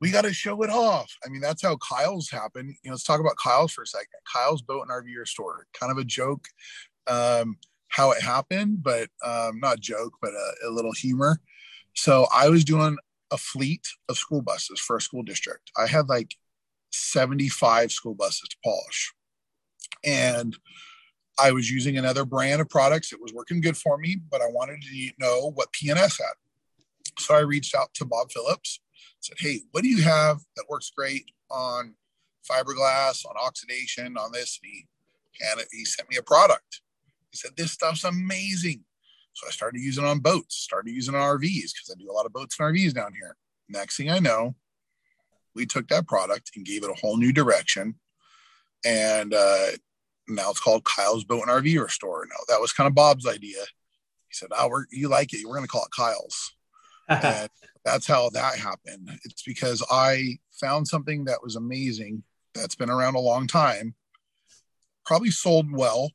We 0.00 0.10
got 0.10 0.22
to 0.22 0.32
show 0.32 0.62
it 0.62 0.70
off." 0.70 1.12
I 1.24 1.28
mean, 1.28 1.40
that's 1.40 1.62
how 1.62 1.76
Kyle's 1.76 2.30
happened. 2.30 2.74
You 2.82 2.90
know, 2.90 2.94
let's 2.94 3.04
talk 3.04 3.20
about 3.20 3.36
Kyle's 3.36 3.72
for 3.72 3.82
a 3.82 3.86
second. 3.86 4.08
Kyle's 4.32 4.62
boat 4.62 4.86
and 4.88 4.90
RV 4.90 5.26
store, 5.26 5.66
kind 5.78 5.92
of 5.92 5.98
a 5.98 6.04
joke, 6.04 6.46
um, 7.06 7.56
how 7.88 8.10
it 8.10 8.22
happened, 8.22 8.82
but 8.82 9.08
um, 9.24 9.60
not 9.60 9.80
joke, 9.80 10.14
but 10.20 10.32
a, 10.32 10.68
a 10.68 10.70
little 10.70 10.92
humor. 10.92 11.40
So 11.94 12.26
I 12.32 12.48
was 12.50 12.64
doing 12.64 12.98
a 13.30 13.38
fleet 13.38 13.86
of 14.08 14.18
school 14.18 14.42
buses 14.42 14.78
for 14.78 14.96
a 14.96 15.00
school 15.00 15.22
district. 15.22 15.70
I 15.76 15.86
had 15.86 16.08
like 16.08 16.34
75 16.92 17.90
school 17.90 18.14
buses 18.14 18.48
to 18.48 18.56
polish 18.62 19.12
and 20.04 20.56
I 21.38 21.52
was 21.52 21.70
using 21.70 21.98
another 21.98 22.24
brand 22.24 22.60
of 22.60 22.68
products. 22.68 23.12
It 23.12 23.20
was 23.20 23.32
working 23.32 23.60
good 23.60 23.76
for 23.76 23.98
me, 23.98 24.16
but 24.30 24.40
I 24.40 24.46
wanted 24.46 24.82
to 24.82 25.10
know 25.18 25.52
what 25.54 25.72
PNS 25.72 26.18
had. 26.18 26.34
So 27.18 27.34
I 27.34 27.40
reached 27.40 27.74
out 27.74 27.92
to 27.94 28.04
Bob 28.04 28.30
Phillips, 28.30 28.80
said, 29.20 29.36
Hey, 29.38 29.60
what 29.72 29.82
do 29.82 29.88
you 29.88 30.02
have 30.02 30.38
that 30.56 30.66
works 30.68 30.90
great 30.96 31.30
on 31.50 31.94
fiberglass, 32.50 33.24
on 33.26 33.34
oxidation, 33.38 34.16
on 34.16 34.32
this? 34.32 34.58
And 34.62 34.72
he, 34.72 34.86
and 35.50 35.66
he 35.72 35.84
sent 35.84 36.08
me 36.08 36.16
a 36.16 36.22
product. 36.22 36.80
He 37.30 37.36
said, 37.36 37.52
This 37.56 37.72
stuff's 37.72 38.04
amazing. 38.04 38.84
So 39.34 39.46
I 39.46 39.50
started 39.50 39.82
using 39.82 40.04
it 40.04 40.08
on 40.08 40.20
boats, 40.20 40.56
started 40.56 40.90
using 40.92 41.14
on 41.14 41.20
RVs 41.20 41.72
because 41.74 41.92
I 41.92 42.00
do 42.00 42.10
a 42.10 42.14
lot 42.14 42.24
of 42.24 42.32
boats 42.32 42.56
and 42.58 42.74
RVs 42.74 42.94
down 42.94 43.12
here. 43.12 43.36
Next 43.68 43.98
thing 43.98 44.10
I 44.10 44.18
know, 44.18 44.54
we 45.54 45.66
took 45.66 45.88
that 45.88 46.06
product 46.06 46.52
and 46.56 46.64
gave 46.64 46.84
it 46.84 46.90
a 46.90 46.94
whole 46.94 47.18
new 47.18 47.32
direction. 47.32 47.96
And 48.84 49.34
uh, 49.34 49.72
now 50.28 50.50
it's 50.50 50.60
called 50.60 50.84
Kyle's 50.84 51.24
Boat 51.24 51.42
and 51.46 51.50
RV 51.50 51.82
Restore. 51.82 52.26
No, 52.28 52.36
that 52.48 52.60
was 52.60 52.72
kind 52.72 52.88
of 52.88 52.94
Bob's 52.94 53.26
idea. 53.26 53.60
He 54.28 54.32
said, 54.32 54.48
"Oh, 54.56 54.68
we're, 54.68 54.84
you 54.90 55.08
like 55.08 55.32
it? 55.32 55.46
We're 55.46 55.54
going 55.54 55.64
to 55.64 55.68
call 55.68 55.84
it 55.84 55.96
Kyle's." 55.96 56.52
and 57.08 57.48
that's 57.84 58.06
how 58.06 58.30
that 58.30 58.58
happened. 58.58 59.10
It's 59.24 59.42
because 59.42 59.84
I 59.90 60.38
found 60.60 60.88
something 60.88 61.24
that 61.26 61.42
was 61.42 61.54
amazing 61.54 62.24
that's 62.54 62.74
been 62.74 62.90
around 62.90 63.14
a 63.14 63.20
long 63.20 63.46
time, 63.46 63.94
probably 65.04 65.30
sold 65.30 65.70
well, 65.70 66.10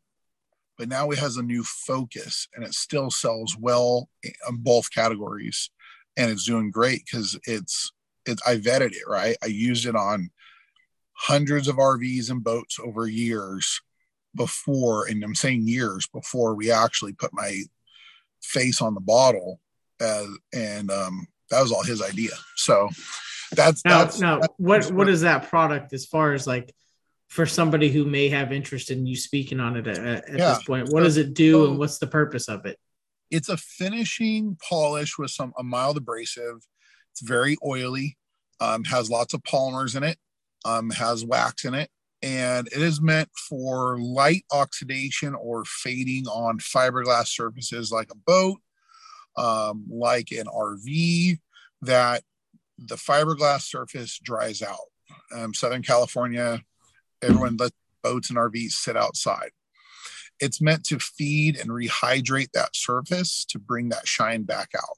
but 0.77 0.89
now 0.89 1.11
it 1.11 1.19
has 1.19 1.37
a 1.37 1.43
new 1.43 1.63
focus 1.63 2.47
and 2.53 2.65
it 2.65 2.73
still 2.73 3.09
sells 3.09 3.55
well 3.57 4.09
in 4.23 4.57
both 4.57 4.91
categories 4.93 5.69
and 6.17 6.29
it's 6.29 6.45
doing 6.45 6.71
great 6.71 7.03
because 7.05 7.39
it's 7.45 7.91
it's 8.25 8.41
I 8.45 8.57
vetted 8.57 8.91
it 8.91 9.07
right. 9.07 9.37
I 9.41 9.47
used 9.47 9.85
it 9.85 9.95
on 9.95 10.29
hundreds 11.13 11.67
of 11.67 11.77
RVs 11.77 12.29
and 12.29 12.43
boats 12.43 12.79
over 12.83 13.07
years 13.07 13.81
before, 14.35 15.07
and 15.07 15.23
I'm 15.23 15.35
saying 15.35 15.67
years 15.67 16.07
before 16.07 16.55
we 16.55 16.71
actually 16.71 17.13
put 17.13 17.33
my 17.33 17.61
face 18.41 18.81
on 18.81 18.93
the 18.93 19.01
bottle, 19.01 19.59
as, 19.99 20.27
and 20.53 20.89
um, 20.91 21.27
that 21.49 21.61
was 21.61 21.71
all 21.71 21.83
his 21.83 22.01
idea. 22.01 22.31
So 22.55 22.89
that's 23.51 23.83
now. 23.85 23.99
That's, 23.99 24.19
now, 24.19 24.39
that's 24.39 24.53
what 24.57 24.91
what 24.91 25.09
is 25.09 25.21
that 25.21 25.49
product 25.49 25.93
as 25.93 26.05
far 26.05 26.33
as 26.33 26.47
like 26.47 26.73
for 27.27 27.45
somebody 27.45 27.89
who 27.89 28.05
may 28.05 28.29
have 28.29 28.51
interest 28.51 28.91
in 28.91 29.05
you 29.05 29.15
speaking 29.15 29.59
on 29.59 29.77
it 29.77 29.87
at, 29.87 29.97
at 29.97 30.29
yeah. 30.29 30.53
this 30.53 30.63
point? 30.63 30.89
What 30.89 31.03
does 31.03 31.17
it 31.17 31.33
do, 31.33 31.67
and 31.67 31.77
what's 31.77 31.97
the 31.97 32.07
purpose 32.07 32.47
of 32.47 32.65
it? 32.65 32.77
It's 33.29 33.49
a 33.49 33.57
finishing 33.57 34.57
polish 34.67 35.17
with 35.17 35.31
some 35.31 35.53
a 35.57 35.63
mild 35.63 35.97
abrasive. 35.97 36.65
It's 37.11 37.21
very 37.21 37.57
oily. 37.65 38.17
Um, 38.59 38.83
has 38.83 39.09
lots 39.09 39.33
of 39.33 39.41
polymers 39.43 39.95
in 39.95 40.03
it. 40.03 40.17
Um, 40.63 40.91
has 40.91 41.25
wax 41.25 41.65
in 41.65 41.73
it, 41.73 41.89
and 42.23 42.67
it 42.67 42.81
is 42.81 43.01
meant 43.01 43.29
for 43.35 43.99
light 43.99 44.45
oxidation 44.51 45.33
or 45.33 45.65
fading 45.65 46.27
on 46.27 46.59
fiberglass 46.59 47.27
surfaces 47.27 47.91
like 47.91 48.11
a 48.11 48.17
boat, 48.17 48.59
um, 49.37 49.85
like 49.89 50.31
an 50.31 50.45
RV, 50.45 51.39
that 51.81 52.23
the 52.77 52.95
fiberglass 52.95 53.61
surface 53.61 54.19
dries 54.19 54.61
out. 54.61 54.77
Um, 55.33 55.53
Southern 55.53 55.81
California, 55.81 56.61
everyone 57.21 57.57
lets 57.57 57.75
boats 58.03 58.29
and 58.29 58.37
RVs 58.37 58.71
sit 58.71 58.95
outside. 58.95 59.51
It's 60.39 60.61
meant 60.61 60.83
to 60.85 60.99
feed 60.99 61.59
and 61.59 61.69
rehydrate 61.69 62.51
that 62.53 62.75
surface 62.75 63.45
to 63.45 63.59
bring 63.59 63.89
that 63.89 64.07
shine 64.07 64.43
back 64.43 64.69
out. 64.75 64.97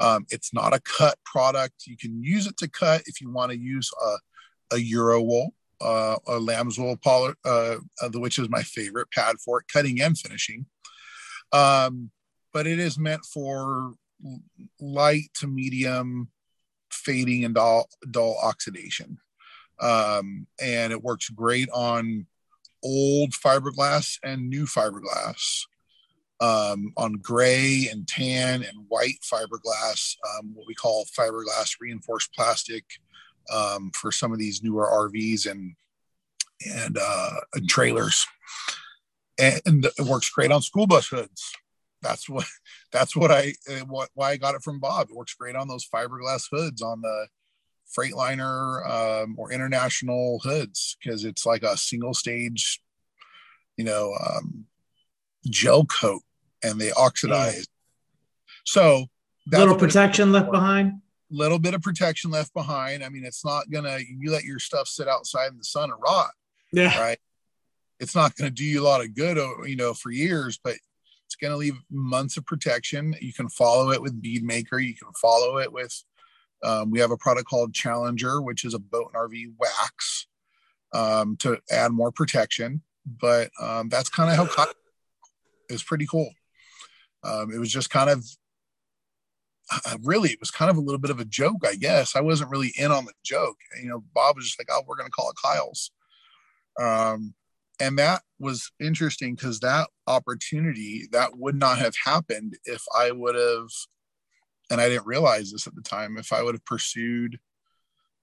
Um, 0.00 0.26
it's 0.30 0.54
not 0.54 0.74
a 0.74 0.80
cut 0.80 1.18
product. 1.24 1.86
You 1.86 1.96
can 1.96 2.22
use 2.22 2.46
it 2.46 2.56
to 2.58 2.68
cut 2.68 3.02
if 3.06 3.20
you 3.20 3.30
want 3.30 3.50
to 3.52 3.58
use 3.58 3.90
a, 4.00 4.76
a 4.76 4.78
Uro-Wool, 4.78 5.54
uh, 5.80 6.16
a 6.26 6.38
lamb's 6.38 6.78
wool, 6.78 6.96
poly, 6.96 7.34
uh, 7.44 7.76
uh, 8.02 8.08
which 8.14 8.38
is 8.38 8.48
my 8.48 8.62
favorite 8.62 9.10
pad 9.10 9.36
for 9.44 9.60
it, 9.60 9.66
cutting 9.72 10.00
and 10.00 10.18
finishing. 10.18 10.66
Um, 11.52 12.10
but 12.52 12.66
it 12.66 12.78
is 12.78 12.98
meant 12.98 13.24
for 13.24 13.94
light 14.80 15.30
to 15.34 15.46
medium 15.46 16.28
fading 16.90 17.44
and 17.44 17.54
dull, 17.54 17.88
dull 18.10 18.38
oxidation. 18.42 19.18
Um, 19.80 20.46
and 20.60 20.92
it 20.92 21.02
works 21.02 21.28
great 21.28 21.68
on 21.70 22.26
old 22.82 23.32
fiberglass 23.32 24.18
and 24.24 24.48
new 24.48 24.66
fiberglass, 24.66 25.64
um, 26.40 26.92
on 26.96 27.14
gray 27.14 27.88
and 27.90 28.06
tan 28.06 28.62
and 28.62 28.86
white 28.88 29.20
fiberglass, 29.22 30.16
um, 30.28 30.52
what 30.54 30.66
we 30.66 30.74
call 30.74 31.06
fiberglass 31.06 31.76
reinforced 31.80 32.32
plastic 32.34 32.84
um, 33.52 33.90
for 33.94 34.12
some 34.12 34.32
of 34.32 34.38
these 34.38 34.62
newer 34.62 34.86
RVs 34.86 35.50
and 35.50 35.74
and, 36.66 36.98
uh, 37.00 37.34
and 37.54 37.68
trailers. 37.68 38.26
And, 39.38 39.60
and 39.64 39.84
it 39.84 40.00
works 40.00 40.28
great 40.30 40.50
on 40.50 40.62
school 40.62 40.86
bus 40.86 41.06
hoods. 41.06 41.52
That's 42.02 42.28
what 42.28 42.46
that's 42.92 43.16
what 43.16 43.30
I 43.30 43.54
uh, 43.70 43.84
what, 43.86 44.10
why 44.14 44.30
I 44.30 44.36
got 44.36 44.54
it 44.54 44.62
from 44.62 44.80
Bob. 44.80 45.08
It 45.10 45.16
works 45.16 45.34
great 45.34 45.56
on 45.56 45.68
those 45.68 45.86
fiberglass 45.86 46.46
hoods 46.50 46.82
on 46.82 47.00
the 47.00 47.26
Freightliner 47.96 48.88
um, 48.88 49.36
or 49.38 49.52
international 49.52 50.40
hoods 50.42 50.96
because 51.02 51.24
it's 51.24 51.46
like 51.46 51.62
a 51.62 51.76
single 51.76 52.14
stage, 52.14 52.80
you 53.76 53.84
know, 53.84 54.14
um, 54.14 54.66
gel 55.48 55.86
coat 55.86 56.22
and 56.62 56.80
they 56.80 56.92
oxidize. 56.92 57.66
So 58.64 59.06
little 59.46 59.76
protection 59.76 60.32
left 60.32 60.50
behind. 60.50 61.00
Little 61.30 61.58
bit 61.58 61.74
of 61.74 61.82
protection 61.82 62.30
left 62.30 62.54
behind. 62.54 63.04
I 63.04 63.08
mean, 63.08 63.24
it's 63.24 63.44
not 63.44 63.70
gonna 63.70 63.98
you 63.98 64.30
let 64.30 64.44
your 64.44 64.58
stuff 64.58 64.88
sit 64.88 65.08
outside 65.08 65.50
in 65.50 65.58
the 65.58 65.64
sun 65.64 65.90
and 65.90 66.00
rot. 66.00 66.30
Yeah. 66.72 66.98
Right. 66.98 67.18
It's 68.00 68.14
not 68.14 68.36
to 68.36 68.50
do 68.50 68.64
you 68.64 68.80
a 68.80 68.84
lot 68.84 69.00
of 69.00 69.14
good, 69.14 69.36
you 69.66 69.76
know, 69.76 69.92
for 69.92 70.10
years, 70.10 70.58
but 70.62 70.76
it's 71.26 71.36
to 71.36 71.56
leave 71.56 71.78
months 71.90 72.36
of 72.36 72.46
protection. 72.46 73.14
You 73.20 73.32
can 73.32 73.48
follow 73.48 73.90
it 73.90 74.00
with 74.00 74.22
Bead 74.22 74.42
Maker. 74.42 74.78
You 74.78 74.94
can 74.94 75.12
follow 75.20 75.58
it 75.58 75.72
with 75.72 76.02
um, 76.62 76.90
we 76.90 77.00
have 77.00 77.10
a 77.10 77.16
product 77.16 77.48
called 77.48 77.74
Challenger, 77.74 78.40
which 78.40 78.64
is 78.64 78.74
a 78.74 78.78
boat 78.78 79.12
and 79.14 79.30
RV 79.30 79.52
wax 79.58 80.26
um, 80.92 81.36
to 81.38 81.58
add 81.70 81.92
more 81.92 82.10
protection. 82.10 82.82
But 83.06 83.50
um, 83.60 83.88
that's 83.88 84.08
kind 84.08 84.30
of 84.30 84.36
how 84.36 84.46
cotton 84.46 84.74
is 85.70 85.82
pretty 85.82 86.06
cool. 86.06 86.30
Um, 87.24 87.52
it 87.52 87.58
was 87.58 87.72
just 87.72 87.90
kind 87.90 88.10
of 88.10 88.24
uh, 89.70 89.98
really, 90.02 90.30
it 90.30 90.40
was 90.40 90.50
kind 90.50 90.70
of 90.70 90.76
a 90.76 90.80
little 90.80 90.98
bit 90.98 91.10
of 91.10 91.20
a 91.20 91.24
joke, 91.24 91.64
I 91.66 91.74
guess. 91.74 92.16
I 92.16 92.20
wasn't 92.20 92.50
really 92.50 92.72
in 92.76 92.90
on 92.90 93.04
the 93.04 93.12
joke. 93.24 93.56
You 93.82 93.88
know, 93.88 94.04
Bob 94.14 94.36
was 94.36 94.46
just 94.46 94.58
like, 94.58 94.68
"Oh, 94.70 94.82
we're 94.86 94.96
going 94.96 95.08
to 95.08 95.12
call 95.12 95.30
it 95.30 95.36
Kyle's," 95.42 95.90
um, 96.80 97.34
and 97.80 97.98
that 97.98 98.22
was 98.38 98.70
interesting 98.80 99.34
because 99.34 99.60
that 99.60 99.88
opportunity 100.06 101.08
that 101.12 101.36
would 101.36 101.56
not 101.56 101.78
have 101.78 101.94
happened 102.04 102.56
if 102.64 102.82
I 102.96 103.10
would 103.10 103.34
have 103.34 103.68
and 104.70 104.80
I 104.80 104.88
didn't 104.88 105.06
realize 105.06 105.50
this 105.50 105.66
at 105.66 105.74
the 105.74 105.82
time. 105.82 106.16
If 106.18 106.32
I 106.32 106.42
would 106.42 106.54
have 106.54 106.64
pursued 106.64 107.38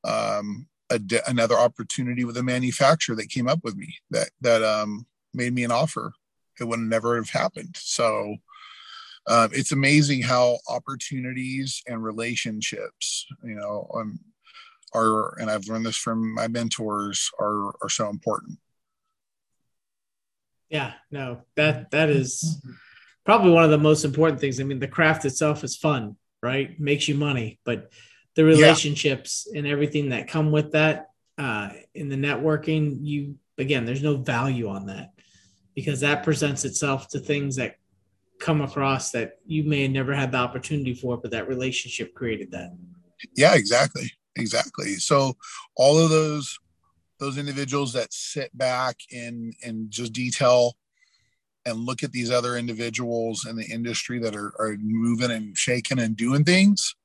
um, 0.04 0.68
de- 1.06 1.28
another 1.30 1.56
opportunity 1.56 2.24
with 2.24 2.38
a 2.38 2.44
manufacturer 2.44 3.16
that 3.16 3.30
came 3.30 3.48
up 3.48 3.60
with 3.64 3.76
me 3.76 3.96
that 4.12 4.30
that 4.42 4.64
um, 4.64 5.08
made 5.34 5.54
me 5.54 5.64
an 5.64 5.72
offer, 5.72 6.14
it 6.60 6.66
would 6.66 6.80
never 6.80 7.16
have 7.16 7.30
happened. 7.30 7.76
So 7.80 8.38
um, 9.28 9.50
it's 9.54 9.72
amazing 9.72 10.22
how 10.22 10.58
opportunities 10.70 11.82
and 11.88 12.04
relationships, 12.04 13.26
you 13.44 13.56
know, 13.56 13.90
um, 13.96 14.20
are, 14.94 15.38
and 15.40 15.50
I've 15.50 15.68
learned 15.68 15.86
this 15.86 15.98
from 15.98 16.34
my 16.34 16.48
mentors, 16.48 17.30
are 17.40 17.74
are 17.82 17.90
so 17.90 18.10
important. 18.10 18.60
Yeah, 20.70 20.94
no, 21.12 21.42
that 21.56 21.92
that 21.92 22.10
is 22.10 22.64
probably 23.26 23.52
one 23.52 23.64
of 23.64 23.72
the 23.72 23.78
most 23.78 24.06
important 24.06 24.40
things. 24.40 24.60
I 24.60 24.64
mean, 24.64 24.80
the 24.80 24.88
craft 24.88 25.26
itself 25.26 25.64
is 25.64 25.76
fun, 25.76 26.16
right? 26.42 26.80
Makes 26.80 27.08
you 27.08 27.16
money, 27.16 27.60
but 27.66 27.92
the 28.36 28.44
relationships 28.44 29.48
yeah. 29.52 29.60
and 29.60 29.68
everything 29.68 30.10
that 30.10 30.28
come 30.28 30.52
with 30.52 30.74
that 30.74 31.08
uh, 31.38 31.70
in 31.94 32.10
the 32.10 32.16
networking, 32.16 32.98
you 33.02 33.36
again, 33.58 33.86
there's 33.86 34.04
no 34.04 34.18
value 34.18 34.70
on 34.70 34.88
that 34.88 35.12
because 35.74 36.02
that 36.02 36.24
presents 36.24 36.66
itself 36.66 37.08
to 37.10 37.20
things 37.20 37.56
that 37.56 37.78
come 38.40 38.62
across 38.62 39.12
that 39.12 39.40
you 39.46 39.64
may 39.64 39.84
have 39.84 39.92
never 39.92 40.14
had 40.14 40.32
the 40.32 40.38
opportunity 40.38 40.94
for, 40.94 41.18
but 41.18 41.32
that 41.32 41.48
relationship 41.48 42.14
created 42.14 42.52
that. 42.52 42.76
Yeah, 43.36 43.56
exactly, 43.56 44.12
exactly. 44.36 44.96
So 44.96 45.36
all 45.76 45.98
of 45.98 46.10
those 46.10 46.58
those 47.20 47.38
individuals 47.38 47.94
that 47.94 48.14
sit 48.14 48.56
back 48.58 48.98
and 49.14 49.54
and 49.64 49.90
just 49.90 50.14
detail 50.14 50.76
and 51.66 51.80
look 51.80 52.04
at 52.04 52.12
these 52.12 52.30
other 52.30 52.58
individuals 52.58 53.46
in 53.46 53.56
the 53.56 53.66
industry 53.66 54.20
that 54.20 54.36
are, 54.36 54.54
are 54.60 54.78
moving 54.80 55.32
and 55.32 55.58
shaking 55.58 56.00
and 56.00 56.16
doing 56.16 56.44
things 56.44 56.96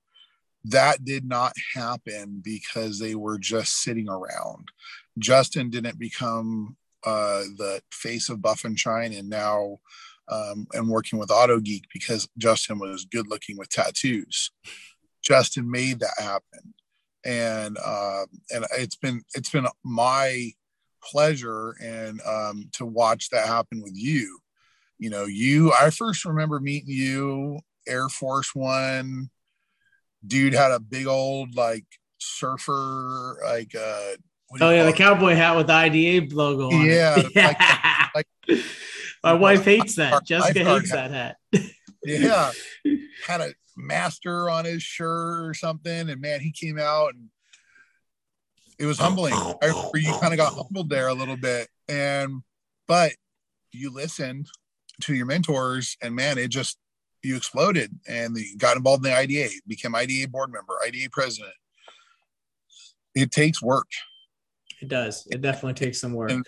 that 0.65 1.05
did 1.05 1.25
not 1.25 1.55
happen 1.75 2.43
because 2.45 2.99
they 2.99 3.15
were 3.15 3.39
just 3.39 3.83
sitting 3.83 4.09
around 4.09 4.69
justin 5.19 5.71
didn't 5.71 5.99
become 5.99 6.77
uh, 7.07 7.41
the 7.57 7.81
face 7.91 8.29
of 8.29 8.43
buff 8.43 8.65
and 8.65 8.79
shine 8.79 9.15
and 9.15 9.31
now 9.31 9.79
um, 10.31 10.67
and 10.73 10.89
working 10.89 11.19
with 11.19 11.29
Autogeek 11.29 11.85
because 11.93 12.29
justin 12.39 12.79
was 12.79 13.05
good 13.05 13.27
looking 13.29 13.57
with 13.57 13.69
tattoos 13.69 14.51
justin 15.23 15.71
made 15.71 16.01
that 16.01 16.15
happen 16.19 16.75
and 17.25 17.77
uh, 17.85 18.25
and 18.51 18.65
it's 18.79 18.97
been 18.97 19.23
it's 19.35 19.51
been 19.51 19.67
my 19.85 20.51
pleasure 21.03 21.75
and 21.83 22.21
um, 22.23 22.69
to 22.73 22.85
watch 22.85 23.31
that 23.31 23.47
happen 23.47 23.83
with 23.83 23.95
you 23.95 24.41
you 25.01 25.09
know, 25.09 25.25
you, 25.25 25.73
I 25.73 25.89
first 25.89 26.27
remember 26.27 26.61
meeting 26.61 26.91
you, 26.91 27.59
Air 27.89 28.11
Force 28.11 28.55
One. 28.55 29.31
Dude 30.25 30.53
had 30.53 30.73
a 30.73 30.79
big 30.79 31.07
old 31.07 31.57
like 31.57 31.87
surfer, 32.19 33.39
like, 33.43 33.75
uh, 33.75 34.17
oh, 34.61 34.71
yeah, 34.71 34.85
the 34.85 34.93
cowboy 34.93 35.35
hat 35.35 35.57
with 35.57 35.69
the 35.69 35.73
IDA 35.73 36.35
logo 36.35 36.67
on 36.67 36.85
yeah, 36.85 37.19
it. 37.19 37.33
Yeah. 37.35 37.47
Like, 38.15 38.27
like, 38.49 38.61
My 39.23 39.35
wife 39.35 39.65
hates 39.65 39.97
that. 39.97 40.25
Jessica 40.25 40.65
hates 40.65 40.93
that 40.93 41.11
hat. 41.11 41.37
yeah. 42.05 42.51
Had 43.27 43.41
a 43.41 43.53
master 43.77 44.49
on 44.49 44.65
his 44.65 44.83
shirt 44.83 45.47
or 45.47 45.55
something. 45.55 46.09
And 46.09 46.21
man, 46.21 46.41
he 46.41 46.53
came 46.53 46.79
out 46.79 47.15
and 47.15 47.29
it 48.79 48.87
was 48.87 48.99
humbling. 48.99 49.35
I 49.35 49.67
remember 49.67 49.99
you 49.99 50.17
kind 50.21 50.33
of 50.33 50.39
got 50.39 50.55
humbled 50.55 50.89
there 50.89 51.09
a 51.09 51.15
little 51.15 51.37
bit. 51.37 51.69
And 51.89 52.43
but 52.87 53.13
you 53.73 53.93
listened 53.93 54.49
to 55.03 55.15
your 55.15 55.27
mentors 55.27 55.97
and 56.03 56.15
man, 56.15 56.39
it 56.39 56.49
just, 56.49 56.79
you 57.23 57.37
exploded 57.37 57.91
and 58.09 58.37
you 58.37 58.57
got 58.57 58.77
involved 58.77 59.05
in 59.05 59.13
the 59.13 59.17
IDA, 59.17 59.51
became 59.67 59.95
IDA 59.95 60.29
board 60.29 60.51
member, 60.51 60.75
IDA 60.87 61.11
president. 61.11 61.53
It 63.15 63.31
takes 63.31 63.61
work. 63.61 63.89
It 64.81 64.89
does. 64.89 65.27
It 65.31 65.43
definitely 65.43 65.75
takes 65.75 66.01
some 66.01 66.15
work. 66.15 66.31
And, 66.31 66.47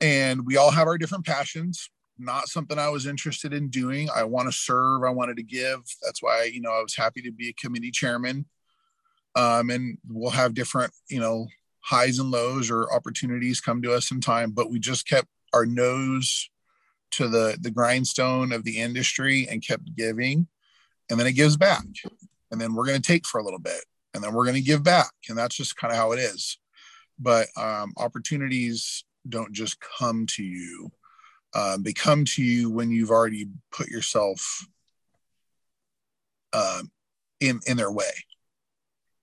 and 0.00 0.46
we 0.46 0.56
all 0.56 0.70
have 0.70 0.86
our 0.86 0.98
different 0.98 1.26
passions 1.26 1.90
not 2.18 2.48
something 2.48 2.78
I 2.78 2.88
was 2.88 3.06
interested 3.06 3.52
in 3.52 3.68
doing. 3.68 4.08
I 4.14 4.24
want 4.24 4.48
to 4.48 4.52
serve. 4.52 5.04
I 5.04 5.10
wanted 5.10 5.36
to 5.36 5.42
give. 5.42 5.80
That's 6.02 6.22
why, 6.22 6.50
you 6.52 6.60
know, 6.60 6.72
I 6.72 6.82
was 6.82 6.96
happy 6.96 7.22
to 7.22 7.30
be 7.30 7.48
a 7.48 7.52
committee 7.52 7.90
chairman. 7.90 8.46
Um, 9.36 9.70
and 9.70 9.98
we'll 10.08 10.30
have 10.30 10.54
different, 10.54 10.92
you 11.08 11.20
know, 11.20 11.46
highs 11.80 12.18
and 12.18 12.30
lows 12.30 12.70
or 12.70 12.92
opportunities 12.92 13.60
come 13.60 13.82
to 13.82 13.94
us 13.94 14.10
in 14.10 14.20
time, 14.20 14.50
but 14.50 14.70
we 14.70 14.78
just 14.80 15.06
kept 15.06 15.28
our 15.54 15.64
nose 15.64 16.50
to 17.12 17.28
the, 17.28 17.56
the 17.60 17.70
grindstone 17.70 18.52
of 18.52 18.64
the 18.64 18.78
industry 18.78 19.46
and 19.48 19.66
kept 19.66 19.94
giving. 19.96 20.48
And 21.08 21.18
then 21.18 21.26
it 21.26 21.32
gives 21.32 21.56
back. 21.56 21.84
And 22.50 22.60
then 22.60 22.74
we're 22.74 22.86
going 22.86 23.00
to 23.00 23.06
take 23.06 23.26
for 23.26 23.38
a 23.38 23.44
little 23.44 23.60
bit 23.60 23.84
and 24.12 24.22
then 24.22 24.34
we're 24.34 24.44
going 24.44 24.56
to 24.56 24.60
give 24.60 24.82
back. 24.82 25.12
And 25.28 25.38
that's 25.38 25.56
just 25.56 25.76
kind 25.76 25.92
of 25.92 25.98
how 25.98 26.12
it 26.12 26.18
is. 26.18 26.58
But 27.18 27.46
um, 27.56 27.92
opportunities 27.96 29.04
don't 29.26 29.52
just 29.52 29.78
come 29.80 30.26
to 30.26 30.42
you 30.42 30.90
um, 31.54 31.82
they 31.82 31.92
come 31.92 32.24
to 32.24 32.42
you 32.42 32.70
when 32.70 32.90
you've 32.90 33.10
already 33.10 33.48
put 33.72 33.88
yourself 33.88 34.66
uh, 36.52 36.82
in 37.40 37.60
in 37.66 37.76
their 37.76 37.90
way. 37.90 38.10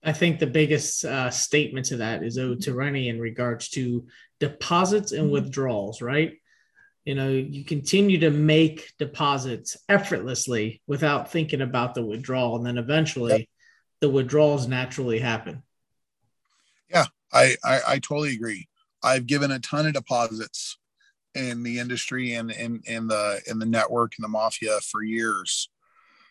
I 0.04 0.14
think 0.14 0.40
the 0.40 0.48
biggest 0.48 1.04
uh, 1.04 1.32
statement 1.32 1.88
to 1.88 1.98
that 1.98 2.24
is 2.24 2.38
owed 2.38 2.62
to 2.62 2.74
Renny 2.74 3.10
in 3.10 3.20
regards 3.20 3.70
to 3.70 4.06
deposits 4.40 5.12
and 5.12 5.32
withdrawals, 5.32 6.02
right? 6.02 6.34
You 7.06 7.16
know, 7.16 7.30
you 7.30 7.64
continue 7.64 8.20
to 8.20 8.32
make 8.32 8.92
deposits 9.00 9.78
effortlessly 9.90 10.82
without 10.88 11.32
thinking 11.32 11.62
about 11.62 11.96
the 11.96 12.06
withdrawal, 12.06 12.58
and 12.58 12.66
then 12.66 12.78
eventually 12.78 13.32
yep. 13.32 13.48
the 14.02 14.10
withdrawals 14.10 14.68
naturally 14.68 15.20
happen. 15.20 15.62
Yeah, 16.90 17.06
I, 17.32 17.56
I 17.64 17.82
I 17.88 18.00
totally 18.00 18.34
agree. 18.34 18.68
I've 19.06 19.28
given 19.28 19.52
a 19.52 19.60
ton 19.60 19.86
of 19.86 19.94
deposits 19.94 20.78
in 21.36 21.64
the 21.64 21.80
industry 21.80 22.34
and 22.34 22.50
in, 22.50 22.82
in 22.86 23.08
the 23.08 23.42
in 23.48 23.60
the 23.60 23.66
network 23.66 24.14
and 24.18 24.24
the 24.24 24.30
mafia 24.30 24.80
for 24.82 25.04
years. 25.04 25.70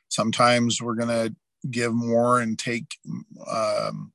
Sometimes 0.09 0.83
we're 0.83 0.95
gonna 0.97 1.35
give 1.71 1.95
more 1.95 2.41
and 2.41 2.59
take 2.59 2.97
um, 3.51 4.13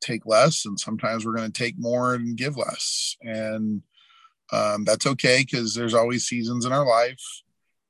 take 0.00 0.26
less, 0.26 0.66
and 0.66 0.78
sometimes 0.78 1.24
we're 1.24 1.34
gonna 1.34 1.50
take 1.50 1.78
more 1.78 2.14
and 2.14 2.36
give 2.36 2.56
less, 2.56 3.16
and 3.22 3.82
um, 4.52 4.84
that's 4.84 5.06
okay 5.06 5.40
because 5.40 5.74
there's 5.74 5.94
always 5.94 6.26
seasons 6.26 6.66
in 6.66 6.72
our 6.72 6.86
life, 6.86 7.22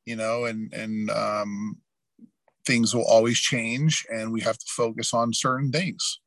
you 0.07 0.15
know, 0.15 0.45
and 0.45 0.73
and 0.73 1.11
um, 1.11 1.79
things 2.65 2.95
will 2.95 3.07
always 3.07 3.39
change, 3.39 4.07
and 4.13 4.33
we 4.33 4.41
have 4.41 4.59
to 4.59 4.67
focus 4.69 5.13
on 5.13 5.33
certain 5.33 5.73
things. 5.73 6.21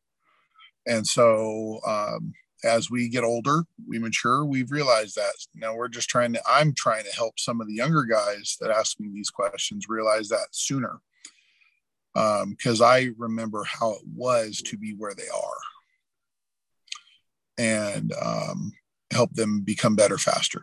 And 0.86 1.06
so 1.06 1.80
um, 1.86 2.34
as 2.64 2.90
we 2.90 3.10
get 3.10 3.24
older, 3.24 3.64
we 3.88 4.00
mature, 4.00 4.46
we've 4.46 4.72
realized 4.72 5.16
that. 5.16 5.34
Now 5.56 5.76
we're 5.76 5.88
just 5.88 6.10
trying 6.10 6.34
to, 6.34 6.42
I'm 6.48 6.74
trying 6.74 7.04
to 7.04 7.16
help 7.16 7.40
some 7.40 7.62
of 7.62 7.68
the 7.68 7.76
younger 7.76 8.04
guys 8.04 8.58
that 8.62 8.72
ask 8.72 9.00
me 9.00 9.10
these 9.14 9.30
questions 9.30 9.86
realize 9.88 10.30
that 10.30 10.48
sooner. 10.52 11.00
Because 12.14 12.82
um, 12.82 12.88
I 12.88 13.12
remember 13.18 13.64
how 13.64 13.92
it 13.92 14.02
was 14.16 14.62
to 14.66 14.78
be 14.78 14.96
where 14.98 15.14
they 15.14 15.28
are 15.28 15.58
and 17.60 18.12
um, 18.14 18.72
help 19.12 19.34
them 19.34 19.62
become 19.62 19.96
better 19.96 20.18
faster. 20.18 20.62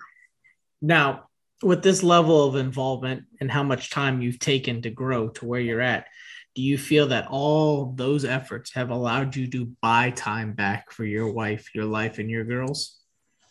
Now, 0.82 1.28
with 1.62 1.82
this 1.82 2.02
level 2.02 2.44
of 2.44 2.56
involvement 2.56 3.24
and 3.40 3.50
how 3.50 3.62
much 3.62 3.90
time 3.90 4.20
you've 4.20 4.38
taken 4.38 4.82
to 4.82 4.90
grow 4.90 5.28
to 5.28 5.46
where 5.46 5.60
you're 5.60 5.80
at, 5.80 6.06
do 6.54 6.62
you 6.62 6.78
feel 6.78 7.08
that 7.08 7.26
all 7.28 7.92
those 7.96 8.24
efforts 8.24 8.72
have 8.74 8.90
allowed 8.90 9.34
you 9.34 9.48
to 9.48 9.72
buy 9.82 10.10
time 10.10 10.52
back 10.52 10.92
for 10.92 11.04
your 11.04 11.32
wife, 11.32 11.74
your 11.74 11.84
life, 11.84 12.18
and 12.18 12.30
your 12.30 12.44
girls? 12.44 13.00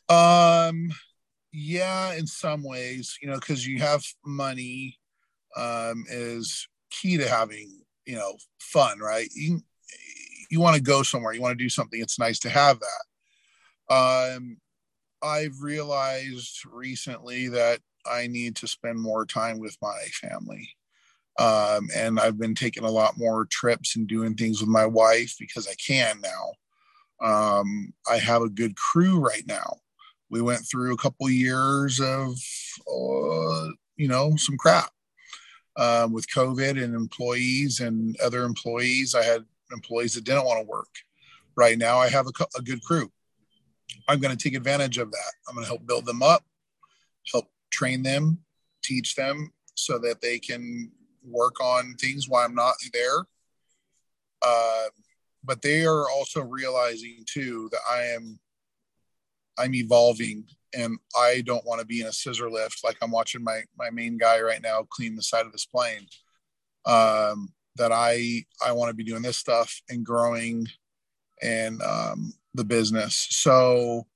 Um, 0.08 0.90
yeah, 1.52 2.14
in 2.14 2.26
some 2.28 2.64
ways, 2.64 3.18
you 3.22 3.28
know, 3.28 3.36
because 3.36 3.68
you 3.68 3.80
have 3.80 4.04
money 4.26 4.98
um, 5.58 6.06
is 6.10 6.68
key 6.90 7.18
to 7.18 7.28
having, 7.28 7.82
you 8.06 8.16
know, 8.16 8.36
fun, 8.60 9.00
right? 9.00 9.28
You, 9.36 9.62
you 10.50 10.60
want 10.60 10.76
to 10.78 10.82
go 10.82 11.04
somewhere, 11.04 11.34
you 11.34 11.42
want 11.42 11.58
to 11.58 11.64
do 11.64 11.70
something. 11.70 12.02
It's 12.02 12.20
nice 12.20 12.40
to 12.40 12.50
have 12.50 12.80
that. 12.80 13.94
Um, 13.94 14.58
I've 15.22 15.62
realized 15.62 16.60
recently 16.72 17.50
that 17.50 17.80
I 18.06 18.28
need 18.28 18.56
to 18.58 18.68
spend 18.68 19.00
more 19.00 19.26
time 19.26 19.60
with 19.60 19.78
my 19.82 20.04
family. 20.22 20.70
Um, 21.40 21.90
and 21.96 22.20
I've 22.20 22.38
been 22.38 22.54
taking 22.56 22.84
a 22.84 22.92
lot 22.92 23.18
more 23.18 23.46
trips 23.46 23.96
and 23.96 24.08
doing 24.08 24.36
things 24.36 24.60
with 24.60 24.70
my 24.70 24.86
wife 24.86 25.36
because 25.40 25.68
I 25.68 25.74
can 25.76 26.22
now. 26.22 26.54
Um, 27.22 27.94
I 28.10 28.18
have 28.18 28.42
a 28.42 28.50
good 28.50 28.76
crew 28.76 29.20
right 29.20 29.46
now. 29.48 29.78
We 30.30 30.42
went 30.42 30.62
through 30.70 30.94
a 30.94 30.98
couple 30.98 31.30
years 31.30 32.00
of, 32.00 32.36
uh, 32.88 33.70
you 33.96 34.08
know, 34.08 34.36
some 34.36 34.58
crap 34.58 34.92
um, 35.78 36.12
with 36.12 36.28
COVID 36.28 36.84
and 36.84 36.96
employees 36.96 37.80
and 37.80 38.20
other 38.20 38.44
employees. 38.44 39.16
I 39.16 39.24
had 39.24 39.46
employees 39.72 40.14
that 40.14 40.24
didn't 40.24 40.46
want 40.46 40.60
to 40.60 40.70
work. 40.70 40.90
Right 41.56 41.78
now, 41.78 41.98
I 41.98 42.10
have 42.10 42.28
a, 42.28 42.32
a 42.58 42.62
good 42.62 42.84
crew. 42.84 43.12
I'm 44.08 44.20
going 44.20 44.36
to 44.36 44.44
take 44.44 44.56
advantage 44.56 44.98
of 44.98 45.12
that. 45.12 45.34
I'm 45.48 45.56
going 45.56 45.66
to 45.66 45.70
help 45.70 45.86
build 45.86 46.06
them 46.06 46.24
up, 46.24 46.44
help 47.32 47.50
train 47.70 48.04
them, 48.04 48.40
teach 48.84 49.16
them 49.16 49.52
so 49.76 49.98
that 50.00 50.22
they 50.22 50.40
can 50.40 50.92
work 51.24 51.62
on 51.62 51.96
things 51.96 52.28
while 52.28 52.46
I'm 52.46 52.56
not 52.56 52.76
there. 52.94 53.26
Uh, 54.42 54.86
but 55.44 55.62
they 55.62 55.86
are 55.86 56.10
also 56.10 56.42
realizing 56.42 57.24
too 57.26 57.70
that 57.72 57.82
I 57.90 58.04
am 58.16 58.40
I'm 59.58 59.76
evolving 59.76 60.46
and 60.74 60.98
I 61.16 61.44
don't 61.46 61.66
want 61.66 61.80
to 61.80 61.86
be 61.86 62.02
in 62.02 62.08
a 62.08 62.14
scissor 62.14 62.50
lift 62.50 62.84
like 62.84 62.98
I'm 63.02 63.12
watching 63.12 63.44
my 63.44 63.62
my 63.78 63.90
main 63.90 64.18
guy 64.18 64.42
right 64.42 64.62
now 64.62 64.88
clean 64.90 65.16
the 65.16 65.24
side 65.24 65.46
of 65.46 65.52
this 65.52 65.66
plane. 65.66 66.08
Um, 66.86 67.54
that 67.76 67.92
I 67.92 68.46
I 68.66 68.72
want 68.74 68.90
to 68.90 68.96
be 68.96 69.04
doing 69.04 69.22
this 69.22 69.38
stuff 69.38 69.82
and 69.90 70.06
growing 70.06 70.68
and 71.42 71.82
um, 71.82 72.34
the 72.54 72.64
business. 72.64 73.28
So 73.30 74.08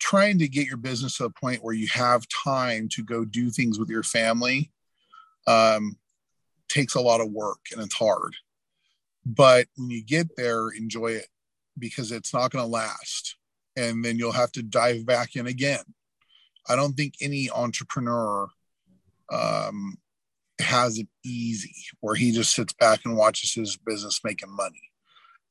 trying 0.00 0.38
to 0.38 0.48
get 0.48 0.66
your 0.66 0.76
business 0.76 1.16
to 1.18 1.24
a 1.24 1.30
point 1.30 1.64
where 1.64 1.74
you 1.74 1.88
have 1.88 2.26
time 2.28 2.88
to 2.90 3.02
go 3.02 3.24
do 3.24 3.50
things 3.50 3.78
with 3.78 3.88
your 3.88 4.02
family 4.02 4.70
um, 5.46 5.96
takes 6.68 6.94
a 6.94 7.00
lot 7.00 7.20
of 7.20 7.30
work 7.30 7.60
and 7.72 7.82
it's 7.82 7.94
hard. 7.94 8.34
But 9.24 9.66
when 9.76 9.90
you 9.90 10.04
get 10.04 10.36
there, 10.36 10.68
enjoy 10.68 11.12
it 11.12 11.26
because 11.78 12.12
it's 12.12 12.32
not 12.32 12.50
going 12.50 12.64
to 12.64 12.70
last. 12.70 13.36
And 13.76 14.04
then 14.04 14.16
you'll 14.16 14.32
have 14.32 14.52
to 14.52 14.62
dive 14.62 15.04
back 15.04 15.36
in 15.36 15.46
again. 15.46 15.84
I 16.68 16.76
don't 16.76 16.94
think 16.94 17.14
any 17.20 17.50
entrepreneur 17.50 18.48
um, 19.32 19.98
has 20.60 20.98
it 20.98 21.08
easy 21.24 21.74
where 22.00 22.14
he 22.14 22.32
just 22.32 22.54
sits 22.54 22.72
back 22.72 23.00
and 23.04 23.16
watches 23.16 23.52
his 23.52 23.76
business 23.76 24.20
making 24.24 24.54
money. 24.54 24.82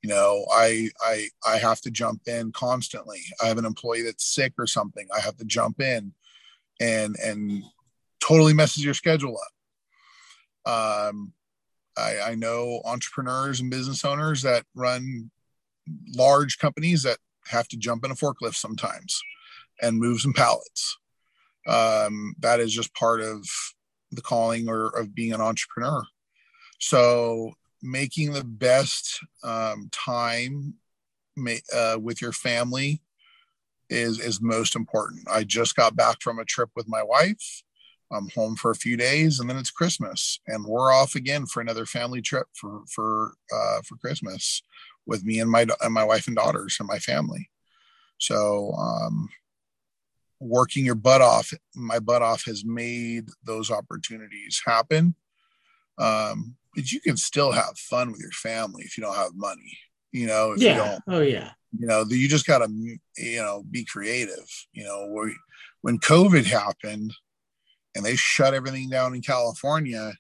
You 0.02 0.10
know, 0.10 0.46
I 0.52 0.90
I 1.02 1.28
I 1.48 1.58
have 1.58 1.82
to 1.82 1.92
jump 1.92 2.22
in 2.28 2.52
constantly. 2.52 3.22
I 3.42 3.48
have 3.48 3.58
an 3.58 3.66
employee 3.66 4.04
that's 4.04 4.36
sick 4.36 4.54
or 4.58 4.68
something. 4.68 5.08
I 5.16 5.20
have 5.20 5.36
to 5.38 5.46
jump 5.46 5.82
in 5.82 6.14
and 6.80 7.16
and 7.24 7.64
totally 8.20 8.54
messes 8.54 8.86
your 8.86 8.94
schedule 8.94 9.36
up. 9.36 9.55
Um, 10.66 11.34
I, 11.98 12.20
I 12.20 12.36
know 12.36 12.82
entrepreneurs 12.86 13.60
and 13.60 13.70
business 13.70 14.04
owners 14.04 14.42
that 14.42 14.66
run 14.76 15.32
large 16.16 16.58
companies 16.58 17.04
that 17.04 17.18
have 17.48 17.68
to 17.70 17.78
jump 17.78 18.04
in 18.04 18.12
a 18.12 18.16
forklift 18.16 18.56
sometimes 18.56 19.22
and 19.82 20.00
move 20.00 20.22
some 20.22 20.34
pallets. 20.34 20.98
Um, 21.68 22.36
that 22.40 22.60
is 22.60 22.74
just 22.74 22.94
part 22.94 23.22
of 23.22 23.48
the 24.12 24.22
calling 24.22 24.70
or 24.70 24.88
of 24.88 25.16
being 25.16 25.34
an 25.34 25.42
entrepreneur. 25.42 26.04
So 26.80 27.54
making 27.82 28.34
the 28.34 28.44
best 28.44 29.20
um, 29.44 29.90
time 29.92 30.76
uh, 31.74 31.98
with 32.00 32.22
your 32.22 32.32
family 32.32 33.02
is 33.90 34.20
is 34.20 34.42
most 34.42 34.76
important. 34.76 35.28
I 35.30 35.44
just 35.44 35.76
got 35.76 35.96
back 35.96 36.18
from 36.22 36.40
a 36.40 36.46
trip 36.46 36.70
with 36.76 36.88
my 36.88 37.04
wife. 37.04 37.64
I'm 38.12 38.30
home 38.30 38.56
for 38.56 38.72
a 38.72 38.76
few 38.76 38.98
days, 38.98 39.40
and 39.40 39.50
then 39.50 39.58
it's 39.58 39.72
Christmas, 39.72 40.40
and 40.48 40.66
we're 40.66 40.92
off 40.92 41.16
again 41.16 41.46
for 41.46 41.62
another 41.62 41.86
family 41.86 42.22
trip 42.22 42.48
for 42.54 42.82
for 42.90 43.34
uh, 43.54 43.82
for 43.84 43.96
Christmas 43.98 44.62
with 45.06 45.24
me 45.24 45.40
and 45.40 45.50
my 45.50 45.66
and 45.82 45.94
my 45.94 46.04
wife 46.04 46.28
and 46.28 46.36
daughters 46.36 46.78
and 46.80 46.88
my 46.88 47.00
family. 47.00 47.50
So, 48.18 48.74
um, 48.74 49.30
working 50.40 50.86
your 50.86 50.96
butt 50.96 51.22
off, 51.22 51.54
my 51.76 52.00
butt 52.00 52.22
off 52.22 52.46
has 52.46 52.64
made 52.64 53.30
those 53.44 53.72
opportunities 53.72 54.62
happen. 54.66 55.16
Um, 55.98 56.56
but 56.76 56.92
you 56.92 57.00
can 57.00 57.18
still 57.18 57.52
have 57.52 57.78
fun 57.78 58.12
with 58.12 58.22
your 58.22 58.32
family 58.32 58.84
if 58.84 58.98
you 58.98 59.04
don't 59.04 59.16
have 59.16 59.36
money. 59.36 59.78
You 60.12 60.28
know, 60.28 60.54
yeah. 60.58 60.72
You 60.72 60.78
don't. 60.78 61.04
oh 61.08 61.22
yeah. 61.22 61.52
You 61.78 61.88
know, 61.88 62.06
you 62.08 62.30
just 62.30 62.48
gotta 62.48 62.68
you 63.18 63.42
know 63.42 63.64
be 63.70 63.84
creative. 63.84 64.48
You 64.74 64.86
know, 64.86 65.12
we, 65.14 65.36
when 65.82 66.00
COVID 66.00 66.46
happened 66.46 67.14
and 67.96 68.06
they 68.06 68.16
shut 68.16 68.54
everything 68.54 68.90
down 68.90 69.16
in 69.16 69.22
California, 69.22 70.14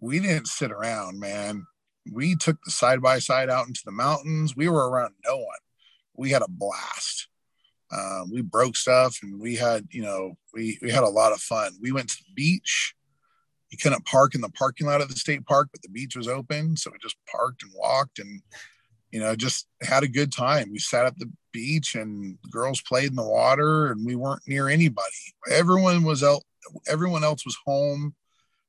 we 0.00 0.18
didn't 0.18 0.48
sit 0.48 0.72
around, 0.72 1.20
man. 1.20 1.66
We 2.10 2.36
took 2.36 2.56
the 2.64 2.70
side 2.70 3.00
by 3.00 3.18
side 3.18 3.48
out 3.48 3.66
into 3.66 3.82
the 3.84 3.92
mountains. 3.92 4.56
We 4.56 4.68
were 4.68 4.88
around 4.88 5.14
no 5.26 5.36
one. 5.36 5.58
We 6.16 6.30
had 6.30 6.42
a 6.42 6.48
blast. 6.48 7.28
Um, 7.92 8.30
we 8.32 8.42
broke 8.42 8.76
stuff 8.76 9.18
and 9.22 9.40
we 9.40 9.56
had, 9.56 9.86
you 9.90 10.02
know, 10.02 10.36
we, 10.52 10.78
we 10.82 10.90
had 10.90 11.04
a 11.04 11.08
lot 11.08 11.32
of 11.32 11.40
fun. 11.40 11.72
We 11.80 11.92
went 11.92 12.10
to 12.10 12.16
the 12.16 12.34
beach. 12.34 12.94
You 13.70 13.78
couldn't 13.78 14.04
park 14.04 14.34
in 14.34 14.40
the 14.40 14.50
parking 14.50 14.86
lot 14.86 15.00
of 15.00 15.08
the 15.08 15.16
state 15.16 15.44
park, 15.46 15.68
but 15.72 15.82
the 15.82 15.88
beach 15.88 16.16
was 16.16 16.28
open. 16.28 16.76
So 16.76 16.90
we 16.90 16.98
just 17.02 17.16
parked 17.30 17.62
and 17.62 17.72
walked 17.74 18.18
and, 18.18 18.40
you 19.10 19.20
know, 19.20 19.34
just 19.36 19.66
had 19.82 20.02
a 20.02 20.08
good 20.08 20.32
time. 20.32 20.70
We 20.70 20.78
sat 20.78 21.06
at 21.06 21.18
the 21.18 21.30
beach 21.52 21.94
and 21.94 22.36
girls 22.50 22.82
played 22.82 23.10
in 23.10 23.16
the 23.16 23.22
water 23.22 23.90
and 23.90 24.04
we 24.04 24.16
weren't 24.16 24.42
near 24.46 24.68
anybody. 24.68 25.34
Everyone 25.50 26.02
was 26.02 26.22
out, 26.22 26.42
everyone 26.88 27.24
else 27.24 27.44
was 27.44 27.56
home 27.64 28.14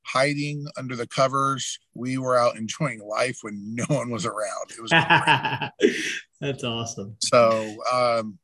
hiding 0.05 0.67
under 0.77 0.95
the 0.95 1.07
covers. 1.07 1.79
We 1.93 2.17
were 2.17 2.37
out 2.37 2.57
enjoying 2.57 3.01
life 3.01 3.39
when 3.41 3.75
no 3.75 3.85
one 3.87 4.09
was 4.09 4.25
around. 4.25 4.71
It 4.71 4.81
was 4.81 4.91
that's 6.41 6.63
awesome. 6.63 7.15
So, 7.19 7.75
um, 7.91 8.37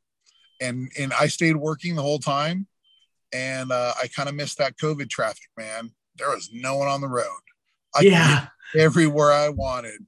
and 0.60 0.90
and 0.98 1.12
I 1.18 1.26
stayed 1.28 1.56
working 1.56 1.96
the 1.96 2.02
whole 2.02 2.18
time, 2.18 2.66
and 3.32 3.72
uh, 3.72 3.92
I 4.00 4.08
kind 4.08 4.28
of 4.28 4.34
missed 4.34 4.58
that 4.58 4.76
COVID 4.76 5.08
traffic, 5.08 5.48
man. 5.56 5.90
There 6.16 6.28
was 6.28 6.50
no 6.52 6.76
one 6.76 6.88
on 6.88 7.00
the 7.00 7.08
road. 7.08 7.24
I 7.94 8.02
yeah, 8.02 8.46
everywhere 8.76 9.32
I 9.32 9.48
wanted. 9.48 10.06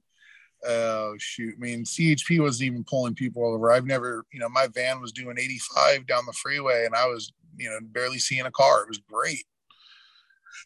Oh 0.67 1.15
shoot! 1.19 1.53
I 1.55 1.59
mean, 1.59 1.83
CHP 1.83 2.39
wasn't 2.39 2.67
even 2.67 2.83
pulling 2.83 3.13
people 3.13 3.45
over. 3.45 3.71
I've 3.71 3.85
never, 3.85 4.25
you 4.31 4.39
know, 4.39 4.49
my 4.49 4.67
van 4.73 4.99
was 4.99 5.11
doing 5.11 5.37
85 5.37 6.07
down 6.07 6.25
the 6.25 6.33
freeway, 6.33 6.85
and 6.85 6.95
I 6.95 7.05
was, 7.05 7.33
you 7.57 7.69
know, 7.69 7.79
barely 7.81 8.19
seeing 8.19 8.45
a 8.45 8.51
car. 8.51 8.83
It 8.83 8.89
was 8.89 8.99
great. 8.99 9.45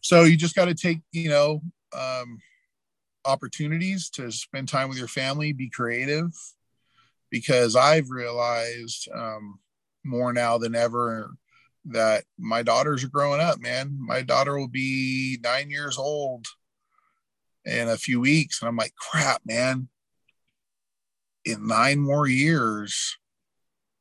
So 0.01 0.23
you 0.23 0.37
just 0.37 0.55
got 0.55 0.65
to 0.65 0.75
take, 0.75 0.99
you 1.11 1.29
know, 1.29 1.61
um, 1.93 2.39
opportunities 3.25 4.09
to 4.11 4.31
spend 4.31 4.67
time 4.67 4.89
with 4.89 4.97
your 4.97 5.07
family, 5.07 5.53
be 5.53 5.69
creative, 5.69 6.31
because 7.29 7.75
I've 7.75 8.09
realized 8.09 9.09
um, 9.13 9.59
more 10.03 10.33
now 10.33 10.57
than 10.57 10.75
ever 10.75 11.31
that 11.85 12.23
my 12.37 12.63
daughters 12.63 13.03
are 13.03 13.09
growing 13.09 13.41
up, 13.41 13.59
man. 13.59 13.97
My 13.99 14.21
daughter 14.21 14.57
will 14.57 14.67
be 14.67 15.39
nine 15.43 15.69
years 15.69 15.97
old 15.97 16.45
in 17.65 17.89
a 17.89 17.97
few 17.97 18.19
weeks. 18.19 18.61
And 18.61 18.69
I'm 18.69 18.75
like, 18.75 18.93
crap, 18.95 19.41
man. 19.45 19.87
In 21.45 21.67
nine 21.67 21.99
more 21.99 22.27
years, 22.27 23.17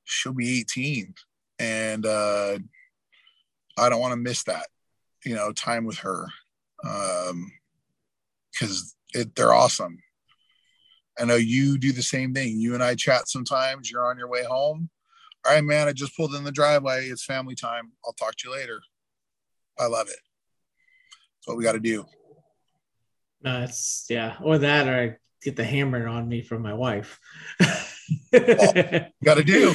she'll 0.05 0.33
be 0.33 0.61
18. 0.61 1.15
And 1.59 2.07
uh, 2.07 2.59
I 3.79 3.89
don't 3.89 4.01
want 4.01 4.13
to 4.13 4.17
miss 4.17 4.45
that, 4.45 4.67
you 5.25 5.35
know, 5.35 5.53
time 5.53 5.85
with 5.85 5.99
her. 5.99 6.27
Um, 6.89 7.53
because 8.53 8.97
they're 9.37 9.53
awesome. 9.53 9.99
I 11.19 11.25
know 11.25 11.37
you 11.37 11.79
do 11.79 11.93
the 11.93 12.03
same 12.03 12.35
thing. 12.35 12.59
You 12.59 12.75
and 12.75 12.83
I 12.83 12.95
chat 12.95 13.29
sometimes. 13.29 13.91
You're 13.91 14.07
on 14.07 14.19
your 14.19 14.29
way 14.29 14.45
home 14.45 14.91
all 15.47 15.55
right, 15.55 15.65
man, 15.65 15.89
I 15.89 15.93
just 15.93 16.17
pulled 16.17 16.35
in 16.35 16.45
the 16.45 16.53
driveway. 16.53 17.07
It's 17.07 17.25
family 17.25 17.55
time. 17.55 17.93
I'll 18.05 18.13
talk 18.13 18.35
to 18.37 18.49
you 18.49 18.55
later. 18.55 18.83
I 19.79 19.87
love 19.87 20.09
it. 20.09 20.19
That's 21.37 21.47
what 21.47 21.57
we 21.57 21.65
got 21.65 21.73
to 21.73 21.81
do. 21.81 22.05
No, 23.43 23.63
it's 23.63 24.07
yeah, 24.11 24.37
or 24.43 24.59
that, 24.59 24.89
or 24.89 25.01
I 25.01 25.17
get 25.43 25.55
the 25.55 25.65
hammer 25.65 26.09
on 26.09 26.29
me 26.29 26.43
from 26.43 26.61
my 26.63 26.75
wife. 26.75 27.21
got 28.33 29.37
to 29.37 29.45
do. 29.45 29.73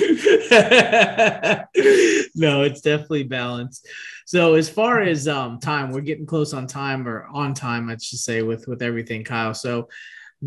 no, 2.36 2.64
it's 2.64 2.82
definitely 2.82 3.24
balanced. 3.24 3.88
So 4.26 4.56
as 4.56 4.70
far 4.70 5.02
as 5.02 5.28
um 5.28 5.60
time, 5.60 5.92
we're 5.92 6.02
getting 6.02 6.26
close 6.26 6.54
on 6.54 6.68
time 6.68 7.08
or 7.08 7.28
on 7.34 7.54
time, 7.54 7.90
I 7.90 7.98
should 7.98 8.20
say, 8.20 8.42
with 8.42 8.68
with 8.68 8.82
everything, 8.82 9.24
Kyle. 9.24 9.54
So 9.54 9.90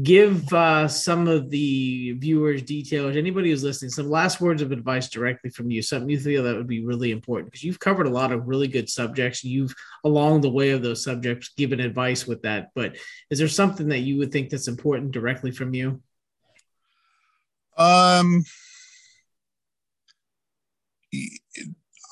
give 0.02 0.52
uh, 0.52 0.86
some 0.86 1.26
of 1.26 1.48
the 1.48 2.12
viewers 2.12 2.62
details 2.62 3.16
anybody 3.16 3.50
who's 3.50 3.64
listening 3.64 3.90
some 3.90 4.10
last 4.10 4.42
words 4.42 4.60
of 4.60 4.70
advice 4.70 5.08
directly 5.08 5.48
from 5.48 5.70
you 5.70 5.80
something 5.80 6.10
you 6.10 6.20
feel 6.20 6.42
that 6.42 6.54
would 6.54 6.66
be 6.66 6.84
really 6.84 7.10
important 7.10 7.50
because 7.50 7.64
you've 7.64 7.80
covered 7.80 8.06
a 8.06 8.10
lot 8.10 8.30
of 8.30 8.46
really 8.46 8.68
good 8.68 8.90
subjects 8.90 9.42
you've 9.42 9.74
along 10.04 10.40
the 10.40 10.50
way 10.50 10.70
of 10.70 10.82
those 10.82 11.02
subjects 11.02 11.48
given 11.56 11.80
advice 11.80 12.26
with 12.26 12.42
that 12.42 12.68
but 12.74 12.96
is 13.30 13.38
there 13.38 13.48
something 13.48 13.88
that 13.88 14.00
you 14.00 14.18
would 14.18 14.30
think 14.30 14.50
that's 14.50 14.68
important 14.68 15.12
directly 15.12 15.50
from 15.50 15.72
you 15.72 16.02
um 17.78 18.44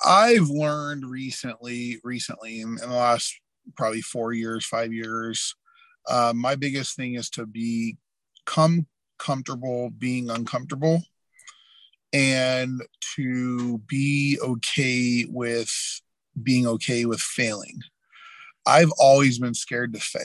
i've 0.05 0.49
learned 0.49 1.05
recently 1.05 1.99
recently 2.05 2.61
in, 2.61 2.69
in 2.83 2.89
the 2.89 2.97
last 2.97 3.41
probably 3.77 4.01
four 4.01 4.33
years 4.33 4.65
five 4.65 4.93
years 4.93 5.55
uh, 6.09 6.33
my 6.37 6.55
biggest 6.55 6.97
thing 6.97 7.15
is 7.15 7.31
to 7.31 7.47
be 7.47 7.97
come 8.45 8.87
comfortable 9.19 9.91
being 9.99 10.29
uncomfortable 10.31 11.03
and 12.13 12.81
to 13.17 13.79
be 13.89 14.39
okay 14.41 15.27
with 15.29 16.01
being 16.43 16.67
okay 16.67 17.05
with 17.07 17.21
failing. 17.21 17.81
I've 18.67 18.93
always 18.99 19.39
been 19.39 19.55
scared 19.55 19.93
to 19.95 20.01
fail. 20.01 20.23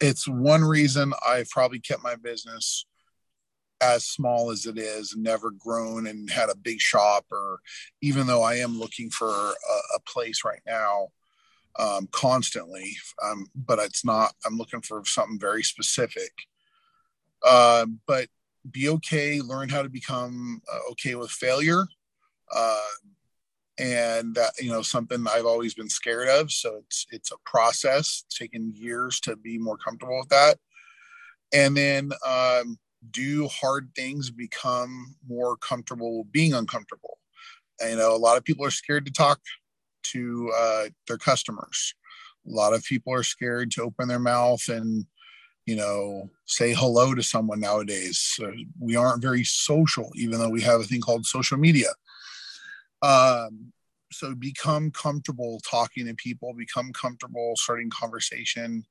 It's 0.00 0.28
one 0.28 0.62
reason 0.62 1.12
I've 1.26 1.48
probably 1.48 1.80
kept 1.80 2.02
my 2.02 2.16
business 2.16 2.86
as 3.80 4.06
small 4.06 4.50
as 4.50 4.66
it 4.66 4.78
is, 4.78 5.14
never 5.16 5.50
grown 5.50 6.06
and 6.06 6.30
had 6.30 6.48
a 6.48 6.56
big 6.56 6.80
shop, 6.80 7.26
or 7.30 7.60
even 8.00 8.26
though 8.26 8.42
I 8.42 8.54
am 8.56 8.78
looking 8.78 9.10
for 9.10 9.28
a, 9.28 9.96
a 9.96 10.00
place 10.06 10.42
right 10.44 10.62
now, 10.66 11.08
um, 11.78 12.08
constantly, 12.10 12.96
um, 13.22 13.46
but 13.54 13.78
it's 13.78 14.04
not. 14.04 14.34
I'm 14.44 14.56
looking 14.56 14.80
for 14.80 15.02
something 15.04 15.38
very 15.38 15.62
specific. 15.62 16.32
Uh, 17.44 17.86
but 18.06 18.28
be 18.70 18.88
okay. 18.88 19.40
Learn 19.40 19.68
how 19.68 19.82
to 19.82 19.88
become 19.88 20.62
uh, 20.72 20.90
okay 20.92 21.14
with 21.14 21.30
failure, 21.30 21.84
uh, 22.54 22.80
and 23.78 24.34
that 24.34 24.52
you 24.58 24.70
know 24.70 24.82
something 24.82 25.26
I've 25.28 25.46
always 25.46 25.74
been 25.74 25.90
scared 25.90 26.28
of. 26.28 26.50
So 26.50 26.76
it's 26.86 27.06
it's 27.10 27.30
a 27.30 27.36
process. 27.44 28.24
It's 28.26 28.38
taken 28.38 28.72
years 28.74 29.20
to 29.20 29.36
be 29.36 29.58
more 29.58 29.76
comfortable 29.76 30.18
with 30.18 30.30
that, 30.30 30.58
and 31.52 31.76
then 31.76 32.10
um, 32.26 32.78
do 33.10 33.48
hard 33.48 33.90
things. 33.94 34.30
Become 34.30 35.16
more 35.26 35.56
comfortable 35.56 36.24
being 36.30 36.54
uncomfortable. 36.54 37.18
And, 37.80 37.92
you 37.92 37.96
know, 37.96 38.14
a 38.14 38.16
lot 38.16 38.36
of 38.36 38.44
people 38.44 38.64
are 38.64 38.70
scared 38.70 39.06
to 39.06 39.12
talk 39.12 39.40
to 40.12 40.52
uh, 40.56 40.84
their 41.06 41.18
customers. 41.18 41.94
A 42.46 42.50
lot 42.50 42.72
of 42.72 42.84
people 42.84 43.12
are 43.12 43.22
scared 43.22 43.70
to 43.72 43.82
open 43.82 44.08
their 44.08 44.20
mouth 44.20 44.68
and 44.68 45.06
you 45.66 45.74
know 45.74 46.30
say 46.46 46.72
hello 46.72 47.14
to 47.14 47.22
someone 47.22 47.60
nowadays. 47.60 48.18
So 48.18 48.52
we 48.78 48.96
aren't 48.96 49.22
very 49.22 49.44
social, 49.44 50.10
even 50.14 50.38
though 50.38 50.48
we 50.48 50.62
have 50.62 50.80
a 50.80 50.84
thing 50.84 51.00
called 51.00 51.26
social 51.26 51.58
media. 51.58 51.88
Um, 53.02 53.72
so 54.12 54.34
become 54.34 54.92
comfortable 54.92 55.60
talking 55.68 56.06
to 56.06 56.14
people, 56.14 56.54
become 56.54 56.92
comfortable 56.92 57.54
starting 57.56 57.90
conversation, 57.90 58.86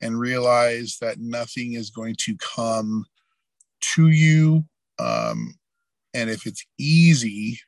and 0.00 0.18
realize 0.18 0.96
that 1.00 1.20
nothing 1.20 1.74
is 1.74 1.90
going 1.90 2.16
to 2.20 2.36
come 2.38 3.04
to 3.94 4.08
you. 4.08 4.64
Um, 4.98 5.54
and 6.14 6.30
if 6.30 6.46
it's 6.46 6.64
easy, 6.78 7.60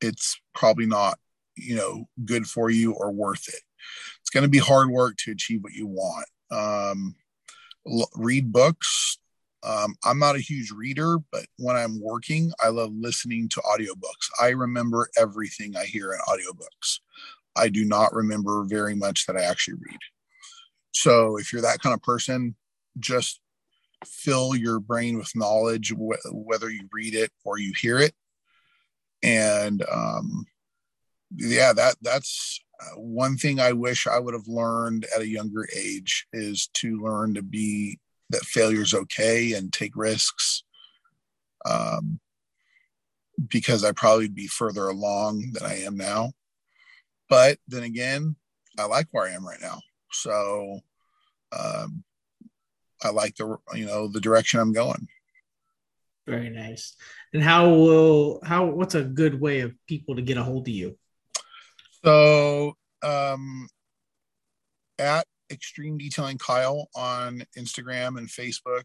it's 0.00 0.40
probably 0.54 0.86
not 0.86 1.18
you 1.56 1.76
know 1.76 2.06
good 2.24 2.46
for 2.46 2.70
you 2.70 2.92
or 2.92 3.12
worth 3.12 3.48
it. 3.48 3.60
It's 4.20 4.30
going 4.30 4.42
to 4.42 4.50
be 4.50 4.58
hard 4.58 4.90
work 4.90 5.16
to 5.18 5.32
achieve 5.32 5.62
what 5.62 5.72
you 5.72 5.86
want. 5.86 6.26
Um, 6.50 7.14
l- 7.86 8.10
read 8.16 8.52
books. 8.52 9.18
Um, 9.66 9.94
i'm 10.04 10.18
not 10.18 10.36
a 10.36 10.40
huge 10.40 10.72
reader 10.72 11.16
but 11.32 11.46
when 11.56 11.74
i'm 11.74 11.98
working 11.98 12.52
i 12.60 12.68
love 12.68 12.92
listening 12.94 13.48
to 13.48 13.62
audiobooks. 13.62 14.28
I 14.38 14.50
remember 14.50 15.08
everything 15.16 15.74
i 15.74 15.86
hear 15.86 16.12
in 16.12 16.18
audiobooks. 16.28 16.98
I 17.56 17.70
do 17.70 17.82
not 17.86 18.12
remember 18.12 18.64
very 18.64 18.94
much 18.94 19.24
that 19.24 19.38
i 19.38 19.42
actually 19.42 19.78
read. 19.80 20.00
So 20.92 21.38
if 21.38 21.50
you're 21.50 21.62
that 21.62 21.80
kind 21.80 21.94
of 21.94 22.02
person 22.02 22.56
just 22.98 23.40
fill 24.04 24.54
your 24.54 24.80
brain 24.80 25.16
with 25.16 25.30
knowledge 25.34 25.92
wh- 25.92 26.32
whether 26.32 26.70
you 26.70 26.88
read 26.92 27.14
it 27.14 27.30
or 27.44 27.58
you 27.58 27.72
hear 27.80 27.98
it 27.98 28.14
and 29.22 29.82
um, 29.90 30.46
yeah, 31.36 31.72
that 31.72 31.96
that's 32.02 32.60
uh, 32.80 33.00
one 33.00 33.36
thing 33.36 33.58
I 33.58 33.72
wish 33.72 34.06
I 34.06 34.18
would 34.18 34.34
have 34.34 34.46
learned 34.46 35.06
at 35.14 35.22
a 35.22 35.28
younger 35.28 35.66
age 35.74 36.26
is 36.32 36.68
to 36.74 37.00
learn 37.00 37.34
to 37.34 37.42
be 37.42 37.98
that 38.30 38.42
failure's 38.42 38.94
okay 38.94 39.52
and 39.52 39.72
take 39.72 39.96
risks. 39.96 40.62
Um, 41.64 42.20
because 43.48 43.82
I 43.82 43.92
probably 43.92 44.28
be 44.28 44.46
further 44.46 44.88
along 44.88 45.52
than 45.52 45.64
I 45.64 45.80
am 45.82 45.96
now. 45.96 46.32
But 47.28 47.58
then 47.66 47.82
again, 47.82 48.36
I 48.78 48.84
like 48.84 49.08
where 49.10 49.26
I 49.26 49.32
am 49.32 49.46
right 49.46 49.60
now. 49.60 49.80
So 50.12 50.80
um, 51.58 52.04
I 53.04 53.10
like 53.10 53.36
the 53.36 53.56
you 53.74 53.86
know 53.86 54.08
the 54.08 54.20
direction 54.20 54.60
I'm 54.60 54.72
going. 54.72 55.08
Very 56.26 56.50
nice. 56.50 56.96
And 57.32 57.42
how 57.42 57.68
will 57.68 58.40
how 58.42 58.66
what's 58.66 58.94
a 58.94 59.04
good 59.04 59.40
way 59.40 59.60
of 59.60 59.74
people 59.86 60.16
to 60.16 60.22
get 60.22 60.38
a 60.38 60.42
hold 60.42 60.66
of 60.68 60.74
you? 60.74 60.96
So 62.04 62.76
um 63.02 63.68
at 64.98 65.26
extreme 65.50 65.98
detailing 65.98 66.38
Kyle 66.38 66.88
on 66.94 67.44
Instagram 67.56 68.18
and 68.18 68.28
Facebook. 68.28 68.84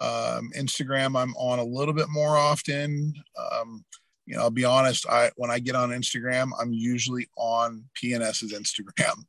Um, 0.00 0.50
Instagram, 0.56 1.16
I'm 1.16 1.34
on 1.36 1.58
a 1.58 1.64
little 1.64 1.94
bit 1.94 2.08
more 2.08 2.36
often. 2.36 3.14
Um, 3.38 3.84
you 4.26 4.36
know, 4.36 4.42
I'll 4.42 4.50
be 4.50 4.64
honest. 4.64 5.06
I 5.08 5.30
when 5.36 5.50
I 5.50 5.58
get 5.58 5.76
on 5.76 5.90
Instagram, 5.90 6.50
I'm 6.60 6.72
usually 6.72 7.28
on 7.36 7.84
PNS's 8.02 8.52
Instagram. 8.52 9.14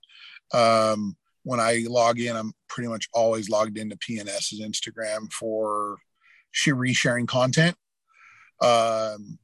Um, 0.54 1.18
when 1.46 1.60
I 1.60 1.86
log 1.88 2.20
in, 2.20 2.36
I'm 2.36 2.54
pretty 2.68 2.90
much 2.90 3.08
always 3.14 3.50
logged 3.50 3.78
into 3.78 3.96
PNS's 3.98 4.60
Instagram 4.62 5.32
for 5.32 5.98
resharing 6.66 7.28
content. 7.28 7.76
Um, 8.62 9.38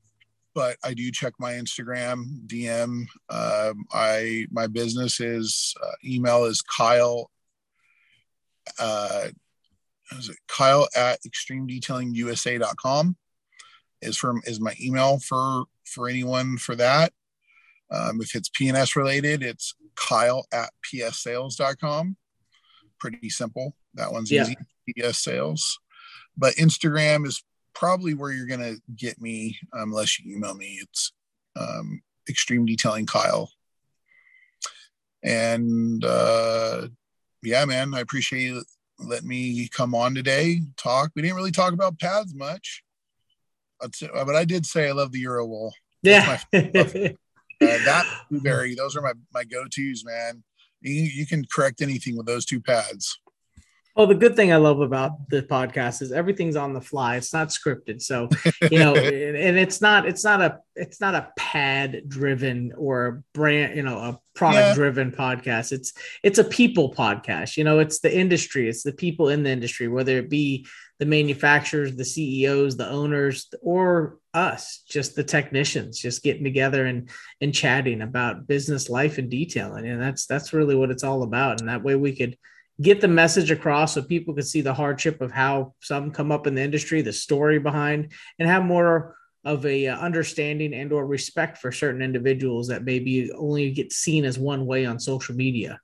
but 0.55 0.77
I 0.83 0.95
do 0.95 1.11
check 1.11 1.33
my 1.39 1.53
Instagram 1.53 2.47
DM. 2.47 3.05
Um, 3.29 3.85
I 3.93 4.47
my 4.51 4.65
business 4.65 5.19
is 5.19 5.75
uh, 5.81 5.91
email 6.03 6.45
is 6.45 6.63
Kyle. 6.63 7.29
Uh, 8.79 9.27
is 10.17 10.29
it 10.29 10.37
Kyle 10.47 10.87
at 10.95 11.19
extremedetailingusa.com 11.21 13.15
is 14.01 14.17
from 14.17 14.41
is 14.45 14.59
my 14.59 14.73
email 14.81 15.19
for 15.19 15.65
for 15.85 16.09
anyone 16.09 16.57
for 16.57 16.75
that. 16.75 17.13
Um, 17.91 18.21
if 18.21 18.35
it's 18.35 18.49
PNS 18.49 18.95
related, 18.95 19.43
it's 19.43 19.75
Kyle 20.07 20.45
at 20.51 20.71
pssales.com. 20.85 22.15
Pretty 22.99 23.29
simple. 23.29 23.75
That 23.95 24.11
one's 24.11 24.31
yeah. 24.31 24.43
easy. 24.43 24.55
PS 24.89 25.19
sales. 25.19 25.79
But 26.37 26.55
Instagram 26.55 27.25
is 27.25 27.43
probably 27.73 28.13
where 28.13 28.31
you're 28.31 28.47
going 28.47 28.59
to 28.59 28.81
get 28.95 29.21
me 29.21 29.57
unless 29.73 30.19
you 30.19 30.35
email 30.35 30.55
me. 30.55 30.79
It's 30.81 31.11
um, 31.55 32.01
Extreme 32.29 32.65
Detailing 32.65 33.05
Kyle. 33.05 33.51
And 35.23 36.03
uh, 36.03 36.87
yeah, 37.43 37.65
man, 37.65 37.93
I 37.93 37.99
appreciate 37.99 38.43
you 38.43 38.63
letting 38.99 39.27
me 39.27 39.67
come 39.67 39.93
on 39.93 40.15
today, 40.15 40.61
talk. 40.77 41.11
We 41.15 41.21
didn't 41.21 41.37
really 41.37 41.51
talk 41.51 41.73
about 41.73 41.99
paths 41.99 42.33
much, 42.35 42.83
but 43.79 44.35
I 44.35 44.45
did 44.45 44.65
say 44.65 44.89
I 44.89 44.91
love 44.91 45.11
the 45.11 45.23
Uro-Wool. 45.23 45.73
Yeah. 46.03 46.37
uh, 47.61 47.77
that 47.85 48.05
blueberry, 48.29 48.75
those 48.75 48.95
are 48.95 49.01
my, 49.01 49.13
my 49.33 49.43
go 49.43 49.65
tos, 49.65 50.03
man. 50.05 50.43
You, 50.81 50.93
you 50.93 51.25
can 51.25 51.45
correct 51.45 51.81
anything 51.81 52.17
with 52.17 52.25
those 52.25 52.45
two 52.45 52.59
pads. 52.59 53.19
Well, 53.95 54.07
the 54.07 54.15
good 54.15 54.37
thing 54.37 54.53
I 54.53 54.55
love 54.55 54.79
about 54.79 55.29
the 55.29 55.43
podcast 55.43 56.01
is 56.01 56.13
everything's 56.13 56.55
on 56.55 56.73
the 56.73 56.79
fly. 56.79 57.17
It's 57.17 57.33
not 57.33 57.49
scripted. 57.49 58.01
So, 58.01 58.29
you 58.71 58.79
know, 58.79 58.95
and 58.95 59.57
it's 59.57 59.81
not 59.81 60.07
it's 60.07 60.23
not 60.23 60.41
a 60.41 60.59
it's 60.75 61.01
not 61.01 61.13
a 61.13 61.29
pad 61.37 62.03
driven 62.07 62.71
or 62.77 63.23
brand, 63.33 63.75
you 63.75 63.83
know, 63.83 63.97
a 63.97 64.19
product 64.33 64.75
driven 64.75 65.09
yeah. 65.09 65.17
podcast. 65.17 65.73
It's 65.73 65.93
it's 66.23 66.39
a 66.39 66.43
people 66.45 66.93
podcast. 66.93 67.57
You 67.57 67.65
know, 67.65 67.79
it's 67.79 67.99
the 67.99 68.17
industry, 68.17 68.69
it's 68.69 68.83
the 68.83 68.93
people 68.93 69.27
in 69.27 69.43
the 69.43 69.49
industry, 69.49 69.89
whether 69.89 70.17
it 70.17 70.29
be 70.29 70.65
the 70.99 71.05
manufacturers, 71.05 71.95
the 71.95 72.05
CEOs, 72.05 72.77
the 72.77 72.89
owners, 72.89 73.53
or 73.61 74.19
us, 74.33 74.83
just 74.87 75.15
the 75.15 75.23
technicians, 75.23 75.99
just 75.99 76.23
getting 76.23 76.43
together 76.43 76.85
and 76.85 77.09
and 77.41 77.53
chatting 77.53 78.01
about 78.01 78.47
business 78.47 78.89
life 78.89 79.17
and 79.17 79.29
detailing. 79.29 79.87
And 79.87 80.01
that's 80.01 80.25
that's 80.25 80.53
really 80.53 80.75
what 80.75 80.91
it's 80.91 81.03
all 81.03 81.23
about. 81.23 81.59
And 81.59 81.69
that 81.69 81.83
way 81.83 81.95
we 81.95 82.15
could 82.15 82.37
get 82.81 83.01
the 83.01 83.07
message 83.07 83.51
across 83.51 83.93
so 83.93 84.01
people 84.01 84.33
could 84.33 84.47
see 84.47 84.61
the 84.61 84.73
hardship 84.73 85.21
of 85.21 85.31
how 85.31 85.73
some 85.81 86.11
come 86.11 86.31
up 86.31 86.47
in 86.47 86.55
the 86.55 86.61
industry, 86.61 87.01
the 87.01 87.13
story 87.13 87.59
behind, 87.59 88.11
and 88.39 88.47
have 88.47 88.63
more 88.63 89.15
of 89.43 89.65
a 89.65 89.87
uh, 89.87 89.97
understanding 89.97 90.73
and 90.73 90.91
or 90.91 91.05
respect 91.05 91.57
for 91.57 91.71
certain 91.71 92.01
individuals 92.01 92.67
that 92.67 92.83
maybe 92.83 93.31
only 93.33 93.71
get 93.71 93.91
seen 93.91 94.23
as 94.23 94.37
one 94.37 94.65
way 94.65 94.85
on 94.85 94.99
social 94.99 95.35
media. 95.35 95.79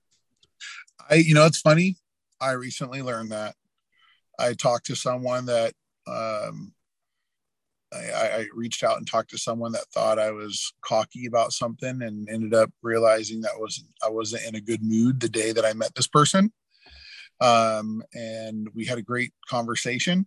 I, 1.10 1.16
you 1.16 1.34
know, 1.34 1.46
it's 1.46 1.62
funny. 1.62 1.96
I 2.40 2.52
recently 2.52 3.02
learned 3.02 3.32
that. 3.32 3.56
I 4.40 4.54
talked 4.54 4.86
to 4.88 4.96
someone 4.96 5.48
that 5.48 5.74
um, 6.06 6.74
I, 7.94 7.98
I, 7.98 8.46
reached 8.54 8.84
out 8.84 8.98
and 8.98 9.08
talked 9.08 9.30
to 9.30 9.38
someone 9.38 9.72
that 9.72 9.88
thought 9.94 10.20
I 10.20 10.32
was 10.32 10.74
cocky 10.82 11.26
about 11.26 11.54
something, 11.54 12.02
and 12.02 12.28
ended 12.30 12.54
up 12.54 12.70
realizing 12.82 13.42
that 13.42 13.60
was 13.60 13.84
I 14.06 14.10
wasn't 14.10 14.46
in 14.46 14.56
a 14.56 14.62
good 14.62 14.84
mood 14.84 15.20
the 15.20 15.30
day 15.30 15.54
that 15.54 15.66
I 15.66 15.74
met 15.74 15.96
this 15.96 16.08
person 16.08 16.52
um, 17.40 18.04
and 18.14 18.68
we 18.74 18.86
had 18.86 18.98
a 18.98 19.04
great 19.04 19.34
conversation. 19.48 20.26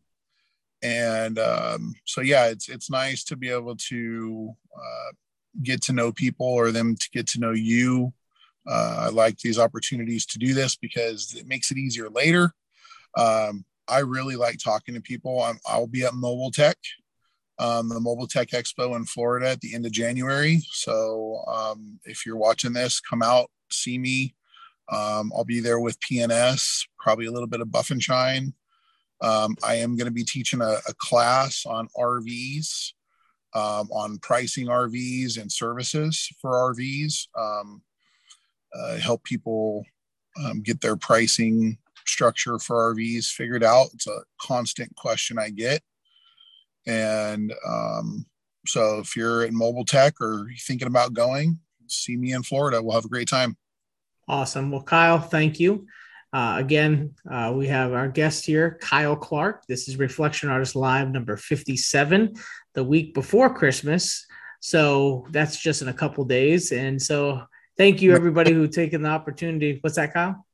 And 0.82 1.38
um, 1.38 1.94
so, 2.04 2.20
yeah, 2.20 2.46
it's 2.46 2.68
it's 2.68 2.90
nice 2.90 3.24
to 3.24 3.36
be 3.36 3.50
able 3.50 3.76
to 3.76 4.54
uh, 4.74 5.12
get 5.62 5.82
to 5.82 5.92
know 5.92 6.12
people 6.12 6.46
or 6.46 6.70
them 6.70 6.96
to 6.96 7.10
get 7.12 7.26
to 7.28 7.40
know 7.40 7.52
you. 7.52 8.12
Uh, 8.66 8.96
I 9.00 9.08
like 9.08 9.38
these 9.38 9.58
opportunities 9.58 10.24
to 10.26 10.38
do 10.38 10.54
this 10.54 10.76
because 10.76 11.34
it 11.34 11.46
makes 11.46 11.70
it 11.70 11.78
easier 11.78 12.08
later. 12.08 12.54
Um, 13.16 13.64
I 13.88 13.98
really 14.00 14.36
like 14.36 14.58
talking 14.58 14.94
to 14.94 15.00
people. 15.00 15.42
I'm, 15.42 15.58
I'll 15.66 15.88
be 15.88 16.04
at 16.04 16.14
Mobile 16.14 16.50
Tech, 16.50 16.76
um, 17.60 17.90
the 17.90 18.00
Mobile 18.00 18.26
Tech 18.26 18.48
Expo 18.48 18.96
in 18.96 19.04
Florida 19.04 19.50
at 19.50 19.60
the 19.60 19.74
end 19.74 19.84
of 19.84 19.92
January. 19.92 20.62
So 20.72 21.44
um, 21.46 22.00
if 22.04 22.24
you're 22.24 22.36
watching 22.36 22.72
this, 22.72 23.00
come 23.00 23.22
out, 23.22 23.50
see 23.70 23.98
me. 23.98 24.34
Um, 24.90 25.30
I'll 25.36 25.44
be 25.44 25.60
there 25.60 25.78
with 25.78 26.00
PNS, 26.00 26.86
probably 26.98 27.26
a 27.26 27.30
little 27.30 27.46
bit 27.46 27.60
of 27.60 27.70
Buff 27.70 27.90
and 27.90 28.02
Shine. 28.02 28.54
Um, 29.20 29.56
I 29.62 29.74
am 29.74 29.94
going 29.94 30.06
to 30.06 30.12
be 30.12 30.24
teaching 30.24 30.62
a, 30.62 30.78
a, 30.88 30.94
class 30.98 31.66
on 31.66 31.88
RVs, 31.94 32.92
um, 33.54 33.90
on 33.92 34.18
pricing 34.18 34.68
RVs 34.68 35.38
and 35.38 35.52
services 35.52 36.26
for 36.40 36.52
RVs, 36.72 37.28
um, 37.38 37.82
uh, 38.74 38.96
help 38.96 39.22
people 39.24 39.84
get 40.62 40.80
their 40.80 40.96
pricing 40.96 41.76
structure 42.06 42.58
for 42.58 42.94
RVs 42.94 43.26
figured 43.26 43.62
out. 43.62 43.88
It's 43.92 44.06
a 44.06 44.22
constant 44.40 44.96
question 44.96 45.38
I 45.38 45.50
get. 45.50 45.82
And 46.86 47.52
um, 47.66 48.26
so 48.66 48.98
if 48.98 49.16
you're 49.16 49.44
in 49.44 49.56
mobile 49.56 49.84
tech 49.84 50.20
or 50.20 50.48
thinking 50.58 50.88
about 50.88 51.14
going, 51.14 51.58
see 51.86 52.16
me 52.16 52.32
in 52.32 52.42
Florida. 52.42 52.82
We'll 52.82 52.94
have 52.94 53.04
a 53.04 53.08
great 53.08 53.28
time. 53.28 53.56
Awesome. 54.28 54.70
Well, 54.70 54.82
Kyle, 54.82 55.18
thank 55.18 55.58
you. 55.58 55.86
Uh, 56.32 56.54
again, 56.58 57.14
uh, 57.28 57.52
we 57.54 57.66
have 57.66 57.92
our 57.92 58.06
guest 58.06 58.46
here, 58.46 58.78
Kyle 58.80 59.16
Clark. 59.16 59.66
This 59.66 59.88
is 59.88 59.96
Reflection 59.96 60.48
Artist 60.48 60.76
Live 60.76 61.10
number 61.10 61.36
57, 61.36 62.34
the 62.74 62.84
week 62.84 63.14
before 63.14 63.52
Christmas. 63.52 64.26
So 64.60 65.26
that's 65.30 65.60
just 65.60 65.82
in 65.82 65.88
a 65.88 65.92
couple 65.92 66.24
days. 66.24 66.70
And 66.70 67.02
so 67.02 67.42
thank 67.76 68.00
you, 68.00 68.14
everybody 68.14 68.52
who 68.52 68.68
taken 68.68 69.02
the 69.02 69.08
opportunity. 69.08 69.78
What's 69.80 69.96
that, 69.96 70.14
Kyle? 70.14 70.46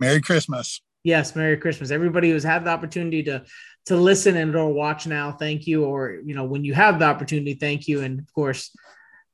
Merry 0.00 0.20
Christmas. 0.20 0.82
Yes, 1.04 1.36
Merry 1.36 1.56
Christmas. 1.56 1.90
Everybody 1.90 2.30
who's 2.30 2.44
had 2.44 2.64
the 2.64 2.70
opportunity 2.70 3.22
to 3.24 3.44
to 3.86 3.96
listen 3.96 4.36
and 4.36 4.54
or 4.54 4.72
watch 4.72 5.06
now, 5.06 5.32
thank 5.32 5.66
you. 5.66 5.84
Or 5.84 6.20
you 6.24 6.34
know, 6.34 6.44
when 6.44 6.64
you 6.64 6.74
have 6.74 6.98
the 6.98 7.04
opportunity, 7.06 7.54
thank 7.54 7.88
you. 7.88 8.02
And 8.02 8.20
of 8.20 8.32
course, 8.32 8.74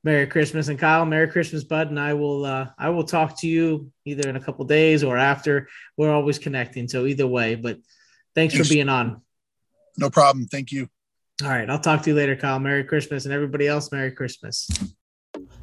Merry 0.03 0.27
Christmas 0.27 0.69
and 0.69 0.79
Kyle, 0.79 1.05
Merry 1.05 1.27
Christmas, 1.27 1.63
bud. 1.63 1.89
And 1.89 1.99
I 1.99 2.13
will 2.13 2.45
uh, 2.45 2.69
I 2.77 2.89
will 2.89 3.03
talk 3.03 3.39
to 3.39 3.47
you 3.47 3.91
either 4.05 4.29
in 4.29 4.35
a 4.35 4.41
couple 4.41 4.65
days 4.65 5.03
or 5.03 5.17
after. 5.17 5.67
We're 5.97 6.13
always 6.13 6.39
connecting, 6.39 6.87
so 6.87 7.05
either 7.05 7.27
way. 7.27 7.55
But 7.55 7.77
thanks, 8.35 8.53
thanks 8.53 8.67
for 8.67 8.73
being 8.73 8.89
on. 8.89 9.21
No 9.97 10.09
problem. 10.09 10.47
Thank 10.47 10.71
you. 10.71 10.89
All 11.43 11.49
right, 11.49 11.69
I'll 11.69 11.79
talk 11.79 12.03
to 12.03 12.09
you 12.09 12.15
later, 12.15 12.35
Kyle. 12.35 12.59
Merry 12.59 12.83
Christmas, 12.83 13.25
and 13.25 13.33
everybody 13.33 13.67
else, 13.67 13.91
Merry 13.91 14.11
Christmas. 14.11 14.69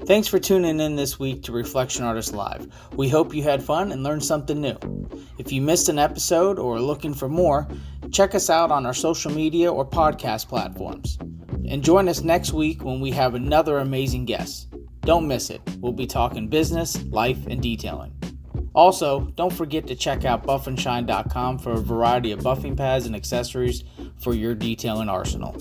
Thanks 0.07 0.29
for 0.29 0.39
tuning 0.39 0.79
in 0.79 0.95
this 0.95 1.19
week 1.19 1.43
to 1.43 1.53
Reflection 1.53 2.05
Artist 2.05 2.33
Live. 2.33 2.69
We 2.95 3.09
hope 3.09 3.35
you 3.35 3.43
had 3.43 3.61
fun 3.61 3.91
and 3.91 4.05
learned 4.05 4.25
something 4.25 4.61
new. 4.61 4.79
If 5.37 5.51
you 5.51 5.61
missed 5.61 5.89
an 5.89 5.99
episode 5.99 6.61
or 6.61 6.77
are 6.77 6.81
looking 6.81 7.13
for 7.13 7.29
more, 7.29 7.67
check 8.13 8.37
us 8.37 8.49
out 8.49 8.71
on 8.71 8.87
our 8.87 8.95
social 8.95 9.33
media 9.33 9.73
or 9.73 9.85
podcast 9.85 10.47
platforms. 10.47 11.19
And 11.69 11.83
join 11.83 12.09
us 12.09 12.23
next 12.23 12.53
week 12.53 12.85
when 12.85 13.01
we 13.01 13.11
have 13.11 13.35
another 13.35 13.79
amazing 13.79 14.27
guest. 14.27 14.69
Don't 15.01 15.27
miss 15.27 15.51
it. 15.51 15.61
We'll 15.81 15.93
be 15.93 16.07
talking 16.07 16.47
business, 16.47 17.03
life, 17.07 17.45
and 17.49 17.61
detailing. 17.61 18.13
Also, 18.77 19.23
don't 19.35 19.53
forget 19.53 19.89
to 19.89 19.97
check 19.97 20.25
out 20.25 20.47
buffandshine.com 20.47 21.59
for 21.59 21.73
a 21.73 21.81
variety 21.81 22.31
of 22.31 22.41
buffing 22.41 22.77
pads 22.77 23.07
and 23.07 23.17
accessories 23.17 23.83
for 24.19 24.35
your 24.35 24.55
detailing 24.55 25.09
arsenal. 25.09 25.57